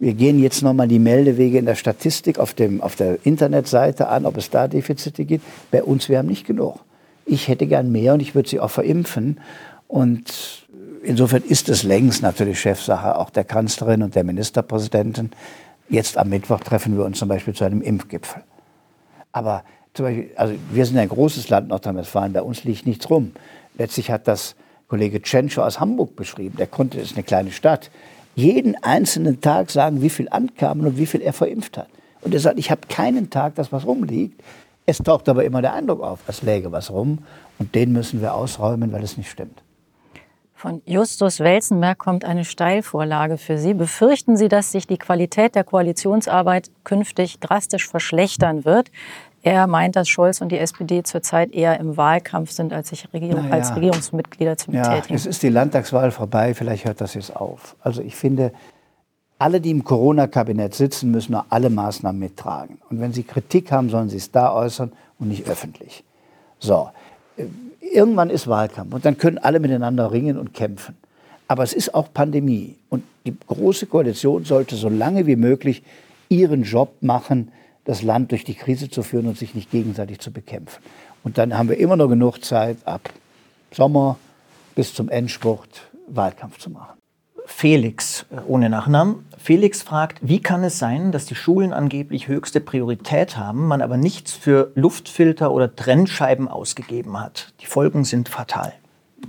[0.00, 4.26] Wir gehen jetzt nochmal die Meldewege in der Statistik auf, dem, auf der Internetseite an,
[4.26, 5.44] ob es da Defizite gibt.
[5.70, 6.80] Bei uns, wir haben nicht genug.
[7.26, 9.40] Ich hätte gern mehr und ich würde sie auch verimpfen.
[9.86, 10.66] Und
[11.02, 15.30] insofern ist es längst natürlich Chefsache auch der Kanzlerin und der Ministerpräsidentin.
[15.88, 18.42] Jetzt am Mittwoch treffen wir uns zum Beispiel zu einem Impfgipfel.
[19.32, 19.64] Aber
[20.02, 23.32] Beispiel, also wir sind ein großes Land Nordrhein-Westfalen, bei uns liegt nichts rum.
[23.76, 24.54] Letztlich hat das
[24.88, 26.56] Kollege Tschentscher aus Hamburg beschrieben.
[26.56, 27.90] Der konnte, ist eine kleine Stadt,
[28.34, 31.88] jeden einzelnen Tag sagen, wie viel ankamen und wie viel er verimpft hat.
[32.20, 34.40] Und er sagt, ich habe keinen Tag, dass was rumliegt.
[34.86, 37.18] Es taucht aber immer der Eindruck auf, es läge was rum.
[37.58, 39.62] Und den müssen wir ausräumen, weil es nicht stimmt.
[40.58, 43.74] Von Justus Welzenberg kommt eine Steilvorlage für Sie.
[43.74, 48.90] Befürchten Sie, dass sich die Qualität der Koalitionsarbeit künftig drastisch verschlechtern wird?
[49.44, 53.44] Er meint, dass Scholz und die SPD zurzeit eher im Wahlkampf sind, als sich Regierung,
[53.44, 53.54] naja.
[53.54, 55.10] als Regierungsmitglieder zu betätigen.
[55.10, 57.76] Ja, es ist die Landtagswahl vorbei, vielleicht hört das jetzt auf.
[57.78, 58.50] Also ich finde,
[59.38, 62.78] alle, die im Corona-Kabinett sitzen, müssen auch alle Maßnahmen mittragen.
[62.90, 64.90] Und wenn sie Kritik haben, sollen sie es da äußern
[65.20, 66.02] und nicht öffentlich.
[66.58, 66.90] So,
[67.80, 70.96] irgendwann ist Wahlkampf und dann können alle miteinander ringen und kämpfen.
[71.46, 75.82] Aber es ist auch Pandemie und die Große Koalition sollte so lange wie möglich
[76.28, 77.50] ihren Job machen,
[77.84, 80.82] das Land durch die Krise zu führen und sich nicht gegenseitig zu bekämpfen.
[81.24, 83.10] Und dann haben wir immer noch genug Zeit, ab
[83.72, 84.18] Sommer
[84.74, 86.98] bis zum Endspurt Wahlkampf zu machen.
[87.46, 89.24] Felix äh, ohne Nachnamen.
[89.38, 93.96] Felix fragt, wie kann es sein, dass die Schulen angeblich höchste Priorität haben, man aber
[93.96, 97.54] nichts für Luftfilter oder Trennscheiben ausgegeben hat?
[97.60, 98.72] Die Folgen sind fatal.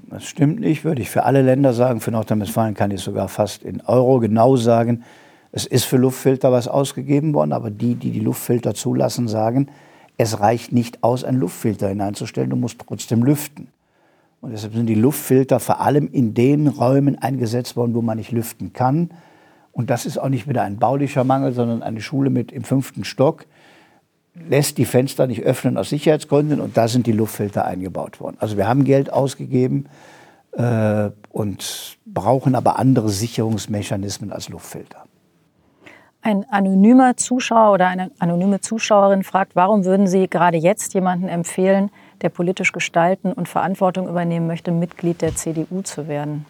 [0.09, 2.01] Das stimmt nicht, würde ich für alle Länder sagen.
[2.01, 5.03] Für Nordrhein-Westfalen kann ich sogar fast in Euro genau sagen.
[5.51, 9.69] Es ist für Luftfilter was ausgegeben worden, aber die, die die Luftfilter zulassen, sagen,
[10.17, 13.67] es reicht nicht aus, einen Luftfilter hineinzustellen, du musst trotzdem lüften.
[14.41, 18.31] Und deshalb sind die Luftfilter vor allem in den Räumen eingesetzt worden, wo man nicht
[18.31, 19.11] lüften kann.
[19.71, 23.03] Und das ist auch nicht wieder ein baulicher Mangel, sondern eine Schule mit im fünften
[23.03, 23.45] Stock
[24.47, 28.37] lässt die Fenster nicht öffnen aus Sicherheitsgründen und da sind die Luftfilter eingebaut worden.
[28.39, 29.85] Also wir haben Geld ausgegeben
[30.53, 35.03] äh, und brauchen aber andere Sicherungsmechanismen als Luftfilter.
[36.21, 41.91] Ein anonymer Zuschauer oder eine anonyme Zuschauerin fragt, warum würden Sie gerade jetzt jemanden empfehlen,
[42.21, 46.45] der politisch gestalten und Verantwortung übernehmen möchte, Mitglied der CDU zu werden?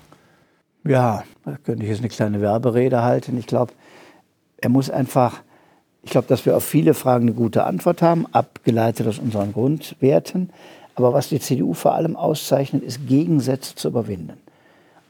[0.90, 3.38] Ja, da könnte ich jetzt eine kleine Werberede halten.
[3.38, 3.74] Ich glaube,
[4.58, 5.44] er muss einfach,
[6.02, 10.50] ich glaube, dass wir auf viele Fragen eine gute Antwort haben, abgeleitet aus unseren Grundwerten.
[10.96, 14.40] Aber was die CDU vor allem auszeichnet, ist Gegensätze zu überwinden.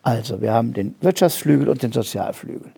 [0.03, 2.71] Also, wir haben den Wirtschaftsflügel und den Sozialflügel.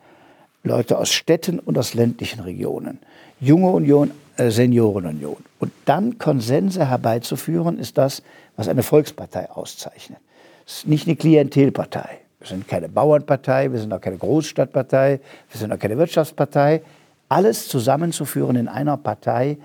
[0.62, 3.00] Leute aus Städten und aus ländlichen Regionen.
[3.40, 5.38] Junge Union, äh, Seniorenunion.
[5.58, 8.22] Und dann Konsense herbeizuführen, ist das,
[8.58, 10.20] was eine Volkspartei auszeichnet.
[10.68, 12.21] Es ist nicht eine Klientelpartei.
[12.42, 15.20] Wir sind keine Bauernpartei, wir sind auch keine Großstadtpartei,
[15.52, 16.82] wir sind auch keine Wirtschaftspartei.
[17.30, 19.60] Alles zusammenzuführen in einer Partei,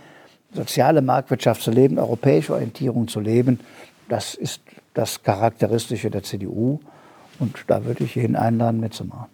[0.52, 3.60] soziale Marktwirtschaft zu leben, europäische Orientierung zu leben,
[4.10, 4.60] das ist
[4.92, 6.80] das Charakteristische der CDU.
[7.38, 9.30] Und da würde ich jeden einladen, mitzumachen.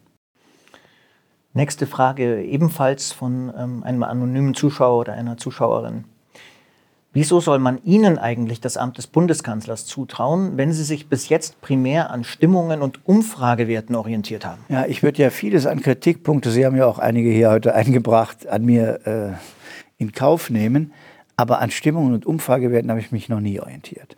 [1.53, 6.05] Nächste Frage ebenfalls von ähm, einem anonymen Zuschauer oder einer Zuschauerin.
[7.15, 11.61] Wieso soll man Ihnen eigentlich das Amt des Bundeskanzlers zutrauen, wenn Sie sich bis jetzt
[11.61, 14.63] primär an Stimmungen und Umfragewerten orientiert haben?
[14.71, 18.47] Ja, ich würde ja vieles an Kritikpunkte, Sie haben ja auch einige hier heute eingebracht,
[18.47, 19.33] an mir äh,
[19.99, 20.93] in Kauf nehmen.
[21.37, 24.17] Aber an Stimmungen und Umfragewerten habe ich mich noch nie orientiert.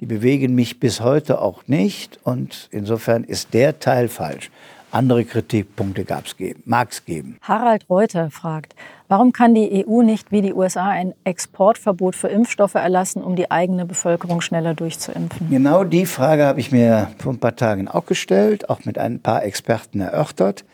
[0.00, 4.50] Die bewegen mich bis heute auch nicht und insofern ist der Teil falsch.
[4.90, 6.04] Andere Kritikpunkte
[6.36, 7.38] geben, mag es geben.
[7.40, 8.74] Harald Reuter fragt,
[9.12, 13.50] warum kann die EU nicht wie die USA ein Exportverbot für Impfstoffe erlassen, um die
[13.50, 15.50] eigene Bevölkerung schneller durchzuimpfen?
[15.50, 19.20] Genau die Frage habe ich mir vor ein paar Tagen auch gestellt, auch mit ein
[19.20, 20.64] paar Experten erörtert.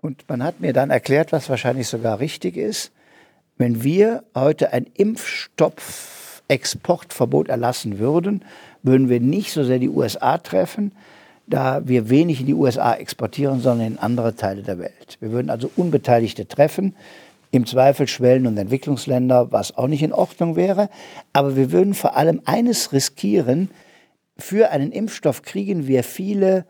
[0.00, 2.90] Und man hat mir dann erklärt, was wahrscheinlich sogar richtig ist.
[3.58, 8.46] Wenn wir heute ein Impfstoffexportverbot erlassen würden,
[8.82, 10.92] würden wir nicht so sehr die USA treffen,
[11.46, 15.18] da wir wenig in die USA exportieren, sondern in andere Teile der Welt.
[15.20, 16.94] Wir würden also Unbeteiligte treffen,
[17.52, 20.88] im Zweifel Schwellen- und Entwicklungsländer, was auch nicht in Ordnung wäre.
[21.32, 23.70] Aber wir würden vor allem eines riskieren,
[24.36, 26.66] für einen Impfstoff kriegen wir viele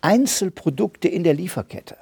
[0.00, 1.96] Einzelprodukte in der Lieferkette.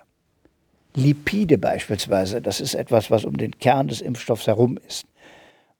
[0.94, 5.06] Lipide beispielsweise, das ist etwas, was um den Kern des Impfstoffs herum ist.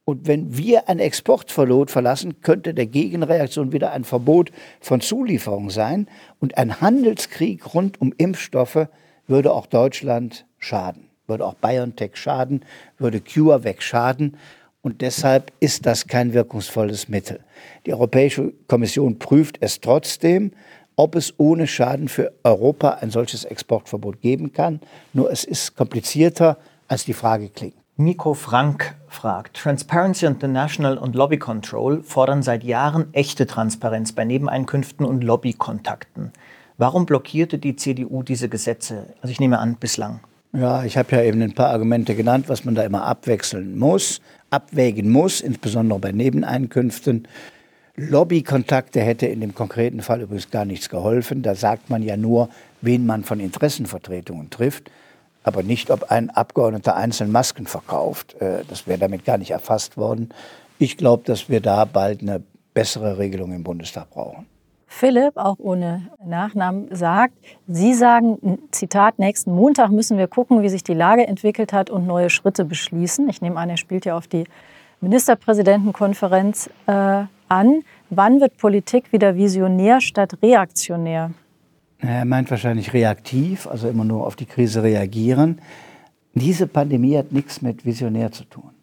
[0.07, 4.51] Und wenn wir ein Exportverbot verlassen, könnte der Gegenreaktion wieder ein Verbot
[4.81, 6.09] von Zulieferung sein.
[6.41, 8.89] Und ein Handelskrieg rund um Impfstoffe
[9.27, 12.65] würde auch Deutschland schaden, würde auch BioNTech schaden,
[12.99, 14.37] würde CureVac schaden.
[14.83, 17.41] Und deshalb ist das kein wirkungsvolles Mittel.
[17.87, 20.53] Die Europäische Kommission prüft es trotzdem,
[20.97, 24.81] ob es ohne Schaden für Europa ein solches Exportverbot geben kann.
[25.13, 27.75] Nur es ist komplizierter, als die Frage klingt.
[27.97, 35.07] Nico Frank fragt, Transparency International und Lobby Control fordern seit Jahren echte Transparenz bei Nebeneinkünften
[35.07, 36.33] und Lobbykontakten.
[36.77, 39.15] Warum blockierte die CDU diese Gesetze?
[39.23, 40.21] Also ich nehme an, bislang.
[40.57, 44.21] Ja, ich habe ja eben ein paar Argumente genannt, was man da immer abwechseln muss.
[44.51, 47.27] abwägen muss, insbesondere bei Nebeneinkünften.
[47.97, 51.43] Lobbykontakte hätte in dem konkreten Fall übrigens gar nichts geholfen.
[51.43, 52.51] Da sagt man ja nur,
[52.83, 54.93] wen man von Interessenvertretungen trifft,
[55.43, 58.41] aber nicht, ob ein Abgeordneter einzeln Masken verkauft.
[58.41, 60.29] Äh, das wäre damit gar nicht erfasst worden.
[60.79, 62.43] Ich glaube, dass wir da bald eine
[62.75, 64.47] bessere Regelung im Bundestag brauchen.
[64.97, 67.35] Philipp, auch ohne Nachnamen, sagt,
[67.67, 72.07] Sie sagen, Zitat, nächsten Montag müssen wir gucken, wie sich die Lage entwickelt hat und
[72.07, 73.29] neue Schritte beschließen.
[73.29, 74.45] Ich nehme an, er spielt ja auf die
[75.01, 77.83] Ministerpräsidentenkonferenz äh, an.
[78.11, 81.33] Wann wird Politik wieder visionär statt reaktionär?
[81.99, 85.61] Er meint wahrscheinlich reaktiv, also immer nur auf die Krise reagieren.
[86.35, 88.74] Diese Pandemie hat nichts mit visionär zu tun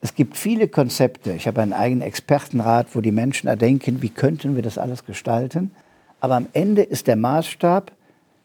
[0.00, 1.32] es gibt viele Konzepte.
[1.32, 5.72] Ich habe einen eigenen Expertenrat, wo die Menschen erdenken, wie könnten wir das alles gestalten.
[6.20, 7.92] Aber am Ende ist der Maßstab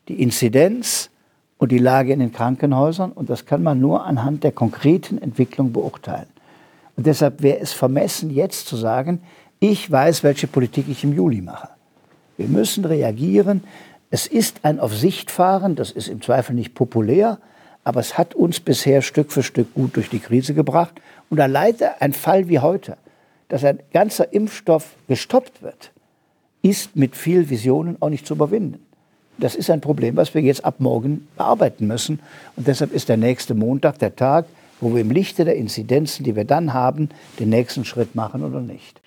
[0.08, 1.10] die Inzidenz
[1.58, 3.12] und die Lage in den Krankenhäusern.
[3.12, 6.28] Und das kann man nur anhand der konkreten Entwicklung beurteilen.
[6.96, 9.22] Und deshalb wäre es vermessen, jetzt zu sagen,
[9.60, 11.70] ich weiß, welche Politik ich im Juli mache.
[12.38, 13.64] Wir müssen reagieren.
[14.10, 17.40] Es ist ein Auf Sicht fahren, das ist im Zweifel nicht populär,
[17.84, 20.94] aber es hat uns bisher Stück für Stück gut durch die Krise gebracht.
[21.30, 22.98] Und alleine ein Fall wie heute,
[23.50, 25.92] dass ein ganzer Impfstoff gestoppt wird,
[26.62, 28.86] ist mit viel Visionen auch nicht zu überwinden.
[29.38, 32.20] Das ist ein Problem, was wir jetzt ab morgen bearbeiten müssen.
[32.56, 34.46] Und deshalb ist der nächste Montag der Tag,
[34.80, 38.62] wo wir im Lichte der Inzidenzen, die wir dann haben, den nächsten Schritt machen oder
[38.62, 39.02] nicht.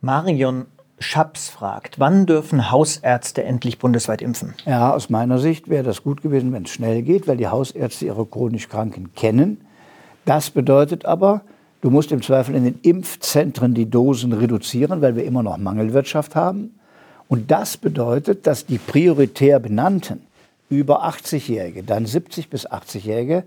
[0.00, 0.66] Marion
[0.98, 4.54] Schaps fragt, wann dürfen Hausärzte endlich bundesweit impfen?
[4.64, 8.06] Ja, aus meiner Sicht wäre das gut gewesen, wenn es schnell geht, weil die Hausärzte
[8.06, 9.60] ihre chronisch Kranken kennen.
[10.24, 11.42] Das bedeutet aber,
[11.82, 16.34] du musst im Zweifel in den Impfzentren die Dosen reduzieren, weil wir immer noch Mangelwirtschaft
[16.34, 16.78] haben.
[17.28, 20.22] Und das bedeutet, dass die prioritär benannten
[20.70, 23.44] über 80-Jährige, dann 70 bis 80-Jährige,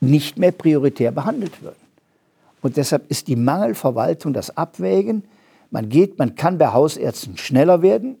[0.00, 1.76] nicht mehr prioritär behandelt würden.
[2.62, 5.22] Und deshalb ist die Mangelverwaltung das Abwägen,
[5.70, 8.16] man geht, man kann bei Hausärzten schneller werden,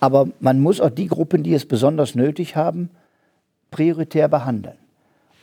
[0.00, 2.90] aber man muss auch die Gruppen, die es besonders nötig haben,
[3.70, 4.76] prioritär behandeln.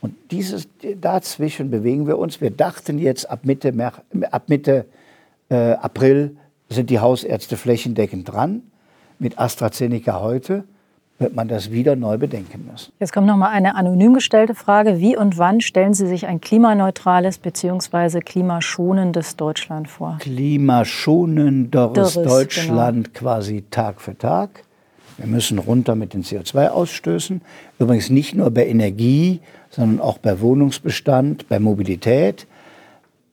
[0.01, 0.67] Und dieses,
[1.01, 2.39] dazwischen bewegen wir uns.
[2.41, 3.73] Wir dachten jetzt ab Mitte,
[4.31, 4.85] ab Mitte
[5.49, 6.37] äh, April
[6.69, 8.61] sind die Hausärzte flächendeckend dran.
[9.17, 10.65] Mit AstraZeneca heute
[11.17, 12.91] wird man das wieder neu bedenken müssen.
[12.99, 14.99] Jetzt kommt noch mal eine anonym gestellte Frage.
[14.99, 18.19] Wie und wann stellen Sie sich ein klimaneutrales bzw.
[18.19, 20.17] klimaschonendes Deutschland vor?
[20.19, 22.27] Klimaschonenderes genau.
[22.27, 23.19] Deutschland genau.
[23.19, 24.63] quasi Tag für Tag.
[25.17, 27.39] Wir müssen runter mit den CO2-Ausstößen.
[27.79, 29.39] Übrigens nicht nur bei Energie,
[29.69, 32.45] sondern auch bei Wohnungsbestand, bei Mobilität.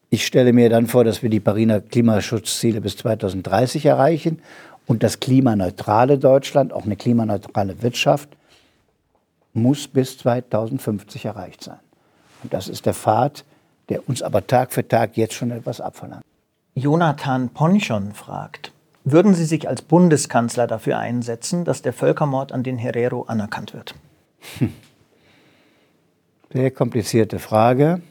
[0.09, 4.39] Ich stelle mir dann vor, dass wir die Pariser Klimaschutzziele bis 2030 erreichen
[4.93, 8.29] und das klimaneutrale Deutschland, auch eine klimaneutrale Wirtschaft,
[9.55, 11.79] muss bis 2050 erreicht sein.
[12.43, 13.47] Und das ist der Pfad,
[13.89, 16.23] der uns aber Tag für Tag jetzt schon etwas abverlangt.
[16.75, 22.77] Jonathan Ponchon fragt, würden Sie sich als Bundeskanzler dafür einsetzen, dass der Völkermord an den
[22.77, 23.95] Herero anerkannt wird?
[24.59, 24.75] Hm.
[26.53, 28.03] Sehr komplizierte Frage.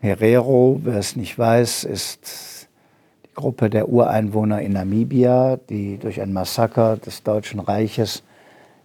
[0.00, 2.49] Herero, wer es nicht weiß, ist
[3.34, 8.24] Gruppe der Ureinwohner in Namibia, die durch ein Massaker des Deutschen Reiches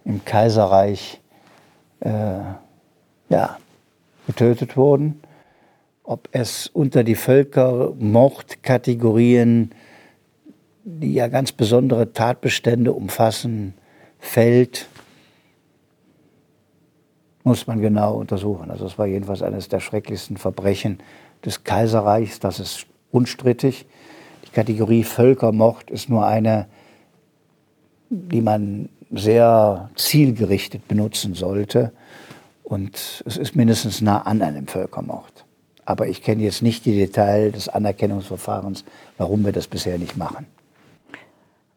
[0.04, 1.20] im Kaiserreich
[2.00, 2.38] äh,
[3.28, 3.58] ja,
[4.26, 5.20] getötet wurden.
[6.04, 9.72] Ob es unter die Völkermordkategorien,
[10.84, 13.72] die ja ganz besondere Tatbestände umfassen,
[14.20, 14.86] fällt,
[17.42, 18.70] muss man genau untersuchen.
[18.70, 21.00] Also es war jedenfalls eines der schrecklichsten Verbrechen
[21.44, 23.86] des Kaiserreichs, das ist unstrittig.
[24.56, 26.66] Kategorie Völkermord ist nur eine,
[28.08, 31.92] die man sehr zielgerichtet benutzen sollte.
[32.64, 35.44] Und es ist mindestens nah an einem Völkermord.
[35.84, 38.86] Aber ich kenne jetzt nicht die Details des Anerkennungsverfahrens,
[39.18, 40.46] warum wir das bisher nicht machen.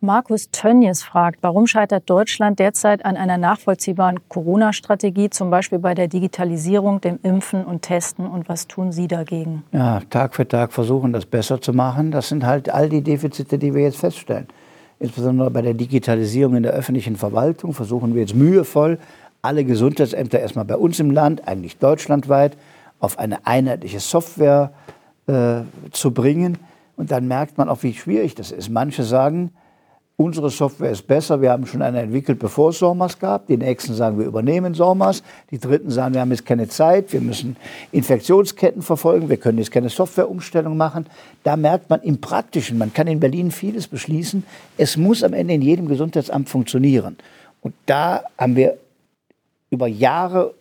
[0.01, 6.07] Markus Tönnies fragt, warum scheitert Deutschland derzeit an einer nachvollziehbaren Corona-Strategie, zum Beispiel bei der
[6.07, 9.63] Digitalisierung, dem Impfen und Testen und was tun Sie dagegen?
[9.73, 12.11] Ja, Tag für Tag versuchen, das besser zu machen.
[12.11, 14.47] Das sind halt all die Defizite, die wir jetzt feststellen.
[14.99, 18.99] Insbesondere bei der Digitalisierung in der öffentlichen Verwaltung versuchen wir jetzt mühevoll,
[19.41, 22.55] alle Gesundheitsämter erstmal bei uns im Land, eigentlich deutschlandweit,
[23.01, 24.71] auf eine einheitliche Software
[25.27, 25.61] äh,
[25.91, 26.57] zu bringen.
[26.95, 28.69] Und dann merkt man auch, wie schwierig das ist.
[28.69, 29.51] Manche sagen,
[30.21, 33.47] Unsere Software ist besser, wir haben schon eine entwickelt, bevor es SORMAS gab.
[33.47, 35.23] Die nächsten sagen, wir übernehmen SORMAS.
[35.49, 37.55] Die dritten sagen, wir haben jetzt keine Zeit, wir müssen
[37.93, 41.05] Infektionsketten verfolgen, wir können jetzt keine Softwareumstellung machen.
[41.43, 44.43] Da merkt man im Praktischen, man kann in Berlin vieles beschließen,
[44.75, 47.15] es muss am Ende in jedem Gesundheitsamt funktionieren.
[47.61, 48.77] Und da haben wir
[49.69, 50.53] über Jahre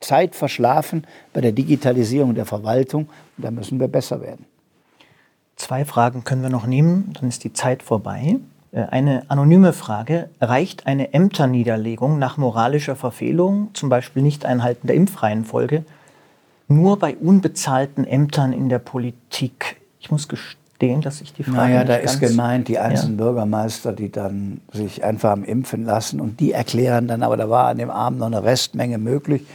[0.00, 3.08] Zeit verschlafen bei der Digitalisierung der Verwaltung.
[3.36, 4.44] Da müssen wir besser werden.
[5.54, 8.40] Zwei Fragen können wir noch nehmen, dann ist die Zeit vorbei.
[8.72, 10.30] Äh, eine anonyme Frage.
[10.40, 15.84] Reicht eine Ämterniederlegung nach moralischer Verfehlung, zum Beispiel Nicht-Einhalten der Impfreihenfolge,
[16.68, 19.76] nur bei unbezahlten Ämtern in der Politik?
[20.00, 21.58] Ich muss gestehen, dass ich die Frage.
[21.58, 23.24] Naja, da ist gemeint, die einzelnen ja.
[23.24, 27.68] Bürgermeister, die dann sich einfach am Impfen lassen und die erklären dann, aber da war
[27.68, 29.46] an dem Abend noch eine Restmenge möglich.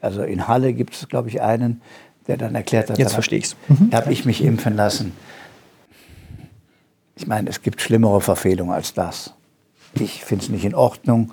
[0.00, 1.80] Also in Halle gibt es, glaube ich, einen,
[2.28, 3.56] der dann erklärt hat, jetzt verstehe ich's.
[3.68, 3.90] Mhm.
[3.92, 5.12] habe ich mich impfen lassen.
[7.18, 9.34] Ich meine, es gibt schlimmere Verfehlungen als das.
[9.94, 11.32] Ich finde es nicht in Ordnung,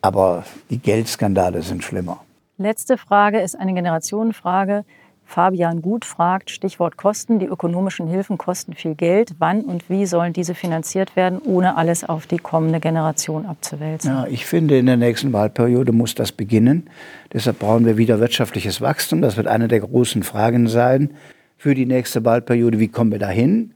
[0.00, 2.22] aber die Geldskandale sind schlimmer.
[2.56, 4.84] Letzte Frage ist eine Generationenfrage.
[5.24, 9.34] Fabian Gut fragt, Stichwort Kosten, die ökonomischen Hilfen kosten viel Geld.
[9.40, 14.10] Wann und wie sollen diese finanziert werden, ohne alles auf die kommende Generation abzuwälzen?
[14.10, 16.88] Ja, ich finde, in der nächsten Wahlperiode muss das beginnen.
[17.32, 19.20] Deshalb brauchen wir wieder wirtschaftliches Wachstum.
[19.20, 21.10] Das wird eine der großen Fragen sein
[21.56, 22.78] für die nächste Wahlperiode.
[22.78, 23.74] Wie kommen wir dahin?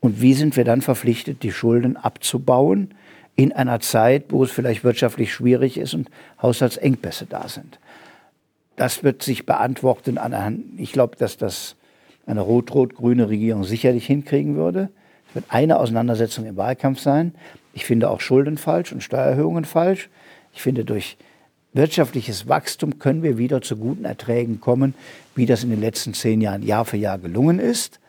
[0.00, 2.94] Und wie sind wir dann verpflichtet, die Schulden abzubauen
[3.36, 6.08] in einer Zeit, wo es vielleicht wirtschaftlich schwierig ist und
[6.40, 7.78] Haushaltsengpässe da sind?
[8.76, 11.74] Das wird sich beantworten anhand, ich glaube, dass das
[12.26, 14.90] eine rot-rot-grüne Regierung sicherlich hinkriegen würde.
[15.28, 17.34] Es wird eine Auseinandersetzung im Wahlkampf sein.
[17.72, 20.08] Ich finde auch Schulden falsch und Steuererhöhungen falsch.
[20.52, 21.16] Ich finde, durch
[21.72, 24.94] wirtschaftliches Wachstum können wir wieder zu guten Erträgen kommen,
[25.34, 28.00] wie das in den letzten zehn Jahren Jahr für Jahr gelungen ist.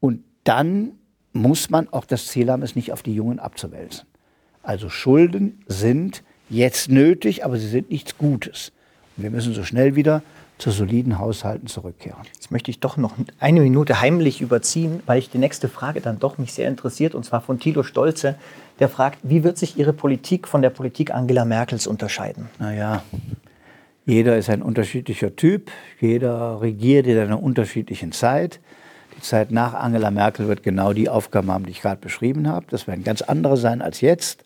[0.00, 0.92] Und dann
[1.32, 4.06] muss man auch das Ziel haben, es nicht auf die Jungen abzuwälzen.
[4.62, 8.72] Also Schulden sind jetzt nötig, aber sie sind nichts Gutes.
[9.16, 10.22] Und wir müssen so schnell wieder
[10.58, 12.20] zu soliden Haushalten zurückkehren.
[12.34, 16.18] Jetzt möchte ich doch noch eine Minute heimlich überziehen, weil ich die nächste Frage dann
[16.18, 18.36] doch mich sehr interessiert, und zwar von Thilo Stolze,
[18.78, 22.50] der fragt, wie wird sich Ihre Politik von der Politik Angela Merkels unterscheiden?
[22.58, 23.02] Naja,
[24.04, 25.70] jeder ist ein unterschiedlicher Typ,
[26.00, 28.60] jeder regiert in einer unterschiedlichen Zeit.
[29.20, 32.66] Zeit nach Angela Merkel wird genau die Aufgaben haben, die ich gerade beschrieben habe.
[32.70, 34.44] Das werden ganz andere sein als jetzt.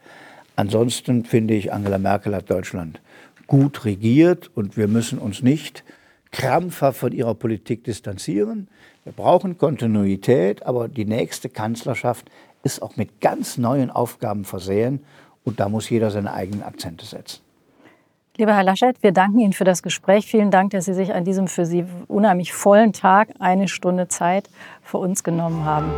[0.56, 3.00] Ansonsten finde ich, Angela Merkel hat Deutschland
[3.46, 5.84] gut regiert und wir müssen uns nicht
[6.30, 8.68] krampfhaft von ihrer Politik distanzieren.
[9.04, 12.30] Wir brauchen Kontinuität, aber die nächste Kanzlerschaft
[12.62, 15.00] ist auch mit ganz neuen Aufgaben versehen
[15.44, 17.43] und da muss jeder seine eigenen Akzente setzen.
[18.36, 20.26] Lieber Herr Laschet, wir danken Ihnen für das Gespräch.
[20.26, 24.50] Vielen Dank, dass Sie sich an diesem für Sie unheimlich vollen Tag eine Stunde Zeit
[24.82, 25.92] für uns genommen haben.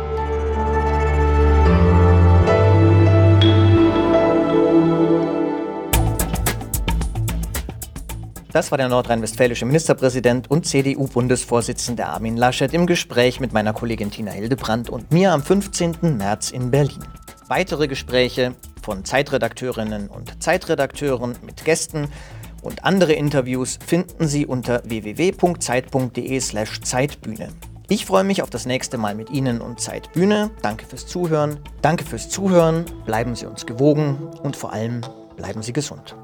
[8.51, 14.31] Das war der nordrhein-westfälische Ministerpräsident und CDU-Bundesvorsitzende Armin Laschet im Gespräch mit meiner Kollegin Tina
[14.31, 16.17] Hildebrandt und mir am 15.
[16.17, 17.03] März in Berlin.
[17.47, 18.53] Weitere Gespräche
[18.87, 22.07] von Zeitredakteurinnen und Zeitredakteuren mit Gästen
[22.61, 27.49] und andere Interviews finden Sie unter www.zeit.de/zeitbühne.
[27.89, 30.51] Ich freue mich auf das nächste Mal mit Ihnen und Zeitbühne.
[30.61, 31.59] Danke fürs Zuhören.
[31.81, 32.85] Danke fürs Zuhören.
[33.05, 35.01] Bleiben Sie uns gewogen und vor allem
[35.35, 36.15] bleiben Sie gesund.